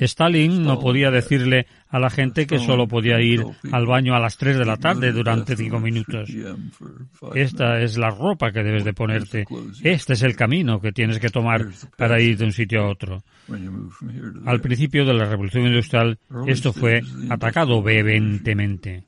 Stalin 0.00 0.62
no 0.62 0.80
podía 0.80 1.10
decirle 1.10 1.66
a 1.88 1.98
la 1.98 2.10
gente 2.10 2.46
que 2.46 2.58
solo 2.58 2.88
podía 2.88 3.20
ir 3.20 3.44
al 3.72 3.86
baño 3.86 4.14
a 4.14 4.20
las 4.20 4.36
3 4.36 4.58
de 4.58 4.64
la 4.64 4.76
tarde 4.76 5.12
durante 5.12 5.56
cinco 5.56 5.80
minutos. 5.80 6.30
Esta 7.34 7.80
es 7.80 7.98
la 7.98 8.10
ropa 8.10 8.52
que 8.52 8.62
debes 8.62 8.84
de 8.84 8.94
ponerte. 8.94 9.44
Este 9.82 10.14
es 10.14 10.22
el 10.22 10.36
camino 10.36 10.80
que 10.80 10.92
tienes 10.92 11.18
que 11.18 11.30
tomar 11.30 11.66
para 11.96 12.20
ir 12.20 12.36
de 12.36 12.44
un 12.44 12.52
sitio 12.52 12.82
a 12.82 12.90
otro. 12.90 13.22
Al 14.46 14.60
principio 14.60 15.04
de 15.04 15.14
la 15.14 15.24
revolución 15.26 15.66
industrial, 15.66 16.18
esto 16.46 16.72
fue 16.72 17.02
atacado 17.30 17.82
vehementemente. 17.82 19.07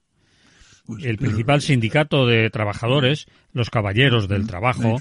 El 1.03 1.19
principal 1.19 1.61
sindicato 1.61 2.27
de 2.27 2.51
trabajadores, 2.51 3.27
los 3.53 3.71
Caballeros 3.71 4.29
del 4.29 4.47
Trabajo, 4.47 4.97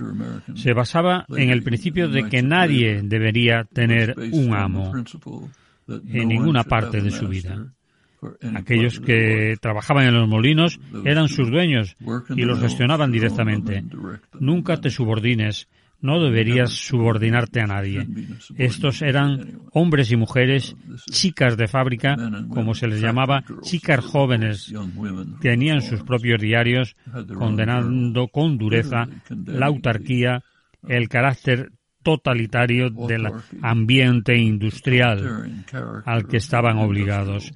se 0.55 0.73
basaba 0.73 1.25
en 1.29 1.49
el 1.49 1.63
principio 1.63 2.09
de 2.09 2.29
que 2.29 2.41
nadie 2.41 3.01
debería 3.03 3.65
tener 3.65 4.15
un 4.31 4.53
amo 4.53 4.93
en 5.87 6.27
ninguna 6.27 6.63
parte 6.63 7.01
de 7.01 7.11
su 7.11 7.27
vida. 7.27 7.73
Aquellos 8.53 8.99
que 8.99 9.55
trabajaban 9.61 10.05
en 10.05 10.13
los 10.15 10.27
molinos 10.27 10.79
eran 11.05 11.29
sus 11.29 11.49
dueños 11.49 11.95
y 12.35 12.41
los 12.41 12.59
gestionaban 12.59 13.11
directamente. 13.11 13.83
Nunca 14.39 14.77
te 14.77 14.89
subordines 14.89 15.69
no 16.01 16.21
deberías 16.21 16.71
subordinarte 16.71 17.61
a 17.61 17.67
nadie. 17.67 18.07
Estos 18.57 19.01
eran 19.01 19.61
hombres 19.73 20.11
y 20.11 20.15
mujeres, 20.15 20.75
chicas 21.11 21.57
de 21.57 21.67
fábrica, 21.67 22.15
como 22.49 22.73
se 22.73 22.87
les 22.87 23.01
llamaba, 23.01 23.43
chicas 23.61 24.03
jóvenes. 24.05 24.73
Tenían 25.41 25.81
sus 25.81 26.03
propios 26.03 26.39
diarios, 26.39 26.95
condenando 27.33 28.27
con 28.27 28.57
dureza 28.57 29.07
la 29.45 29.67
autarquía, 29.67 30.43
el 30.87 31.09
carácter 31.09 31.71
totalitario 32.01 32.89
del 32.89 33.27
ambiente 33.61 34.37
industrial 34.37 35.63
al 36.05 36.27
que 36.27 36.37
estaban 36.37 36.77
obligados. 36.77 37.51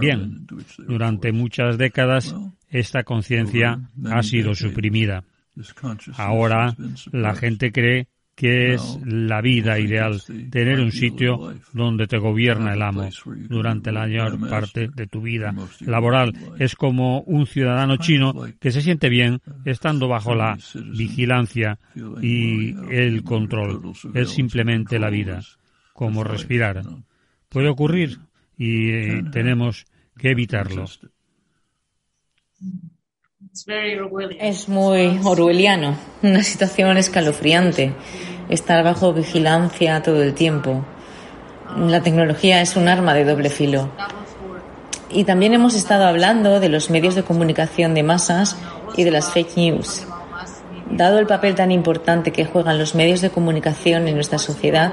Bien, 0.00 0.46
durante 0.78 1.32
muchas 1.32 1.78
décadas 1.78 2.34
esta 2.68 3.02
conciencia 3.04 3.90
ha 4.10 4.22
sido 4.22 4.54
suprimida. 4.54 5.24
Ahora 6.16 6.74
la 7.12 7.34
gente 7.34 7.72
cree 7.72 8.08
que 8.40 8.72
es 8.72 8.98
la 9.04 9.42
vida 9.42 9.78
ideal, 9.78 10.22
tener 10.50 10.80
un 10.80 10.92
sitio 10.92 11.52
donde 11.74 12.06
te 12.06 12.16
gobierna 12.16 12.72
el 12.72 12.80
amo 12.80 13.06
durante 13.26 13.92
la 13.92 14.00
mayor 14.00 14.48
parte 14.48 14.88
de 14.88 15.06
tu 15.06 15.20
vida 15.20 15.54
laboral. 15.80 16.32
Es 16.58 16.74
como 16.74 17.20
un 17.20 17.46
ciudadano 17.46 17.98
chino 17.98 18.32
que 18.58 18.72
se 18.72 18.80
siente 18.80 19.10
bien 19.10 19.42
estando 19.66 20.08
bajo 20.08 20.34
la 20.34 20.56
vigilancia 20.74 21.78
y 22.22 22.74
el 22.90 23.24
control. 23.24 23.92
Es 24.14 24.30
simplemente 24.30 24.98
la 24.98 25.10
vida, 25.10 25.42
como 25.92 26.24
respirar. 26.24 26.82
Puede 27.50 27.68
ocurrir 27.68 28.20
y 28.56 28.90
eh, 28.90 29.22
tenemos 29.30 29.84
que 30.16 30.30
evitarlo. 30.30 30.86
Es 34.38 34.68
muy 34.68 35.20
orwelliano, 35.24 35.96
una 36.22 36.40
situación 36.44 36.96
escalofriante, 36.96 37.92
estar 38.48 38.84
bajo 38.84 39.12
vigilancia 39.12 40.00
todo 40.02 40.22
el 40.22 40.34
tiempo. 40.34 40.84
La 41.76 42.00
tecnología 42.00 42.62
es 42.62 42.76
un 42.76 42.86
arma 42.86 43.12
de 43.12 43.24
doble 43.24 43.50
filo. 43.50 43.90
Y 45.10 45.24
también 45.24 45.52
hemos 45.52 45.74
estado 45.74 46.04
hablando 46.04 46.60
de 46.60 46.68
los 46.68 46.90
medios 46.90 47.16
de 47.16 47.24
comunicación 47.24 47.92
de 47.94 48.04
masas 48.04 48.56
y 48.96 49.02
de 49.02 49.10
las 49.10 49.32
fake 49.32 49.56
news. 49.56 50.06
Dado 50.88 51.18
el 51.18 51.26
papel 51.26 51.56
tan 51.56 51.72
importante 51.72 52.30
que 52.30 52.44
juegan 52.44 52.78
los 52.78 52.94
medios 52.94 53.20
de 53.20 53.30
comunicación 53.30 54.06
en 54.06 54.14
nuestra 54.14 54.38
sociedad, 54.38 54.92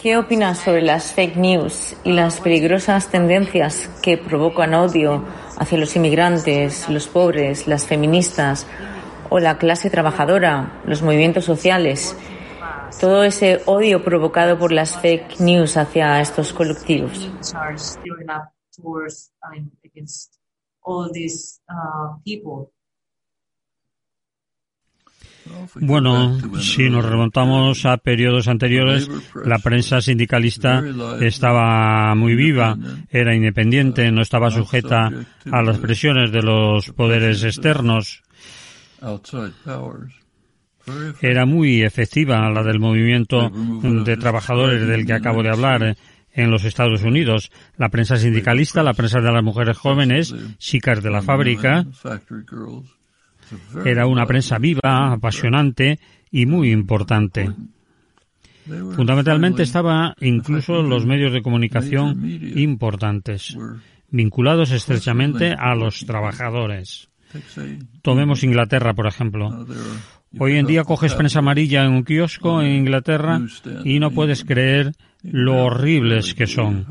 ¿Qué 0.00 0.16
opinas 0.16 0.58
sobre 0.58 0.82
las 0.82 1.12
fake 1.12 1.36
news 1.36 1.96
y 2.02 2.12
las 2.12 2.40
peligrosas 2.40 3.08
tendencias 3.08 3.88
que 4.02 4.18
provocan 4.18 4.74
odio 4.74 5.24
hacia 5.58 5.78
los 5.78 5.94
inmigrantes, 5.94 6.88
los 6.88 7.06
pobres, 7.06 7.68
las 7.68 7.86
feministas 7.86 8.66
o 9.28 9.38
la 9.38 9.58
clase 9.58 9.90
trabajadora, 9.90 10.80
los 10.86 11.02
movimientos 11.02 11.44
sociales? 11.44 12.16
Todo 13.00 13.22
ese 13.22 13.62
odio 13.66 14.02
provocado 14.02 14.58
por 14.58 14.72
las 14.72 14.98
fake 14.98 15.38
news 15.38 15.76
hacia 15.76 16.20
estos 16.20 16.52
colectivos. 16.52 17.30
Bueno, 25.80 26.38
si 26.60 26.88
nos 26.90 27.04
remontamos 27.04 27.86
a 27.86 27.96
periodos 27.96 28.48
anteriores, 28.48 29.08
la 29.44 29.58
prensa 29.58 30.00
sindicalista 30.00 30.82
estaba 31.20 32.14
muy 32.14 32.34
viva, 32.34 32.76
era 33.10 33.34
independiente, 33.34 34.10
no 34.10 34.22
estaba 34.22 34.50
sujeta 34.50 35.10
a 35.50 35.62
las 35.62 35.78
presiones 35.78 36.32
de 36.32 36.42
los 36.42 36.90
poderes 36.90 37.42
externos. 37.44 38.22
Era 41.20 41.46
muy 41.46 41.82
efectiva 41.82 42.50
la 42.50 42.62
del 42.62 42.80
movimiento 42.80 43.50
de 43.50 44.16
trabajadores 44.16 44.86
del 44.86 45.06
que 45.06 45.12
acabo 45.12 45.42
de 45.42 45.50
hablar 45.50 45.96
en 46.32 46.50
los 46.50 46.64
Estados 46.64 47.02
Unidos. 47.02 47.50
La 47.76 47.88
prensa 47.88 48.16
sindicalista, 48.16 48.82
la 48.82 48.94
prensa 48.94 49.20
de 49.20 49.32
las 49.32 49.42
mujeres 49.42 49.76
jóvenes, 49.76 50.34
chicas 50.58 51.02
de 51.02 51.10
la 51.10 51.22
fábrica, 51.22 51.86
era 53.84 54.06
una 54.06 54.26
prensa 54.26 54.58
viva, 54.58 55.12
apasionante 55.12 55.98
y 56.30 56.46
muy 56.46 56.70
importante. 56.70 57.50
Fundamentalmente 58.66 59.62
estaba 59.62 60.14
incluso 60.20 60.82
los 60.82 61.06
medios 61.06 61.32
de 61.32 61.42
comunicación 61.42 62.24
importantes, 62.56 63.56
vinculados 64.10 64.70
estrechamente 64.70 65.54
a 65.58 65.74
los 65.74 66.04
trabajadores. 66.06 67.08
Tomemos 68.02 68.42
Inglaterra, 68.44 68.94
por 68.94 69.06
ejemplo. 69.06 69.66
Hoy 70.38 70.56
en 70.56 70.66
día 70.66 70.84
coges 70.84 71.14
prensa 71.14 71.40
amarilla 71.40 71.84
en 71.84 71.92
un 71.92 72.04
kiosco 72.04 72.62
en 72.62 72.72
Inglaterra 72.72 73.40
y 73.84 73.98
no 73.98 74.12
puedes 74.12 74.44
creer 74.44 74.92
lo 75.22 75.64
horribles 75.64 76.34
que 76.34 76.46
son. 76.46 76.86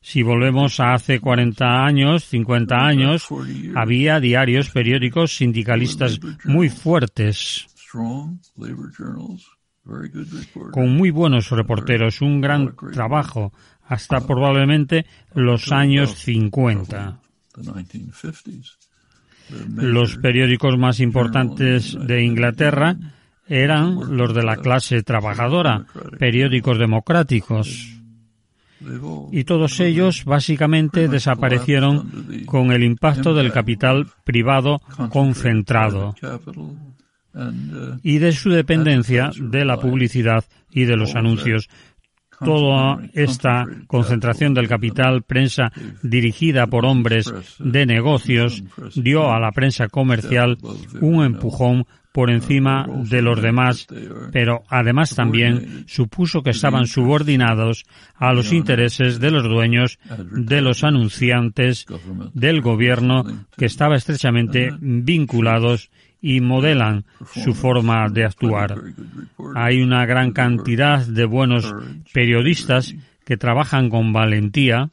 Si 0.00 0.22
volvemos 0.22 0.80
a 0.80 0.94
hace 0.94 1.20
40 1.20 1.84
años, 1.84 2.24
50 2.24 2.76
años, 2.76 3.28
había 3.74 4.20
diarios, 4.20 4.70
periódicos 4.70 5.36
sindicalistas 5.36 6.20
muy 6.44 6.68
fuertes, 6.68 7.66
con 10.70 10.96
muy 10.96 11.10
buenos 11.10 11.50
reporteros, 11.50 12.20
un 12.20 12.40
gran 12.40 12.74
trabajo, 12.92 13.52
hasta 13.84 14.26
probablemente 14.26 15.06
los 15.34 15.72
años 15.72 16.14
50. 16.16 17.20
Los 19.76 20.16
periódicos 20.18 20.76
más 20.76 21.00
importantes 21.00 21.96
de 21.98 22.22
Inglaterra 22.22 22.96
eran 23.46 24.16
los 24.16 24.34
de 24.34 24.42
la 24.42 24.56
clase 24.56 25.02
trabajadora, 25.02 25.86
periódicos 26.18 26.78
democráticos 26.78 27.97
y 29.32 29.44
todos 29.44 29.80
ellos 29.80 30.24
básicamente 30.24 31.08
desaparecieron 31.08 32.44
con 32.46 32.72
el 32.72 32.84
impacto 32.84 33.34
del 33.34 33.52
capital 33.52 34.06
privado 34.24 34.80
concentrado 35.10 36.14
y 38.02 38.18
de 38.18 38.32
su 38.32 38.50
dependencia 38.50 39.30
de 39.38 39.64
la 39.64 39.78
publicidad 39.78 40.44
y 40.70 40.84
de 40.84 40.96
los 40.96 41.14
anuncios. 41.14 41.68
Toda 42.44 43.00
esta 43.14 43.66
concentración 43.88 44.54
del 44.54 44.68
capital 44.68 45.22
prensa 45.22 45.72
dirigida 46.04 46.68
por 46.68 46.86
hombres 46.86 47.32
de 47.58 47.84
negocios 47.84 48.62
dio 48.94 49.32
a 49.32 49.40
la 49.40 49.50
prensa 49.50 49.88
comercial 49.88 50.56
un 51.00 51.24
empujón 51.24 51.84
por 52.12 52.30
encima 52.30 52.86
de 52.88 53.22
los 53.22 53.40
demás, 53.40 53.86
pero 54.32 54.62
además 54.68 55.14
también 55.14 55.84
supuso 55.86 56.42
que 56.42 56.50
estaban 56.50 56.86
subordinados 56.86 57.84
a 58.14 58.32
los 58.32 58.52
intereses 58.52 59.20
de 59.20 59.30
los 59.30 59.44
dueños, 59.44 59.98
de 60.30 60.60
los 60.62 60.84
anunciantes, 60.84 61.86
del 62.34 62.60
gobierno, 62.60 63.24
que 63.56 63.66
estaba 63.66 63.96
estrechamente 63.96 64.70
vinculados 64.80 65.90
y 66.20 66.40
modelan 66.40 67.04
su 67.32 67.54
forma 67.54 68.08
de 68.08 68.24
actuar. 68.24 68.74
Hay 69.54 69.80
una 69.80 70.04
gran 70.06 70.32
cantidad 70.32 71.06
de 71.06 71.24
buenos 71.24 71.72
periodistas 72.12 72.94
que 73.24 73.36
trabajan 73.36 73.90
con 73.90 74.12
valentía. 74.12 74.90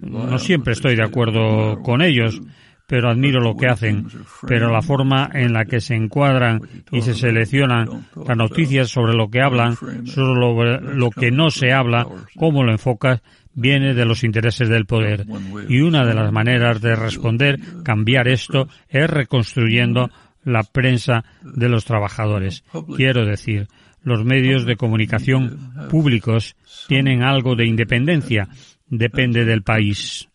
No 0.00 0.38
siempre 0.38 0.74
estoy 0.74 0.94
de 0.94 1.02
acuerdo 1.02 1.82
con 1.82 2.02
ellos, 2.02 2.40
pero 2.86 3.10
admiro 3.10 3.40
lo 3.40 3.56
que 3.56 3.66
hacen, 3.66 4.06
pero 4.46 4.70
la 4.70 4.80
forma 4.80 5.28
en 5.32 5.52
la 5.52 5.64
que 5.64 5.80
se 5.80 5.94
encuadran 5.94 6.60
y 6.92 7.02
se 7.02 7.14
seleccionan 7.14 8.06
las 8.14 8.36
noticias 8.36 8.88
sobre 8.88 9.14
lo 9.14 9.28
que 9.28 9.42
hablan, 9.42 9.76
sobre 10.06 10.80
lo 10.94 11.10
que 11.10 11.30
no 11.30 11.50
se 11.50 11.72
habla, 11.72 12.06
cómo 12.36 12.62
lo 12.62 12.70
enfocas, 12.70 13.22
viene 13.54 13.94
de 13.94 14.04
los 14.04 14.22
intereses 14.22 14.68
del 14.68 14.86
poder. 14.86 15.26
Y 15.68 15.80
una 15.80 16.06
de 16.06 16.14
las 16.14 16.30
maneras 16.30 16.80
de 16.80 16.94
responder, 16.94 17.58
cambiar 17.82 18.28
esto, 18.28 18.68
es 18.88 19.10
reconstruyendo 19.10 20.10
la 20.44 20.62
prensa 20.62 21.24
de 21.42 21.68
los 21.68 21.84
trabajadores. 21.84 22.62
Quiero 22.96 23.26
decir, 23.26 23.66
los 24.04 24.24
medios 24.24 24.64
de 24.64 24.76
comunicación 24.76 25.72
públicos 25.90 26.54
tienen 26.86 27.24
algo 27.24 27.56
de 27.56 27.66
independencia, 27.66 28.48
depende 28.86 29.44
del 29.44 29.62
país 29.62 30.28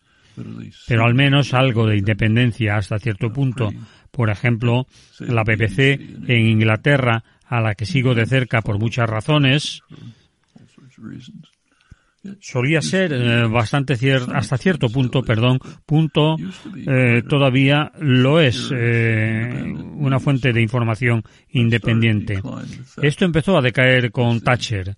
pero 0.86 1.04
al 1.04 1.14
menos 1.14 1.54
algo 1.54 1.86
de 1.86 1.96
independencia 1.96 2.76
hasta 2.76 2.98
cierto 2.98 3.32
punto. 3.32 3.70
Por 4.10 4.30
ejemplo, 4.30 4.86
la 5.20 5.42
BBC 5.42 6.00
en 6.28 6.46
Inglaterra, 6.46 7.24
a 7.46 7.60
la 7.60 7.74
que 7.74 7.86
sigo 7.86 8.14
de 8.14 8.26
cerca 8.26 8.60
por 8.60 8.78
muchas 8.78 9.08
razones, 9.08 9.82
solía 12.40 12.80
ser 12.80 13.12
eh, 13.12 13.46
bastante 13.46 13.94
hasta 14.32 14.56
cierto 14.56 14.88
punto, 14.88 15.22
perdón, 15.22 15.58
punto, 15.84 16.36
eh, 16.86 17.22
todavía 17.28 17.92
lo 17.98 18.40
es 18.40 18.70
eh, 18.74 19.72
una 19.94 20.20
fuente 20.20 20.52
de 20.52 20.62
información 20.62 21.22
independiente. 21.50 22.40
Esto 23.02 23.24
empezó 23.24 23.56
a 23.56 23.62
decaer 23.62 24.12
con 24.12 24.40
Thatcher, 24.40 24.94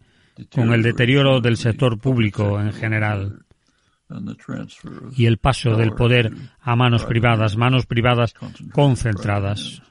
con 0.52 0.72
el 0.72 0.82
deterioro 0.82 1.40
del 1.40 1.56
sector 1.56 1.98
público 1.98 2.60
en 2.60 2.72
general 2.72 3.44
y 5.16 5.26
el 5.26 5.38
paso 5.38 5.76
del 5.76 5.92
poder 5.92 6.32
a 6.60 6.76
manos 6.76 7.04
privadas, 7.04 7.56
manos 7.56 7.86
privadas 7.86 8.34
concentradas. 8.72 9.82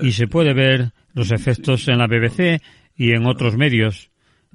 Y 0.00 0.12
se 0.12 0.26
puede 0.26 0.54
ver 0.54 0.92
los 1.12 1.32
efectos 1.32 1.86
en 1.88 1.98
la 1.98 2.06
BBC 2.06 2.62
y 2.96 3.12
en 3.12 3.26
otros 3.26 3.56
medios. 3.56 4.10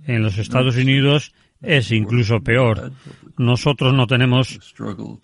En 0.06 0.24
los 0.24 0.38
Estados 0.38 0.78
Unidos 0.78 1.34
es 1.62 1.92
incluso 1.92 2.42
peor. 2.42 2.92
Nosotros 3.38 3.94
no 3.94 4.08
tenemos 4.08 4.60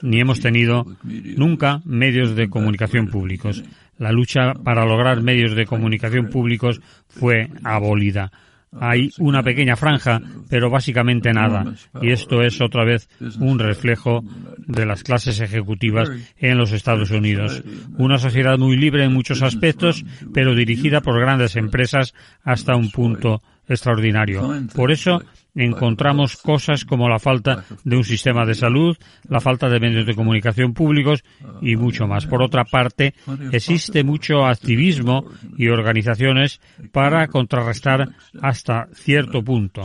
ni 0.02 0.20
hemos 0.20 0.40
tenido 0.40 0.86
nunca 1.04 1.82
medios 1.86 2.36
de 2.36 2.50
comunicación 2.50 3.08
públicos. 3.08 3.64
La 3.98 4.12
lucha 4.12 4.54
para 4.54 4.86
lograr 4.86 5.22
medios 5.22 5.56
de 5.56 5.66
comunicación 5.66 6.30
públicos 6.30 6.82
fue 7.08 7.50
abolida. 7.64 8.32
Hay 8.80 9.12
una 9.20 9.44
pequeña 9.44 9.76
franja, 9.76 10.22
pero 10.50 10.70
básicamente 10.70 11.32
nada. 11.32 11.74
Y 12.02 12.12
esto 12.12 12.42
es 12.42 12.62
otra 12.62 12.84
vez 12.84 13.10
un 13.40 13.60
reflejo 13.60 14.24
de 14.58 14.86
las 14.86 15.04
clases 15.04 15.40
ejecutivas 15.40 16.10
en 16.38 16.58
los 16.58 16.72
Estados 16.72 17.12
Unidos. 17.12 17.64
Una 17.98 18.18
sociedad 18.18 18.58
muy 18.58 18.78
libre 18.78 19.04
en 19.06 19.14
muchos 19.14 19.42
aspectos, 19.42 20.06
pero 20.34 20.56
dirigida 20.56 21.02
por 21.02 21.20
grandes 21.20 21.56
empresas 21.56 22.14
hasta 22.44 22.76
un 22.76 22.92
punto 22.92 23.42
extraordinario. 23.68 24.68
Por 24.76 24.92
eso 24.92 25.22
encontramos 25.56 26.38
cosas 26.38 26.86
como 26.86 27.10
la 27.10 27.20
falta 27.20 27.64
de 27.84 27.96
un 27.96 28.04
sistema 28.04 28.46
de 28.46 28.56
salud, 28.56 28.98
la 29.30 29.40
falta 29.40 29.70
de 29.70 29.80
medios 29.80 30.06
de 30.06 30.16
comunicación 30.16 30.74
públicos 30.74 31.24
y 31.62 31.76
mucho 31.76 32.08
más. 32.08 32.26
Por 32.26 32.42
otra 32.42 32.66
parte, 32.66 33.14
existe 33.52 34.04
mucho 34.04 34.46
activismo 34.46 35.26
y 35.58 35.68
organizaciones 35.68 36.60
para 36.92 37.28
contrarrestar 37.28 38.10
hasta 38.42 38.88
cierto 38.94 39.44
punto. 39.44 39.84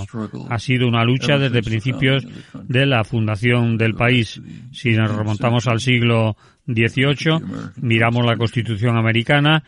Ha 0.49 0.59
sido 0.59 0.89
una 0.89 1.05
lucha 1.05 1.39
desde 1.39 1.63
principios 1.63 2.27
de 2.55 2.87
la 2.87 3.05
fundación 3.05 3.77
del 3.77 3.95
país. 3.95 4.41
Si 4.73 4.93
nos 4.93 5.15
remontamos 5.15 5.67
al 5.67 5.81
siglo 5.81 6.37
XVIII, 6.67 7.41
miramos 7.81 8.25
la 8.25 8.37
Constitución 8.37 8.97
americana, 8.97 9.65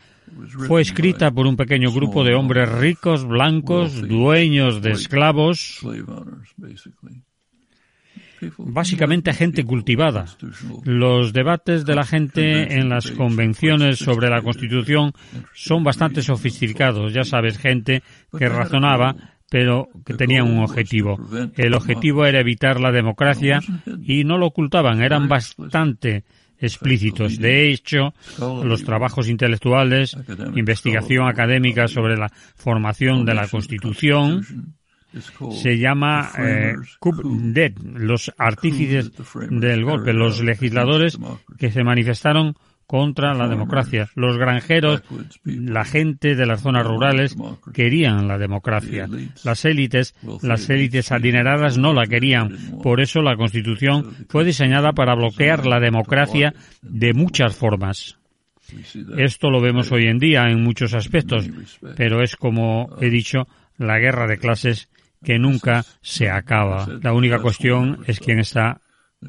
fue 0.67 0.83
escrita 0.83 1.31
por 1.31 1.47
un 1.47 1.57
pequeño 1.57 1.93
grupo 1.93 2.25
de 2.25 2.35
hombres 2.35 2.69
ricos, 2.71 3.25
blancos, 3.25 4.07
dueños 4.07 4.83
de 4.83 4.93
esclavos, 4.93 5.81
básicamente 8.59 9.33
gente 9.33 9.65
cultivada. 9.65 10.27
Los 10.85 11.33
debates 11.33 11.85
de 11.85 11.95
la 11.95 12.05
gente 12.05 12.79
en 12.79 12.89
las 12.89 13.11
convenciones 13.11 13.99
sobre 13.99 14.31
la 14.31 14.43
Constitución 14.43 15.13
son 15.55 15.85
bastante 15.85 16.23
sofisticados. 16.23 17.13
Ya 17.13 17.25
sabes, 17.25 17.59
gente 17.59 18.03
que 18.37 18.49
razonaba 18.49 19.17
pero 19.51 19.89
que 20.07 20.15
tenía 20.15 20.45
un 20.45 20.61
objetivo. 20.61 21.19
El 21.57 21.75
objetivo 21.75 22.25
era 22.25 22.39
evitar 22.39 22.81
la 22.81 22.93
democracia 22.93 23.61
y 24.07 24.23
no 24.23 24.39
lo 24.39 24.47
ocultaban, 24.47 25.03
eran 25.03 25.29
bastante 25.29 26.25
explícitos. 26.61 27.39
De 27.39 27.71
hecho, 27.71 28.15
los 28.39 28.85
trabajos 28.85 29.29
intelectuales, 29.29 30.17
investigación 30.55 31.27
académica 31.27 31.89
sobre 31.89 32.17
la 32.17 32.31
formación 32.57 33.25
de 33.25 33.35
la 33.35 33.49
Constitución, 33.49 34.77
se 35.51 35.79
llama 35.79 36.31
eh, 36.39 36.75
los 37.83 38.33
artífices 38.39 39.11
del 39.51 39.85
golpe, 39.85 40.13
los 40.13 40.41
legisladores 40.43 41.19
que 41.59 41.73
se 41.73 41.83
manifestaron 41.83 42.55
contra 42.91 43.35
la 43.35 43.47
democracia. 43.47 44.09
Los 44.17 44.37
granjeros, 44.37 45.05
la 45.45 45.85
gente 45.85 46.35
de 46.35 46.45
las 46.45 46.63
zonas 46.63 46.85
rurales 46.85 47.37
querían 47.73 48.27
la 48.27 48.37
democracia. 48.37 49.09
Las 49.45 49.65
élites, 49.65 50.17
las 50.43 50.69
élites 50.71 51.13
adineradas 51.13 51.79
no 51.79 51.93
la 51.93 52.09
querían. 52.09 52.81
Por 52.83 53.01
eso 53.01 53.23
la 53.23 53.37
Constitución 53.37 54.27
fue 54.29 54.45
diseñada 54.45 54.93
para 54.93 55.15
bloquear 55.15 55.67
la 55.67 55.79
democracia 55.79 56.53
de 56.83 57.15
muchas 57.15 57.55
formas. 57.55 58.19
Esto 59.17 59.51
lo 59.51 59.61
vemos 59.61 59.93
hoy 59.93 60.09
en 60.09 60.19
día 60.19 60.51
en 60.51 60.61
muchos 60.61 60.93
aspectos, 60.93 61.49
pero 61.97 62.25
es 62.25 62.35
como 62.35 62.97
he 63.01 63.09
dicho, 63.09 63.47
la 63.79 64.01
guerra 64.01 64.27
de 64.27 64.39
clases 64.39 64.89
que 65.23 65.39
nunca 65.39 65.85
se 66.01 66.29
acaba. 66.29 66.89
La 67.01 67.13
única 67.13 67.39
cuestión 67.39 68.03
es 68.09 68.19
quién 68.19 68.41
está 68.41 68.81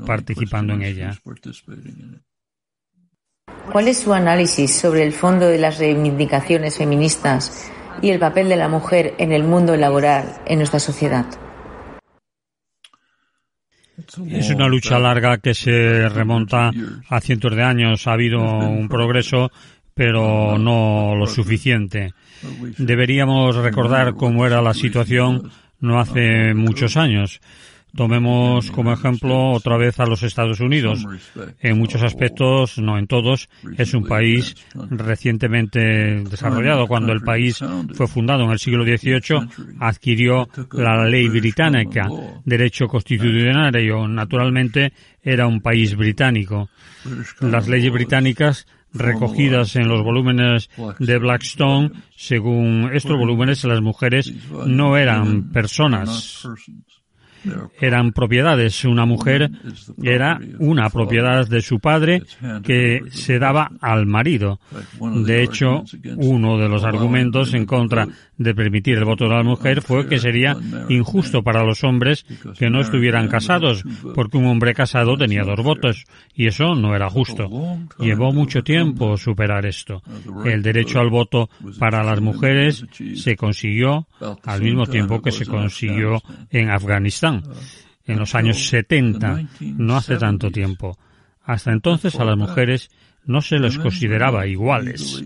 participando 0.07 0.74
en 0.74 0.82
ella. 0.82 1.12
¿Cuál 3.72 3.88
es 3.88 4.01
su 4.01 4.13
análisis 4.13 4.76
sobre 4.76 5.03
el 5.03 5.13
fondo 5.13 5.47
de 5.47 5.57
las 5.57 5.80
reivindicaciones 5.80 6.78
feministas 6.78 7.72
y 8.01 8.09
el 8.09 8.19
papel 8.19 8.49
de 8.49 8.57
la 8.57 8.67
mujer 8.67 9.13
en 9.17 9.32
el 9.32 9.45
mundo 9.45 9.78
laboral 9.78 10.41
en 10.45 10.57
nuestra 10.57 10.80
sociedad? 10.80 11.26
Es 14.30 14.49
una 14.49 14.67
lucha 14.67 14.99
larga 14.99 15.38
que 15.38 15.53
se 15.53 16.09
remonta 16.09 16.72
a 17.07 17.22
cientos 17.22 17.55
de 17.55 17.63
años. 17.63 18.07
Ha 18.07 18.13
habido 18.13 18.41
un 18.41 18.89
progreso, 18.89 19.51
pero 19.93 20.57
no 20.57 21.15
lo 21.15 21.28
suficiente. 21.28 22.13
Deberíamos 22.78 23.55
recordar 23.55 24.15
cómo 24.15 24.45
era 24.45 24.61
la 24.61 24.74
situación 24.74 25.49
no 25.80 25.99
hace 25.99 26.53
muchos 26.53 26.97
años. 26.97 27.39
Tomemos 27.95 28.71
como 28.71 28.93
ejemplo 28.93 29.51
otra 29.51 29.77
vez 29.77 29.99
a 29.99 30.05
los 30.05 30.23
Estados 30.23 30.59
Unidos. 30.61 31.05
En 31.59 31.77
muchos 31.77 32.01
aspectos, 32.03 32.77
no 32.77 32.97
en 32.97 33.07
todos, 33.07 33.49
es 33.77 33.93
un 33.93 34.05
país 34.05 34.55
recientemente 34.89 36.23
desarrollado. 36.23 36.87
Cuando 36.87 37.11
el 37.11 37.21
país 37.21 37.59
fue 37.93 38.07
fundado 38.07 38.43
en 38.45 38.51
el 38.51 38.59
siglo 38.59 38.85
XVIII, 38.85 39.75
adquirió 39.79 40.47
la 40.71 41.05
ley 41.05 41.27
británica, 41.27 42.07
derecho 42.45 42.87
constitucional. 42.87 43.71
Naturalmente, 44.09 44.93
era 45.21 45.47
un 45.47 45.61
país 45.61 45.95
británico. 45.95 46.69
Las 47.41 47.67
leyes 47.67 47.91
británicas 47.91 48.67
recogidas 48.93 49.75
en 49.75 49.87
los 49.87 50.03
volúmenes 50.03 50.69
de 50.99 51.17
Blackstone, 51.17 51.91
según 52.15 52.89
estos 52.93 53.17
volúmenes, 53.17 53.63
las 53.65 53.81
mujeres 53.81 54.33
no 54.65 54.97
eran 54.97 55.51
personas 55.51 56.47
eran 57.79 58.11
propiedades. 58.11 58.83
Una 58.85 59.05
mujer 59.05 59.49
era 60.01 60.39
una 60.59 60.89
propiedad 60.89 61.47
de 61.47 61.61
su 61.61 61.79
padre 61.79 62.23
que 62.63 63.01
se 63.11 63.39
daba 63.39 63.71
al 63.81 64.05
marido. 64.05 64.59
De 64.99 65.43
hecho, 65.43 65.83
uno 66.17 66.57
de 66.57 66.69
los 66.69 66.83
argumentos 66.83 67.53
en 67.53 67.65
contra 67.65 68.07
de 68.37 68.55
permitir 68.55 68.97
el 68.97 69.05
voto 69.05 69.25
de 69.25 69.35
la 69.35 69.43
mujer 69.43 69.81
fue 69.81 70.07
que 70.07 70.19
sería 70.19 70.57
injusto 70.89 71.43
para 71.43 71.63
los 71.63 71.83
hombres 71.83 72.25
que 72.57 72.69
no 72.69 72.81
estuvieran 72.81 73.27
casados, 73.27 73.83
porque 74.15 74.37
un 74.37 74.45
hombre 74.45 74.73
casado 74.73 75.17
tenía 75.17 75.43
dos 75.43 75.63
votos, 75.63 76.05
y 76.35 76.47
eso 76.47 76.75
no 76.75 76.95
era 76.95 77.09
justo. 77.09 77.49
Llevó 77.99 78.33
mucho 78.33 78.63
tiempo 78.63 79.17
superar 79.17 79.65
esto. 79.65 80.01
El 80.45 80.61
derecho 80.61 80.99
al 80.99 81.09
voto 81.09 81.49
para 81.79 82.03
las 82.03 82.19
mujeres 82.21 82.85
se 83.15 83.35
consiguió 83.35 84.07
al 84.43 84.61
mismo 84.61 84.85
tiempo 84.85 85.21
que 85.21 85.31
se 85.31 85.45
consiguió 85.45 86.21
en 86.49 86.69
Afganistán, 86.69 87.30
en 88.05 88.19
los 88.19 88.36
años 88.36 88.67
70, 88.67 89.43
no 89.77 89.97
hace 89.97 90.17
tanto 90.17 90.51
tiempo. 90.51 90.97
Hasta 91.43 91.71
entonces 91.71 92.15
a 92.15 92.25
las 92.25 92.38
mujeres 92.38 92.89
no 93.25 93.41
se 93.41 93.59
les 93.59 93.77
consideraba 93.77 94.47
iguales. 94.47 95.23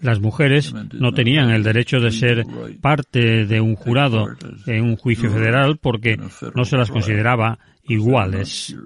Las 0.00 0.20
mujeres 0.20 0.74
no 0.92 1.12
tenían 1.12 1.50
el 1.50 1.62
derecho 1.62 2.00
de 2.00 2.10
ser 2.10 2.44
parte 2.80 3.46
de 3.46 3.60
un 3.60 3.76
jurado 3.76 4.26
en 4.66 4.84
un 4.84 4.96
juicio 4.96 5.30
federal 5.30 5.78
porque 5.78 6.18
no 6.54 6.64
se 6.64 6.76
las 6.76 6.90
consideraba 6.90 7.58
iguales. 7.84 8.76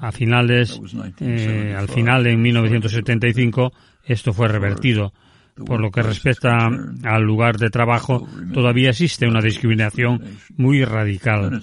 A 0.00 0.12
finales, 0.12 0.80
eh, 1.20 1.74
al 1.76 1.88
final, 1.88 2.26
en 2.26 2.42
1975, 2.42 3.72
esto 4.04 4.32
fue 4.32 4.48
revertido. 4.48 5.14
Por 5.54 5.80
lo 5.80 5.90
que 5.90 6.02
respecta 6.02 6.68
al 7.04 7.22
lugar 7.22 7.58
de 7.58 7.68
trabajo, 7.68 8.26
todavía 8.54 8.90
existe 8.90 9.26
una 9.26 9.40
discriminación 9.40 10.22
muy 10.56 10.84
radical. 10.84 11.60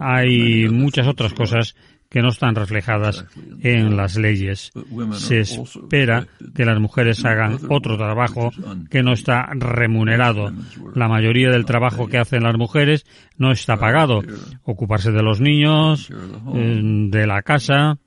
Hay 0.00 0.68
muchas 0.68 1.06
otras 1.06 1.34
cosas 1.34 1.76
que 2.08 2.22
no 2.22 2.28
están 2.28 2.54
reflejadas 2.54 3.26
en 3.60 3.96
las 3.96 4.16
leyes. 4.16 4.72
Se 5.12 5.40
espera 5.40 6.26
que 6.54 6.64
las 6.64 6.80
mujeres 6.80 7.24
hagan 7.24 7.58
otro 7.68 7.96
trabajo 7.96 8.50
que 8.90 9.02
no 9.02 9.12
está 9.12 9.48
remunerado. 9.52 10.52
La 10.94 11.08
mayoría 11.08 11.50
del 11.50 11.66
trabajo 11.66 12.08
que 12.08 12.18
hacen 12.18 12.44
las 12.44 12.56
mujeres 12.56 13.04
no 13.36 13.52
está 13.52 13.76
pagado. 13.76 14.22
Ocuparse 14.64 15.12
de 15.12 15.22
los 15.22 15.40
niños, 15.40 16.10
eh, 16.54 16.80
de 17.10 17.26
la 17.26 17.42
casa, 17.42 17.98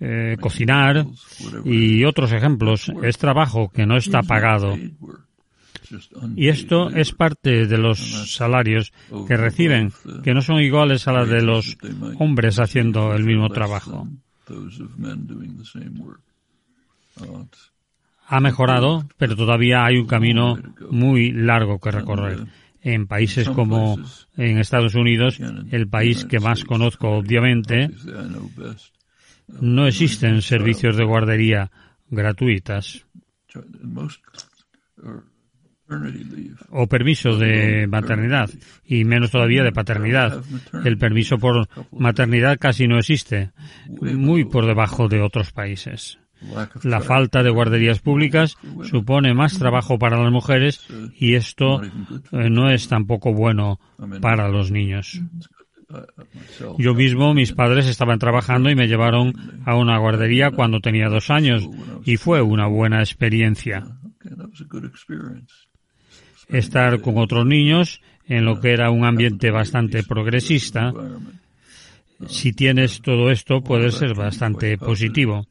eh, 0.00 0.36
cocinar 0.40 1.06
y 1.64 2.04
otros 2.04 2.32
ejemplos. 2.32 2.90
Es 3.02 3.18
trabajo 3.18 3.70
que 3.70 3.86
no 3.86 3.96
está 3.96 4.22
pagado. 4.22 4.76
Y 6.36 6.48
esto 6.48 6.90
es 6.90 7.12
parte 7.12 7.66
de 7.66 7.78
los 7.78 7.98
salarios 8.32 8.92
que 9.26 9.36
reciben, 9.36 9.92
que 10.22 10.34
no 10.34 10.40
son 10.40 10.60
iguales 10.60 11.08
a 11.08 11.12
las 11.12 11.28
de 11.28 11.42
los 11.42 11.76
hombres 12.18 12.58
haciendo 12.58 13.12
el 13.14 13.24
mismo 13.24 13.50
trabajo. 13.50 14.08
Ha 18.26 18.40
mejorado, 18.40 19.08
pero 19.18 19.34
todavía 19.34 19.84
hay 19.84 19.98
un 19.98 20.06
camino 20.06 20.56
muy 20.90 21.32
largo 21.32 21.78
que 21.78 21.90
recorrer. 21.90 22.46
En 22.82 23.06
países 23.06 23.48
como 23.50 23.98
en 24.36 24.58
Estados 24.58 24.94
Unidos, 24.94 25.38
el 25.70 25.88
país 25.88 26.24
que 26.24 26.40
más 26.40 26.64
conozco 26.64 27.10
obviamente, 27.10 27.90
no 29.60 29.86
existen 29.86 30.42
servicios 30.42 30.96
de 30.96 31.04
guardería 31.04 31.70
gratuitas 32.08 33.06
o 36.70 36.86
permiso 36.86 37.36
de 37.36 37.86
maternidad 37.90 38.48
y 38.84 39.04
menos 39.04 39.30
todavía 39.30 39.64
de 39.64 39.72
paternidad. 39.72 40.42
El 40.84 40.98
permiso 40.98 41.38
por 41.38 41.68
maternidad 41.90 42.58
casi 42.58 42.86
no 42.86 42.98
existe, 42.98 43.50
muy 43.88 44.44
por 44.44 44.66
debajo 44.66 45.08
de 45.08 45.20
otros 45.20 45.52
países. 45.52 46.18
La 46.84 47.00
falta 47.00 47.42
de 47.42 47.50
guarderías 47.50 48.00
públicas 48.00 48.56
supone 48.84 49.34
más 49.34 49.58
trabajo 49.58 49.98
para 49.98 50.22
las 50.22 50.32
mujeres 50.32 50.86
y 51.18 51.34
esto 51.34 51.82
eh, 51.82 52.48
no 52.48 52.70
es 52.70 52.88
tampoco 52.88 53.34
bueno 53.34 53.78
para 54.22 54.48
los 54.48 54.70
niños. 54.70 55.20
Yo 56.78 56.94
mismo, 56.94 57.34
mis 57.34 57.52
padres 57.52 57.86
estaban 57.86 58.18
trabajando 58.18 58.70
y 58.70 58.74
me 58.74 58.86
llevaron 58.86 59.32
a 59.64 59.76
una 59.76 59.98
guardería 59.98 60.50
cuando 60.50 60.80
tenía 60.80 61.08
dos 61.08 61.30
años 61.30 61.68
y 62.04 62.16
fue 62.16 62.42
una 62.42 62.66
buena 62.66 63.00
experiencia. 63.00 63.84
Estar 66.48 67.00
con 67.00 67.18
otros 67.18 67.46
niños 67.46 68.00
en 68.26 68.44
lo 68.44 68.60
que 68.60 68.72
era 68.72 68.90
un 68.90 69.04
ambiente 69.04 69.50
bastante 69.50 70.02
progresista, 70.02 70.92
si 72.28 72.52
tienes 72.52 73.00
todo 73.00 73.30
esto 73.30 73.62
puede 73.62 73.90
ser 73.90 74.14
bastante 74.14 74.76
positivo. 74.78 75.46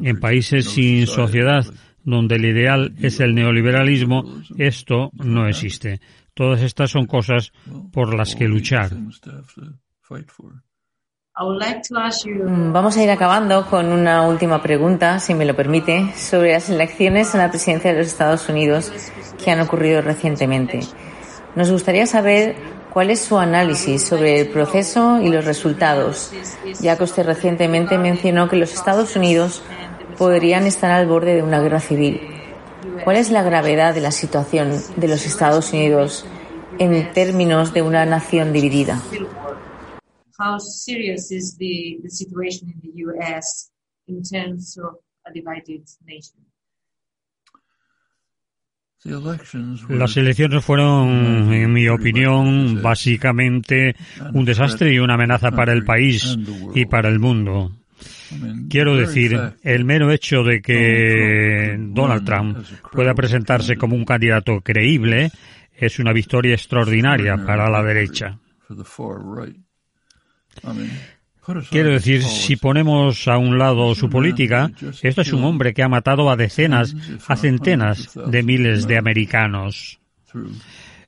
En 0.00 0.18
países 0.20 0.66
sin 0.66 1.06
sociedad, 1.06 1.66
donde 2.04 2.36
el 2.36 2.44
ideal 2.44 2.94
es 3.00 3.20
el 3.20 3.34
neoliberalismo, 3.34 4.42
esto 4.56 5.10
no 5.14 5.46
existe. 5.46 6.00
Todas 6.34 6.62
estas 6.62 6.90
son 6.90 7.06
cosas 7.06 7.52
por 7.92 8.14
las 8.14 8.34
que 8.34 8.46
luchar. 8.46 8.92
Mm, 11.34 12.72
vamos 12.72 12.96
a 12.96 13.02
ir 13.02 13.10
acabando 13.10 13.66
con 13.66 13.86
una 13.92 14.22
última 14.22 14.60
pregunta, 14.60 15.18
si 15.20 15.34
me 15.34 15.44
lo 15.44 15.54
permite, 15.54 16.12
sobre 16.14 16.52
las 16.52 16.68
elecciones 16.68 17.34
a 17.34 17.38
la 17.38 17.48
presidencia 17.48 17.92
de 17.92 17.98
los 17.98 18.08
Estados 18.08 18.48
Unidos 18.48 18.92
que 19.42 19.50
han 19.50 19.60
ocurrido 19.60 20.02
recientemente. 20.02 20.80
Nos 21.54 21.70
gustaría 21.70 22.06
saber 22.06 22.56
cuál 22.92 23.10
es 23.10 23.20
su 23.20 23.38
análisis 23.38 24.04
sobre 24.04 24.40
el 24.40 24.48
proceso 24.48 25.20
y 25.22 25.30
los 25.30 25.44
resultados, 25.44 26.32
ya 26.80 26.98
que 26.98 27.04
usted 27.04 27.24
recientemente 27.24 27.96
mencionó 27.96 28.48
que 28.48 28.56
los 28.56 28.74
Estados 28.74 29.16
Unidos 29.16 29.62
podrían 30.18 30.66
estar 30.66 30.90
al 30.90 31.06
borde 31.06 31.36
de 31.36 31.42
una 31.42 31.60
guerra 31.60 31.80
civil. 31.80 32.39
¿Cuál 33.04 33.16
es 33.16 33.30
la 33.30 33.42
gravedad 33.42 33.94
de 33.94 34.00
la 34.00 34.10
situación 34.10 34.72
de 34.96 35.08
los 35.08 35.26
Estados 35.26 35.72
Unidos 35.72 36.26
en 36.78 37.12
términos 37.12 37.72
de 37.72 37.82
una 37.82 38.04
nación 38.06 38.52
dividida? 38.52 39.00
How 40.38 40.58
serious 40.58 41.30
is 41.30 41.56
the, 41.58 41.98
the 42.02 42.08
situation 42.08 42.70
in 42.70 42.80
the 42.80 43.04
US 43.04 43.70
in 44.06 44.22
terms 44.22 44.78
of 44.78 44.96
a 45.26 45.32
divided 45.32 45.82
nation? 46.06 46.50
Las 49.88 50.16
elecciones 50.18 50.62
fueron, 50.62 51.52
en 51.54 51.72
mi 51.72 51.88
opinión, 51.88 52.82
básicamente 52.82 53.96
un 54.34 54.44
desastre 54.44 54.92
y 54.92 54.98
una 54.98 55.14
amenaza 55.14 55.50
para 55.52 55.72
el 55.72 55.84
país 55.84 56.36
y 56.74 56.84
para 56.84 57.08
el 57.08 57.18
mundo. 57.18 57.79
Quiero 58.68 58.96
decir, 58.96 59.38
el 59.62 59.84
mero 59.84 60.10
hecho 60.12 60.42
de 60.42 60.60
que 60.60 61.76
Donald 61.78 62.24
Trump. 62.24 62.58
Pueda 62.92 63.14
presentarse 63.14 63.76
como 63.76 63.96
un 63.96 64.04
candidato 64.04 64.60
creíble 64.60 65.30
es 65.74 65.98
una 65.98 66.12
victoria 66.12 66.54
extraordinaria 66.54 67.36
para 67.38 67.70
la 67.70 67.82
derecha. 67.82 68.38
Quiero 71.70 71.90
decir, 71.90 72.22
si 72.22 72.56
ponemos 72.56 73.26
a 73.26 73.38
un 73.38 73.58
lado 73.58 73.94
su 73.94 74.10
política, 74.10 74.70
esto 75.02 75.22
es 75.22 75.32
un 75.32 75.44
hombre 75.44 75.72
que 75.72 75.82
ha 75.82 75.88
matado 75.88 76.30
a 76.30 76.36
decenas, 76.36 76.94
a 77.26 77.36
centenas 77.36 78.10
de 78.14 78.42
miles 78.42 78.86
de 78.86 78.98
americanos 78.98 80.00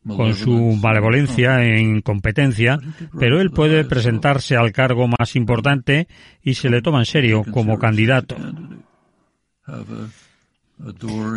con 0.06 0.34
su 0.34 0.78
malevolencia 0.82 1.62
e 1.62 1.80
incompetencia, 1.80 2.78
pero 3.18 3.40
él 3.40 3.50
puede 3.50 3.84
presentarse 3.84 4.56
al 4.56 4.72
cargo 4.72 5.08
más 5.08 5.36
importante 5.36 6.08
y 6.42 6.54
se 6.54 6.70
le 6.70 6.82
toma 6.82 7.00
en 7.00 7.06
serio 7.06 7.44
como 7.50 7.78
candidato. 7.78 8.36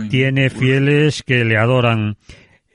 Tiene 0.10 0.50
fieles 0.50 1.22
que 1.24 1.46
le 1.46 1.58
adoran 1.58 2.18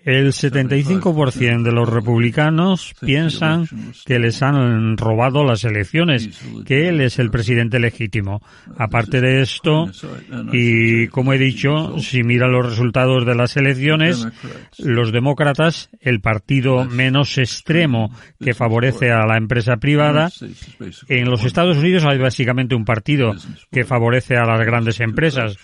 el 0.04 0.28
75% 0.28 1.62
de 1.62 1.72
los 1.72 1.88
republicanos 1.88 2.94
piensan 3.00 3.66
que 4.04 4.18
les 4.18 4.42
han 4.42 4.96
robado 4.96 5.44
las 5.44 5.64
elecciones, 5.64 6.42
que 6.64 6.88
él 6.88 7.00
es 7.00 7.18
el 7.18 7.30
presidente 7.30 7.78
legítimo. 7.78 8.42
Aparte 8.76 9.20
de 9.20 9.42
esto, 9.42 9.90
y 10.52 11.08
como 11.08 11.32
he 11.32 11.38
dicho, 11.38 11.98
si 11.98 12.22
mira 12.22 12.48
los 12.48 12.66
resultados 12.66 13.26
de 13.26 13.34
las 13.34 13.56
elecciones, 13.56 14.26
los 14.78 15.12
demócratas, 15.12 15.90
el 16.00 16.20
partido 16.20 16.84
menos 16.86 17.36
extremo 17.38 18.10
que 18.40 18.54
favorece 18.54 19.10
a 19.10 19.26
la 19.26 19.36
empresa 19.36 19.76
privada, 19.76 20.30
en 21.08 21.30
los 21.30 21.44
Estados 21.44 21.76
Unidos 21.76 22.04
hay 22.06 22.18
básicamente 22.18 22.74
un 22.74 22.84
partido 22.84 23.34
que 23.70 23.84
favorece 23.84 24.36
a 24.36 24.44
las 24.44 24.60
grandes 24.60 25.00
empresas 25.00 25.56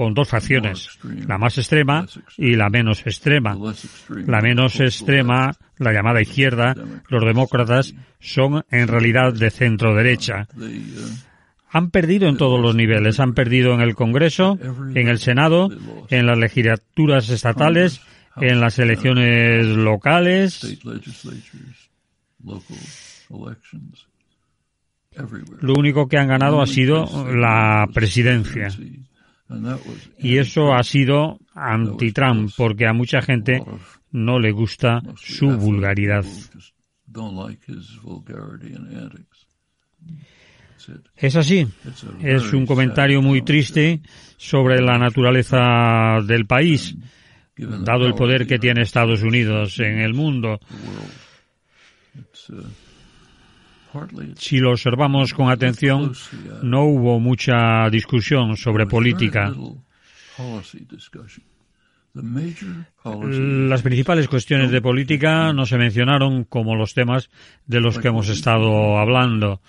con 0.00 0.14
dos 0.14 0.30
facciones, 0.30 0.98
la 1.28 1.36
más 1.36 1.58
extrema 1.58 2.06
y 2.38 2.56
la 2.56 2.70
menos 2.70 3.06
extrema. 3.06 3.54
La 4.08 4.40
menos 4.40 4.80
extrema, 4.80 5.54
la 5.76 5.92
llamada 5.92 6.22
izquierda, 6.22 6.74
los 7.10 7.22
demócratas, 7.22 7.94
son 8.18 8.64
en 8.70 8.88
realidad 8.88 9.34
de 9.34 9.50
centro 9.50 9.94
derecha. 9.94 10.48
Han 11.68 11.90
perdido 11.90 12.30
en 12.30 12.38
todos 12.38 12.58
los 12.58 12.74
niveles, 12.74 13.20
han 13.20 13.34
perdido 13.34 13.74
en 13.74 13.82
el 13.82 13.94
Congreso, 13.94 14.58
en 14.94 15.06
el 15.08 15.18
Senado, 15.18 15.68
en 16.08 16.24
las 16.24 16.38
legislaturas 16.38 17.28
estatales, 17.28 18.00
en 18.36 18.58
las 18.58 18.78
elecciones 18.78 19.66
locales. 19.66 20.78
Lo 25.60 25.74
único 25.74 26.08
que 26.08 26.16
han 26.16 26.28
ganado 26.28 26.62
ha 26.62 26.66
sido 26.66 27.30
la 27.30 27.86
presidencia. 27.92 28.68
Y 30.18 30.38
eso 30.38 30.74
ha 30.74 30.82
sido 30.82 31.38
anti-Trump, 31.54 32.50
porque 32.56 32.86
a 32.86 32.92
mucha 32.92 33.20
gente 33.20 33.62
no 34.12 34.38
le 34.38 34.52
gusta 34.52 35.02
su 35.16 35.48
vulgaridad. 35.50 36.24
Es 41.16 41.36
así. 41.36 41.66
Es 42.22 42.52
un 42.52 42.66
comentario 42.66 43.20
muy 43.22 43.42
triste 43.42 44.00
sobre 44.36 44.80
la 44.80 44.98
naturaleza 44.98 46.20
del 46.26 46.46
país, 46.46 46.96
dado 47.56 48.06
el 48.06 48.14
poder 48.14 48.46
que 48.46 48.58
tiene 48.58 48.82
Estados 48.82 49.22
Unidos 49.22 49.78
en 49.80 49.98
el 49.98 50.14
mundo. 50.14 50.60
Si 54.36 54.58
lo 54.58 54.70
observamos 54.72 55.34
con 55.34 55.50
atención, 55.50 56.12
no 56.62 56.84
hubo 56.84 57.18
mucha 57.18 57.88
discusión 57.90 58.56
sobre 58.56 58.86
política. 58.86 59.52
Las 62.12 63.82
principales 63.82 64.26
cuestiones 64.26 64.70
de 64.72 64.82
política 64.82 65.52
no 65.52 65.64
se 65.64 65.78
mencionaron 65.78 66.44
como 66.44 66.74
los 66.74 66.92
temas 66.92 67.30
de 67.66 67.80
los 67.80 67.98
que 67.98 68.08
hemos 68.08 68.28
estado 68.28 68.98
hablando. 68.98 69.60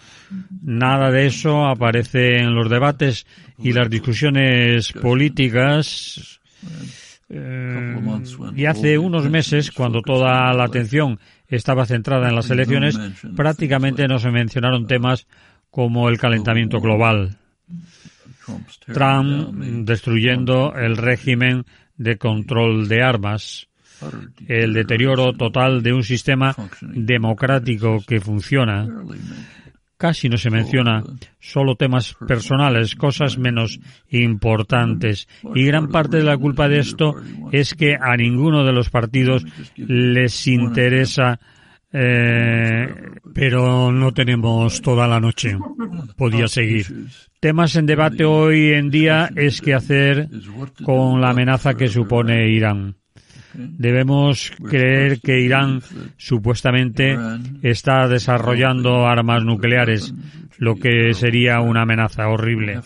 Nada 0.64 1.12
de 1.12 1.28
eso 1.28 1.68
aparece 1.68 2.38
en 2.38 2.56
los 2.56 2.70
debates 2.70 3.28
y 3.60 3.74
las 3.74 3.90
discusiones 3.90 4.92
políticas. 4.94 6.40
Eh, 7.30 7.96
y 8.56 8.66
hace 8.66 8.98
unos 8.98 9.30
meses, 9.30 9.72
cuando 9.72 10.02
toda 10.02 10.52
la 10.54 10.66
atención 10.66 11.20
estaba 11.52 11.86
centrada 11.86 12.30
en 12.30 12.36
las 12.36 12.50
elecciones, 12.50 12.98
prácticamente 13.36 14.08
no 14.08 14.20
se 14.20 14.32
mencionaron 14.32 14.88
temas 14.88 15.28
como 15.70 16.10
el 16.10 16.18
calentamiento 16.18 16.80
global. 16.80 17.38
Trump 18.88 19.54
destruyendo 19.86 20.74
el 20.76 20.98
régimen 20.98 21.66
de 21.98 22.18
control 22.18 22.88
de 22.88 23.04
armas, 23.04 23.68
el 24.48 24.74
deterioro 24.74 25.34
total 25.34 25.84
de 25.84 25.94
un 25.94 26.04
sistema 26.04 26.56
democrático 26.82 28.04
que 28.06 28.20
funciona, 28.20 28.88
casi 30.02 30.30
no 30.30 30.38
se 30.38 30.50
menciona, 30.50 31.04
solo 31.40 31.76
temas 31.76 32.16
personales, 32.28 32.96
cosas 32.96 33.38
menos 33.38 33.80
importantes. 34.10 35.28
Y 35.54 35.64
gran 35.64 35.90
parte 35.90 36.18
de 36.18 36.24
la 36.24 36.40
culpa 36.40 36.68
de 36.68 36.80
esto 36.80 37.14
es 37.52 37.76
que 37.76 37.96
a 38.02 38.18
ninguno 38.18 38.66
de 38.66 38.74
los 38.74 38.90
partidos 38.90 39.46
les 39.76 40.48
interesa 40.48 41.40
eh, 41.94 42.88
pero 43.32 43.92
no 43.92 44.12
tenemos 44.12 44.82
toda 44.82 45.08
la 45.08 45.20
noche. 45.20 45.56
Podía 46.18 46.48
seguir. 46.48 46.88
Temas 47.40 47.76
en 47.76 47.86
debate 47.86 48.26
hoy 48.26 48.72
en 48.72 48.90
día 48.90 49.30
es 49.36 49.62
qué 49.62 49.76
hacer 49.76 50.30
con 50.84 51.22
la 51.22 51.30
amenaza 51.30 51.76
que 51.76 51.90
supone 51.90 52.50
Irán. 52.50 52.96
Debemos 53.54 54.52
creer 54.70 55.20
que 55.20 55.40
Irán 55.40 55.82
supuestamente 56.18 57.18
está 57.62 58.08
desarrollando 58.08 59.08
armas 59.08 59.44
nucleares, 59.44 60.14
lo 60.58 60.76
que 60.76 61.14
sería 61.14 61.60
una 61.60 61.84
amenaza 61.84 62.28
horrible. 62.28 62.82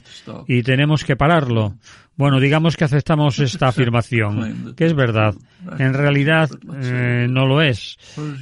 Y 0.48 0.64
tenemos 0.64 1.04
que 1.04 1.16
pararlo. 1.16 1.76
Bueno, 2.18 2.40
digamos 2.40 2.78
que 2.78 2.86
aceptamos 2.86 3.40
esta 3.40 3.68
afirmación, 3.68 4.74
que 4.76 4.86
es 4.86 4.94
verdad. 4.94 5.36
En 5.78 5.94
realidad 5.94 6.50
eh, 6.82 7.28
no 7.30 7.46
lo 7.46 7.62
es, 7.62 7.98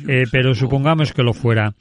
eh, 0.07 0.25
pero 0.31 0.53
supongamos 0.53 1.11
que 1.11 1.23
lo 1.23 1.33
fuera. 1.33 1.73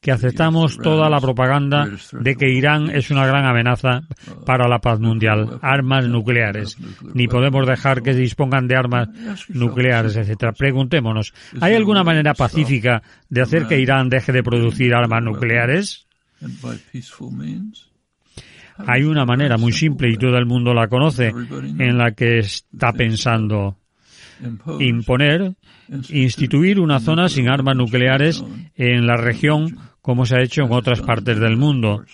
Que 0.00 0.12
aceptamos 0.12 0.78
toda 0.78 1.10
la 1.10 1.20
propaganda 1.20 1.86
de 2.12 2.34
que 2.34 2.50
Irán 2.50 2.90
es 2.90 3.10
una 3.10 3.26
gran 3.26 3.44
amenaza 3.44 4.02
para 4.46 4.66
la 4.66 4.78
paz 4.78 4.98
mundial, 4.98 5.58
armas 5.60 6.08
nucleares, 6.08 6.78
ni 7.14 7.28
podemos 7.28 7.66
dejar 7.66 8.02
que 8.02 8.14
se 8.14 8.20
dispongan 8.20 8.66
de 8.66 8.76
armas 8.76 9.08
nucleares, 9.48 10.16
etcétera. 10.16 10.52
Preguntémonos, 10.52 11.34
¿hay 11.60 11.74
alguna 11.74 12.02
manera 12.02 12.32
pacífica 12.32 13.02
de 13.28 13.42
hacer 13.42 13.66
que 13.66 13.78
Irán 13.78 14.08
deje 14.08 14.32
de 14.32 14.42
producir 14.42 14.94
armas 14.94 15.22
nucleares? 15.22 16.06
Hay 18.86 19.02
una 19.02 19.26
manera 19.26 19.58
muy 19.58 19.72
simple 19.72 20.08
y 20.08 20.16
todo 20.16 20.38
el 20.38 20.46
mundo 20.46 20.72
la 20.72 20.88
conoce 20.88 21.28
en 21.28 21.98
la 21.98 22.12
que 22.12 22.38
está 22.38 22.94
pensando 22.94 23.76
imponer, 24.78 25.54
instituir 26.08 26.80
una 26.80 27.00
zona 27.00 27.28
sin 27.28 27.50
armas 27.50 27.76
nucleares 27.76 28.42
en 28.76 29.06
la 29.06 29.18
región 29.18 29.76
como 30.00 30.26
se 30.26 30.36
ha 30.36 30.42
hecho 30.42 30.62
en 30.62 30.72
otras 30.72 31.00
partes 31.00 31.38
del 31.38 31.56
mundo. 31.56 32.04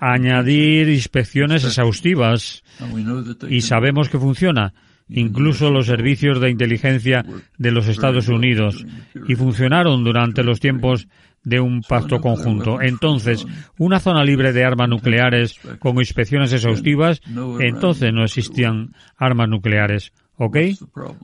Añadir 0.00 0.88
inspecciones 0.88 1.64
exhaustivas 1.64 2.62
y 3.48 3.60
sabemos 3.60 4.08
que 4.08 4.18
funciona 4.18 4.72
incluso 5.10 5.70
los 5.70 5.86
servicios 5.86 6.40
de 6.40 6.50
inteligencia 6.50 7.24
de 7.58 7.70
los 7.70 7.88
Estados 7.88 8.28
Unidos, 8.28 8.86
y 9.26 9.34
funcionaron 9.34 10.04
durante 10.04 10.42
los 10.42 10.60
tiempos 10.60 11.08
de 11.42 11.60
un 11.60 11.82
pacto 11.82 12.20
conjunto. 12.20 12.80
Entonces, 12.80 13.46
una 13.78 13.98
zona 13.98 14.24
libre 14.24 14.52
de 14.52 14.64
armas 14.64 14.88
nucleares 14.88 15.58
con 15.78 15.96
inspecciones 15.98 16.52
exhaustivas, 16.52 17.20
entonces 17.60 18.12
no 18.12 18.24
existían 18.24 18.94
armas 19.16 19.48
nucleares. 19.48 20.12
¿Ok? 20.42 20.56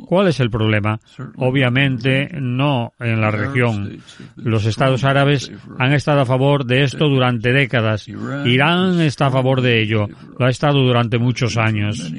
¿Cuál 0.07 0.29
es 0.29 0.41
el 0.41 0.51
problema? 0.51 1.01
Obviamente 1.39 2.29
no 2.39 2.93
en 3.01 3.19
la 3.23 3.31
región. 3.31 3.99
Los 4.37 4.67
estados 4.67 5.05
árabes 5.05 5.51
han 5.79 5.95
estado 5.95 6.21
a 6.21 6.27
favor 6.27 6.67
de 6.67 6.83
esto 6.83 7.09
durante 7.09 7.51
décadas. 7.51 8.09
Irán 8.45 9.01
está 9.01 9.29
a 9.29 9.31
favor 9.31 9.63
de 9.63 9.81
ello. 9.81 10.07
Lo 10.39 10.45
ha 10.45 10.51
estado 10.51 10.83
durante 10.83 11.17
muchos 11.19 11.57
años. 11.57 12.13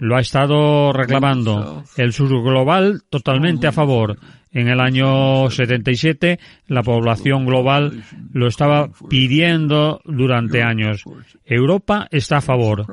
Lo 0.00 0.16
ha 0.16 0.20
estado 0.20 0.94
reclamando. 0.94 1.84
El 1.98 2.14
sur 2.14 2.30
global 2.42 3.02
totalmente 3.10 3.66
a 3.66 3.72
favor. 3.72 4.16
En 4.56 4.68
el 4.68 4.80
año 4.80 5.50
77 5.50 6.40
la 6.68 6.82
población 6.82 7.44
global 7.44 8.02
lo 8.32 8.46
estaba 8.46 8.88
pidiendo 9.10 10.00
durante 10.06 10.62
años. 10.62 11.04
Europa 11.44 12.08
está 12.10 12.38
a 12.38 12.40
favor. 12.40 12.86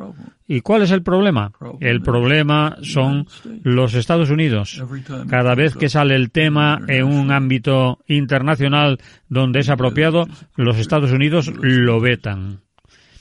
¿Y 0.45 0.59
cuál 0.59 0.81
es 0.81 0.91
el 0.91 1.03
problema? 1.03 1.53
El 1.79 2.01
problema 2.01 2.75
son 2.81 3.27
los 3.63 3.93
Estados 3.93 4.29
Unidos. 4.29 4.83
Cada 5.29 5.55
vez 5.55 5.77
que 5.77 5.87
sale 5.87 6.15
el 6.15 6.31
tema 6.31 6.81
en 6.89 7.05
un 7.05 7.31
ámbito 7.31 7.99
internacional 8.07 8.99
donde 9.29 9.61
es 9.61 9.69
apropiado, 9.69 10.27
los 10.57 10.77
Estados 10.77 11.13
Unidos 11.13 11.49
lo 11.61 12.01
vetan. 12.01 12.62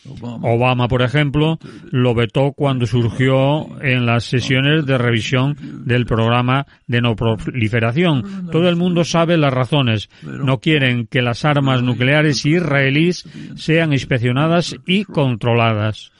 Obama, 0.05 0.89
por 0.89 1.03
ejemplo, 1.03 1.59
lo 1.91 2.15
vetó 2.15 2.53
cuando 2.53 2.87
surgió 2.87 3.81
en 3.83 4.05
las 4.07 4.25
sesiones 4.25 4.85
de 4.85 4.99
revisión 4.99 5.57
del 5.85 6.07
programa 6.07 6.67
de 6.87 7.01
no 7.01 7.15
proliferación. 7.15 8.49
Todo 8.51 8.69
el 8.69 8.77
mundo 8.77 9.05
sabe 9.05 9.37
las 9.37 9.55
razones. 9.55 10.11
No 10.23 10.59
quieren 10.59 11.07
que 11.07 11.23
las 11.23 11.45
armas 11.45 11.83
nucleares 11.83 12.45
israelíes 12.45 13.25
sean 13.57 13.93
inspeccionadas 13.93 14.77
y 14.87 15.05
controladas. 15.05 16.13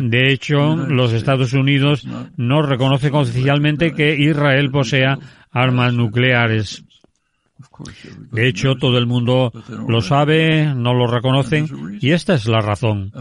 De 0.00 0.30
hecho, 0.30 0.76
los 0.76 1.12
Estados 1.12 1.54
Unidos 1.54 2.06
no 2.36 2.62
reconocen 2.62 3.14
oficialmente 3.14 3.94
que 3.94 4.14
Israel 4.16 4.70
posea 4.70 5.18
armas 5.50 5.94
nucleares. 5.94 6.84
De 8.32 8.48
hecho, 8.48 8.74
todo 8.74 8.98
el 8.98 9.06
mundo 9.06 9.52
lo 9.88 10.00
sabe, 10.00 10.74
no 10.74 10.92
lo 10.92 11.06
reconocen, 11.06 11.66
y 12.00 12.10
esta 12.10 12.34
es 12.34 12.46
la 12.46 12.60
razón. 12.60 13.12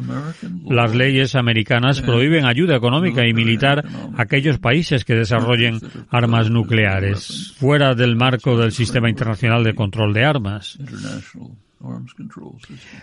Las 0.66 0.96
leyes 0.96 1.36
americanas 1.36 2.02
prohíben 2.02 2.46
ayuda 2.46 2.76
económica 2.76 3.28
y 3.28 3.34
militar 3.34 3.86
a 4.18 4.22
aquellos 4.22 4.58
países 4.60 5.06
que 5.06 5.16
desarrollen 5.16 5.80
armas 6.10 6.50
nucleares, 6.50 7.54
fuera 7.58 7.94
del 7.96 8.16
marco 8.16 8.58
del 8.58 8.72
sistema 8.72 9.10
internacional 9.10 9.64
de 9.64 9.76
control 9.76 10.14
de 10.14 10.26
armas. 10.26 10.80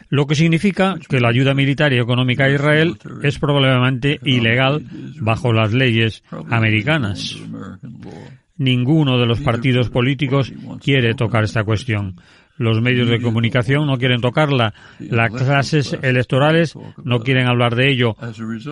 Lo 0.09 0.26
que 0.26 0.35
significa 0.35 0.97
que 1.09 1.20
la 1.20 1.28
ayuda 1.28 1.55
militar 1.55 1.93
y 1.93 1.99
económica 1.99 2.45
a 2.45 2.51
Israel 2.51 2.99
es 3.22 3.39
probablemente 3.39 4.18
ilegal 4.24 4.85
bajo 5.20 5.53
las 5.53 5.72
leyes 5.72 6.22
americanas. 6.49 7.37
Ninguno 8.61 9.18
de 9.18 9.24
los 9.24 9.40
partidos 9.40 9.88
políticos 9.88 10.52
quiere 10.84 11.14
tocar 11.14 11.44
esta 11.44 11.64
cuestión. 11.64 12.16
Los 12.58 12.82
medios 12.82 13.08
de 13.08 13.22
comunicación 13.22 13.86
no 13.86 13.96
quieren 13.96 14.20
tocarla. 14.20 14.74
Las 14.98 15.30
clases 15.30 15.96
electorales 16.02 16.74
no 17.02 17.20
quieren 17.20 17.46
hablar 17.46 17.74
de 17.74 17.90
ello. 17.90 18.14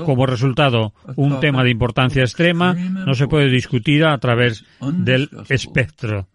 Como 0.04 0.26
resultado, 0.26 0.92
un 1.16 1.40
tema 1.40 1.64
de 1.64 1.70
importancia 1.70 2.20
extrema 2.20 2.74
no 2.74 3.14
se 3.14 3.28
puede 3.28 3.48
discutir 3.48 4.04
a 4.04 4.18
través 4.18 4.62
del 4.92 5.30
espectro. 5.48 6.28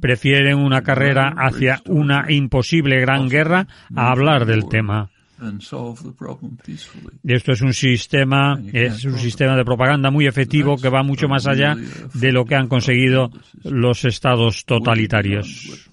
Prefieren 0.00 0.56
una 0.56 0.80
carrera 0.80 1.34
hacia 1.36 1.82
una 1.84 2.32
imposible 2.32 2.98
gran 2.98 3.28
guerra 3.28 3.66
a 3.94 4.10
hablar 4.10 4.46
del 4.46 4.70
tema. 4.70 5.10
Esto 7.24 7.52
es 7.52 7.60
un 7.60 7.72
sistema, 7.72 8.60
es 8.72 9.04
un 9.04 9.18
sistema 9.18 9.56
de 9.56 9.64
propaganda 9.64 10.10
muy 10.10 10.26
efectivo 10.26 10.76
que 10.76 10.88
va 10.88 11.02
mucho 11.02 11.28
más 11.28 11.46
allá 11.46 11.76
de 12.14 12.32
lo 12.32 12.44
que 12.44 12.54
han 12.54 12.68
conseguido 12.68 13.30
los 13.64 14.04
estados 14.04 14.64
totalitarios. 14.64 15.90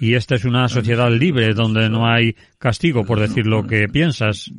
Y 0.00 0.14
esta 0.14 0.36
es 0.36 0.44
una 0.44 0.68
sociedad 0.68 1.10
libre 1.10 1.52
donde 1.52 1.90
no 1.90 2.06
hay 2.06 2.34
castigo 2.58 3.04
por 3.04 3.20
decir 3.20 3.46
lo 3.46 3.66
que 3.66 3.86
piensas. 3.88 4.50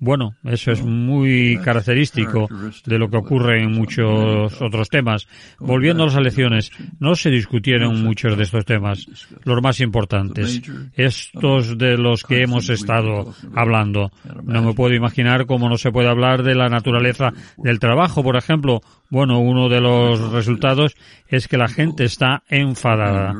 Bueno, 0.00 0.34
eso 0.44 0.70
es 0.70 0.82
muy 0.82 1.58
característico 1.64 2.48
de 2.86 2.98
lo 2.98 3.10
que 3.10 3.16
ocurre 3.16 3.62
en 3.62 3.72
muchos 3.72 4.62
otros 4.62 4.88
temas. 4.88 5.26
Volviendo 5.58 6.04
a 6.04 6.06
las 6.06 6.14
elecciones, 6.14 6.70
no 7.00 7.16
se 7.16 7.30
discutieron 7.30 8.00
muchos 8.04 8.36
de 8.36 8.44
estos 8.44 8.64
temas, 8.64 9.06
los 9.42 9.60
más 9.60 9.80
importantes, 9.80 10.62
estos 10.94 11.76
de 11.76 11.98
los 11.98 12.22
que 12.22 12.42
hemos 12.42 12.70
estado 12.70 13.34
hablando. 13.56 14.12
No 14.44 14.62
me 14.62 14.72
puedo 14.72 14.94
imaginar 14.94 15.46
cómo 15.46 15.68
no 15.68 15.76
se 15.76 15.90
puede 15.90 16.08
hablar 16.08 16.44
de 16.44 16.54
la 16.54 16.68
naturaleza 16.68 17.32
del 17.56 17.80
trabajo, 17.80 18.22
por 18.22 18.36
ejemplo. 18.36 18.80
Bueno, 19.10 19.40
uno 19.40 19.68
de 19.68 19.80
los 19.80 20.30
resultados 20.30 20.94
es 21.26 21.48
que 21.48 21.56
la 21.56 21.68
gente 21.68 22.04
está 22.04 22.44
enfadada 22.48 23.34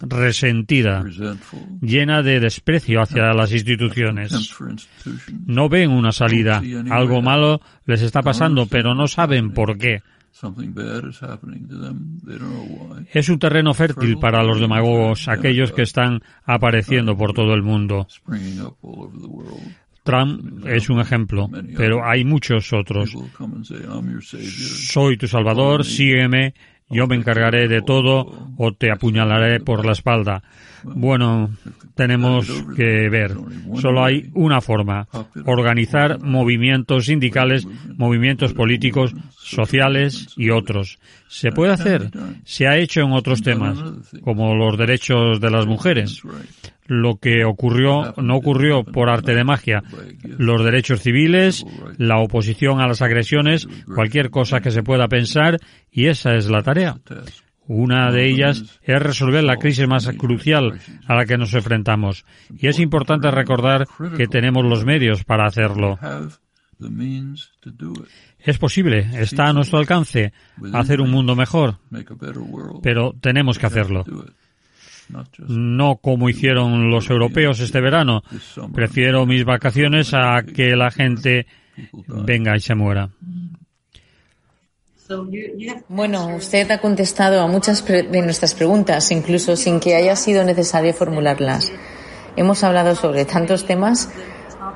resentida, 0.00 1.04
llena 1.80 2.22
de 2.22 2.40
desprecio 2.40 3.02
hacia 3.02 3.32
las 3.32 3.52
instituciones. 3.52 4.32
No 5.46 5.68
ven 5.68 5.90
una 5.90 6.12
salida. 6.12 6.62
Algo 6.90 7.22
malo 7.22 7.60
les 7.86 8.02
está 8.02 8.22
pasando, 8.22 8.66
pero 8.66 8.94
no 8.94 9.08
saben 9.08 9.52
por 9.52 9.76
qué. 9.76 10.02
Es 13.12 13.28
un 13.28 13.38
terreno 13.38 13.74
fértil 13.74 14.18
para 14.18 14.42
los 14.44 14.60
demagogos, 14.60 15.28
aquellos 15.28 15.72
que 15.72 15.82
están 15.82 16.22
apareciendo 16.44 17.16
por 17.16 17.32
todo 17.32 17.54
el 17.54 17.62
mundo. 17.62 18.06
Trump 20.04 20.66
es 20.66 20.88
un 20.88 21.00
ejemplo, 21.00 21.50
pero 21.76 22.02
hay 22.02 22.24
muchos 22.24 22.72
otros. 22.72 23.14
Soy 24.22 25.16
tu 25.18 25.26
salvador, 25.26 25.84
sígueme, 25.84 26.54
yo 26.90 27.06
me 27.06 27.16
encargaré 27.16 27.68
de 27.68 27.82
todo 27.82 28.52
o 28.56 28.72
te 28.72 28.90
apuñalaré 28.90 29.60
por 29.60 29.84
la 29.84 29.92
espalda. 29.92 30.42
Bueno, 30.84 31.50
tenemos 31.94 32.46
que 32.76 33.08
ver. 33.08 33.32
Solo 33.80 34.04
hay 34.04 34.30
una 34.34 34.60
forma. 34.60 35.08
Organizar 35.44 36.20
movimientos 36.20 37.06
sindicales, 37.06 37.66
movimientos 37.96 38.54
políticos, 38.54 39.14
sociales 39.36 40.28
y 40.36 40.50
otros. 40.50 40.98
¿Se 41.28 41.50
puede 41.50 41.72
hacer? 41.72 42.10
Se 42.44 42.66
ha 42.66 42.78
hecho 42.78 43.00
en 43.00 43.12
otros 43.12 43.42
temas, 43.42 43.78
como 44.22 44.54
los 44.54 44.78
derechos 44.78 45.40
de 45.40 45.50
las 45.50 45.66
mujeres 45.66 46.22
lo 46.88 47.16
que 47.18 47.44
ocurrió 47.44 48.14
no 48.16 48.36
ocurrió 48.36 48.82
por 48.82 49.08
arte 49.10 49.34
de 49.34 49.44
magia. 49.44 49.82
Los 50.22 50.64
derechos 50.64 51.02
civiles, 51.02 51.64
la 51.98 52.18
oposición 52.18 52.80
a 52.80 52.88
las 52.88 53.02
agresiones, 53.02 53.68
cualquier 53.94 54.30
cosa 54.30 54.60
que 54.60 54.70
se 54.70 54.82
pueda 54.82 55.06
pensar, 55.06 55.58
y 55.92 56.06
esa 56.06 56.34
es 56.34 56.50
la 56.50 56.62
tarea. 56.62 56.98
Una 57.66 58.10
de 58.10 58.26
ellas 58.26 58.80
es 58.82 59.02
resolver 59.02 59.44
la 59.44 59.58
crisis 59.58 59.86
más 59.86 60.08
crucial 60.16 60.80
a 61.06 61.14
la 61.14 61.26
que 61.26 61.36
nos 61.36 61.52
enfrentamos. 61.52 62.24
Y 62.56 62.66
es 62.66 62.80
importante 62.80 63.30
recordar 63.30 63.86
que 64.16 64.26
tenemos 64.26 64.64
los 64.64 64.86
medios 64.86 65.24
para 65.24 65.46
hacerlo. 65.46 65.98
Es 68.38 68.56
posible, 68.56 69.10
está 69.20 69.48
a 69.48 69.52
nuestro 69.52 69.78
alcance 69.78 70.32
hacer 70.72 71.02
un 71.02 71.10
mundo 71.10 71.36
mejor, 71.36 71.78
pero 72.82 73.12
tenemos 73.20 73.58
que 73.58 73.66
hacerlo 73.66 74.04
no 75.48 75.96
como 75.96 76.28
hicieron 76.28 76.90
los 76.90 77.10
europeos 77.10 77.60
este 77.60 77.80
verano. 77.80 78.22
Prefiero 78.74 79.26
mis 79.26 79.44
vacaciones 79.44 80.12
a 80.14 80.42
que 80.42 80.76
la 80.76 80.90
gente 80.90 81.46
venga 82.06 82.56
y 82.56 82.60
se 82.60 82.74
muera. 82.74 83.10
Bueno, 85.88 86.36
usted 86.36 86.70
ha 86.70 86.80
contestado 86.80 87.40
a 87.40 87.46
muchas 87.46 87.84
de 87.86 88.22
nuestras 88.22 88.54
preguntas, 88.54 89.10
incluso 89.10 89.56
sin 89.56 89.80
que 89.80 89.94
haya 89.94 90.14
sido 90.16 90.44
necesario 90.44 90.92
formularlas. 90.92 91.72
Hemos 92.36 92.62
hablado 92.62 92.94
sobre 92.94 93.24
tantos 93.24 93.66
temas. 93.66 94.10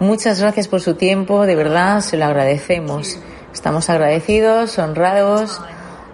Muchas 0.00 0.40
gracias 0.40 0.68
por 0.68 0.80
su 0.80 0.94
tiempo, 0.94 1.44
de 1.44 1.54
verdad, 1.54 2.00
se 2.00 2.16
lo 2.16 2.24
agradecemos. 2.24 3.18
Estamos 3.52 3.90
agradecidos, 3.90 4.78
honrados, 4.78 5.60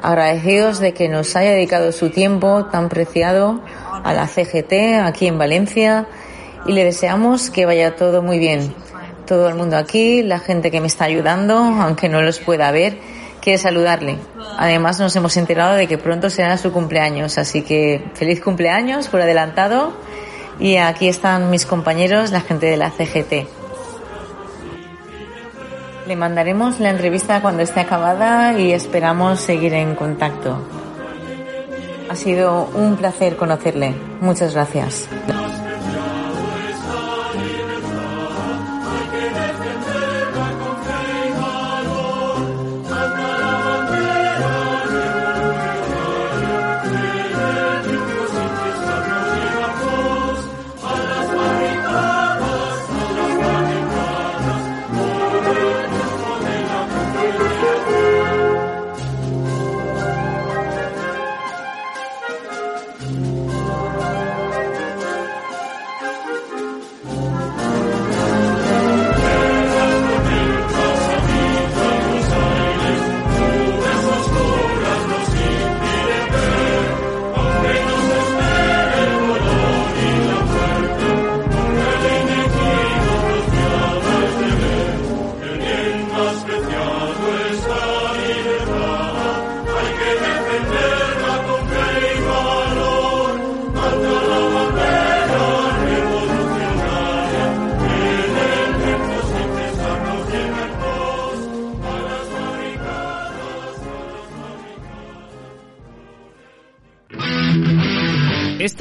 agradecidos 0.02 0.78
de 0.78 0.92
que 0.92 1.08
nos 1.08 1.34
haya 1.36 1.52
dedicado 1.52 1.92
su 1.92 2.10
tiempo 2.10 2.66
tan 2.66 2.88
preciado 2.88 3.60
a 4.04 4.12
la 4.12 4.26
CGT 4.26 5.00
aquí 5.02 5.26
en 5.26 5.38
Valencia 5.38 6.06
y 6.66 6.72
le 6.72 6.84
deseamos 6.84 7.50
que 7.50 7.66
vaya 7.66 7.96
todo 7.96 8.22
muy 8.22 8.38
bien. 8.38 8.74
Todo 9.26 9.48
el 9.48 9.54
mundo 9.54 9.76
aquí, 9.76 10.22
la 10.22 10.38
gente 10.38 10.70
que 10.70 10.80
me 10.80 10.86
está 10.86 11.04
ayudando, 11.04 11.56
aunque 11.56 12.08
no 12.08 12.22
los 12.22 12.38
pueda 12.38 12.70
ver, 12.70 12.98
quiere 13.40 13.58
saludarle. 13.58 14.18
Además 14.56 14.98
nos 15.00 15.14
hemos 15.16 15.36
enterado 15.36 15.74
de 15.74 15.86
que 15.86 15.98
pronto 15.98 16.30
será 16.30 16.56
su 16.56 16.72
cumpleaños, 16.72 17.38
así 17.38 17.62
que 17.62 18.02
feliz 18.14 18.40
cumpleaños 18.40 19.08
por 19.08 19.20
adelantado 19.20 19.92
y 20.58 20.76
aquí 20.76 21.08
están 21.08 21.50
mis 21.50 21.66
compañeros, 21.66 22.30
la 22.30 22.40
gente 22.40 22.66
de 22.66 22.76
la 22.76 22.90
CGT. 22.90 23.57
Le 26.09 26.16
mandaremos 26.16 26.80
la 26.80 26.89
entrevista 26.89 27.43
cuando 27.43 27.62
esté 27.62 27.80
acabada 27.80 28.59
y 28.59 28.72
esperamos 28.72 29.40
seguir 29.40 29.74
en 29.74 29.94
contacto. 29.94 30.56
Ha 32.09 32.16
sido 32.16 32.70
un 32.74 32.97
placer 32.97 33.36
conocerle. 33.36 33.94
Muchas 34.22 34.55
gracias. 34.55 35.06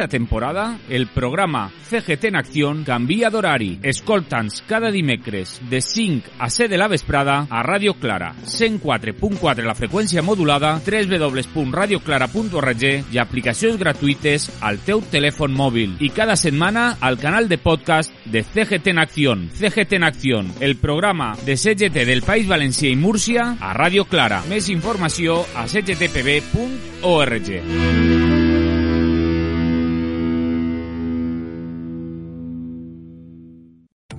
Temporada, 0.08 0.80
el 0.90 1.08
programa 1.08 1.72
CGT 1.90 2.26
en 2.26 2.36
Acción 2.36 2.84
canvia 2.84 3.30
d'horari. 3.30 3.80
Escolta'ns 3.84 4.64
cada 4.68 4.92
dimecres 4.92 5.62
de 5.70 5.82
5 5.82 6.32
a 6.40 6.50
7 6.50 6.70
de 6.70 6.78
la 6.78 6.88
vesprada 6.88 7.48
a 7.50 7.64
Radio 7.64 7.94
Clara, 7.96 8.36
104.4 8.44 9.64
la 9.64 9.76
freqüència 9.76 10.22
modulada, 10.22 10.82
www.radioclara.org 10.86 12.84
i 13.12 13.18
aplicacions 13.20 13.78
gratuïtes 13.80 14.52
al 14.62 14.80
teu 14.86 15.02
telèfon 15.12 15.52
mòbil. 15.56 15.98
I 16.00 16.10
cada 16.16 16.36
setmana 16.36 16.98
al 17.02 17.18
canal 17.20 17.50
de 17.50 17.58
podcast 17.58 18.14
de 18.26 18.44
CGT 18.44 18.88
en 18.94 19.00
Acción. 19.00 19.50
CGT 19.54 19.94
en 19.94 20.04
Acción, 20.04 20.54
el 20.60 20.78
programa 20.78 21.36
de 21.46 21.58
CGT 21.58 22.06
del 22.06 22.22
País 22.22 22.48
Valencià 22.48 22.90
i 22.92 22.96
Múrcia 22.96 23.58
a 23.60 23.74
Radio 23.74 24.06
Clara. 24.06 24.44
Més 24.50 24.70
informació 24.70 25.46
a 25.56 25.68
cgtpb.org. 25.68 27.48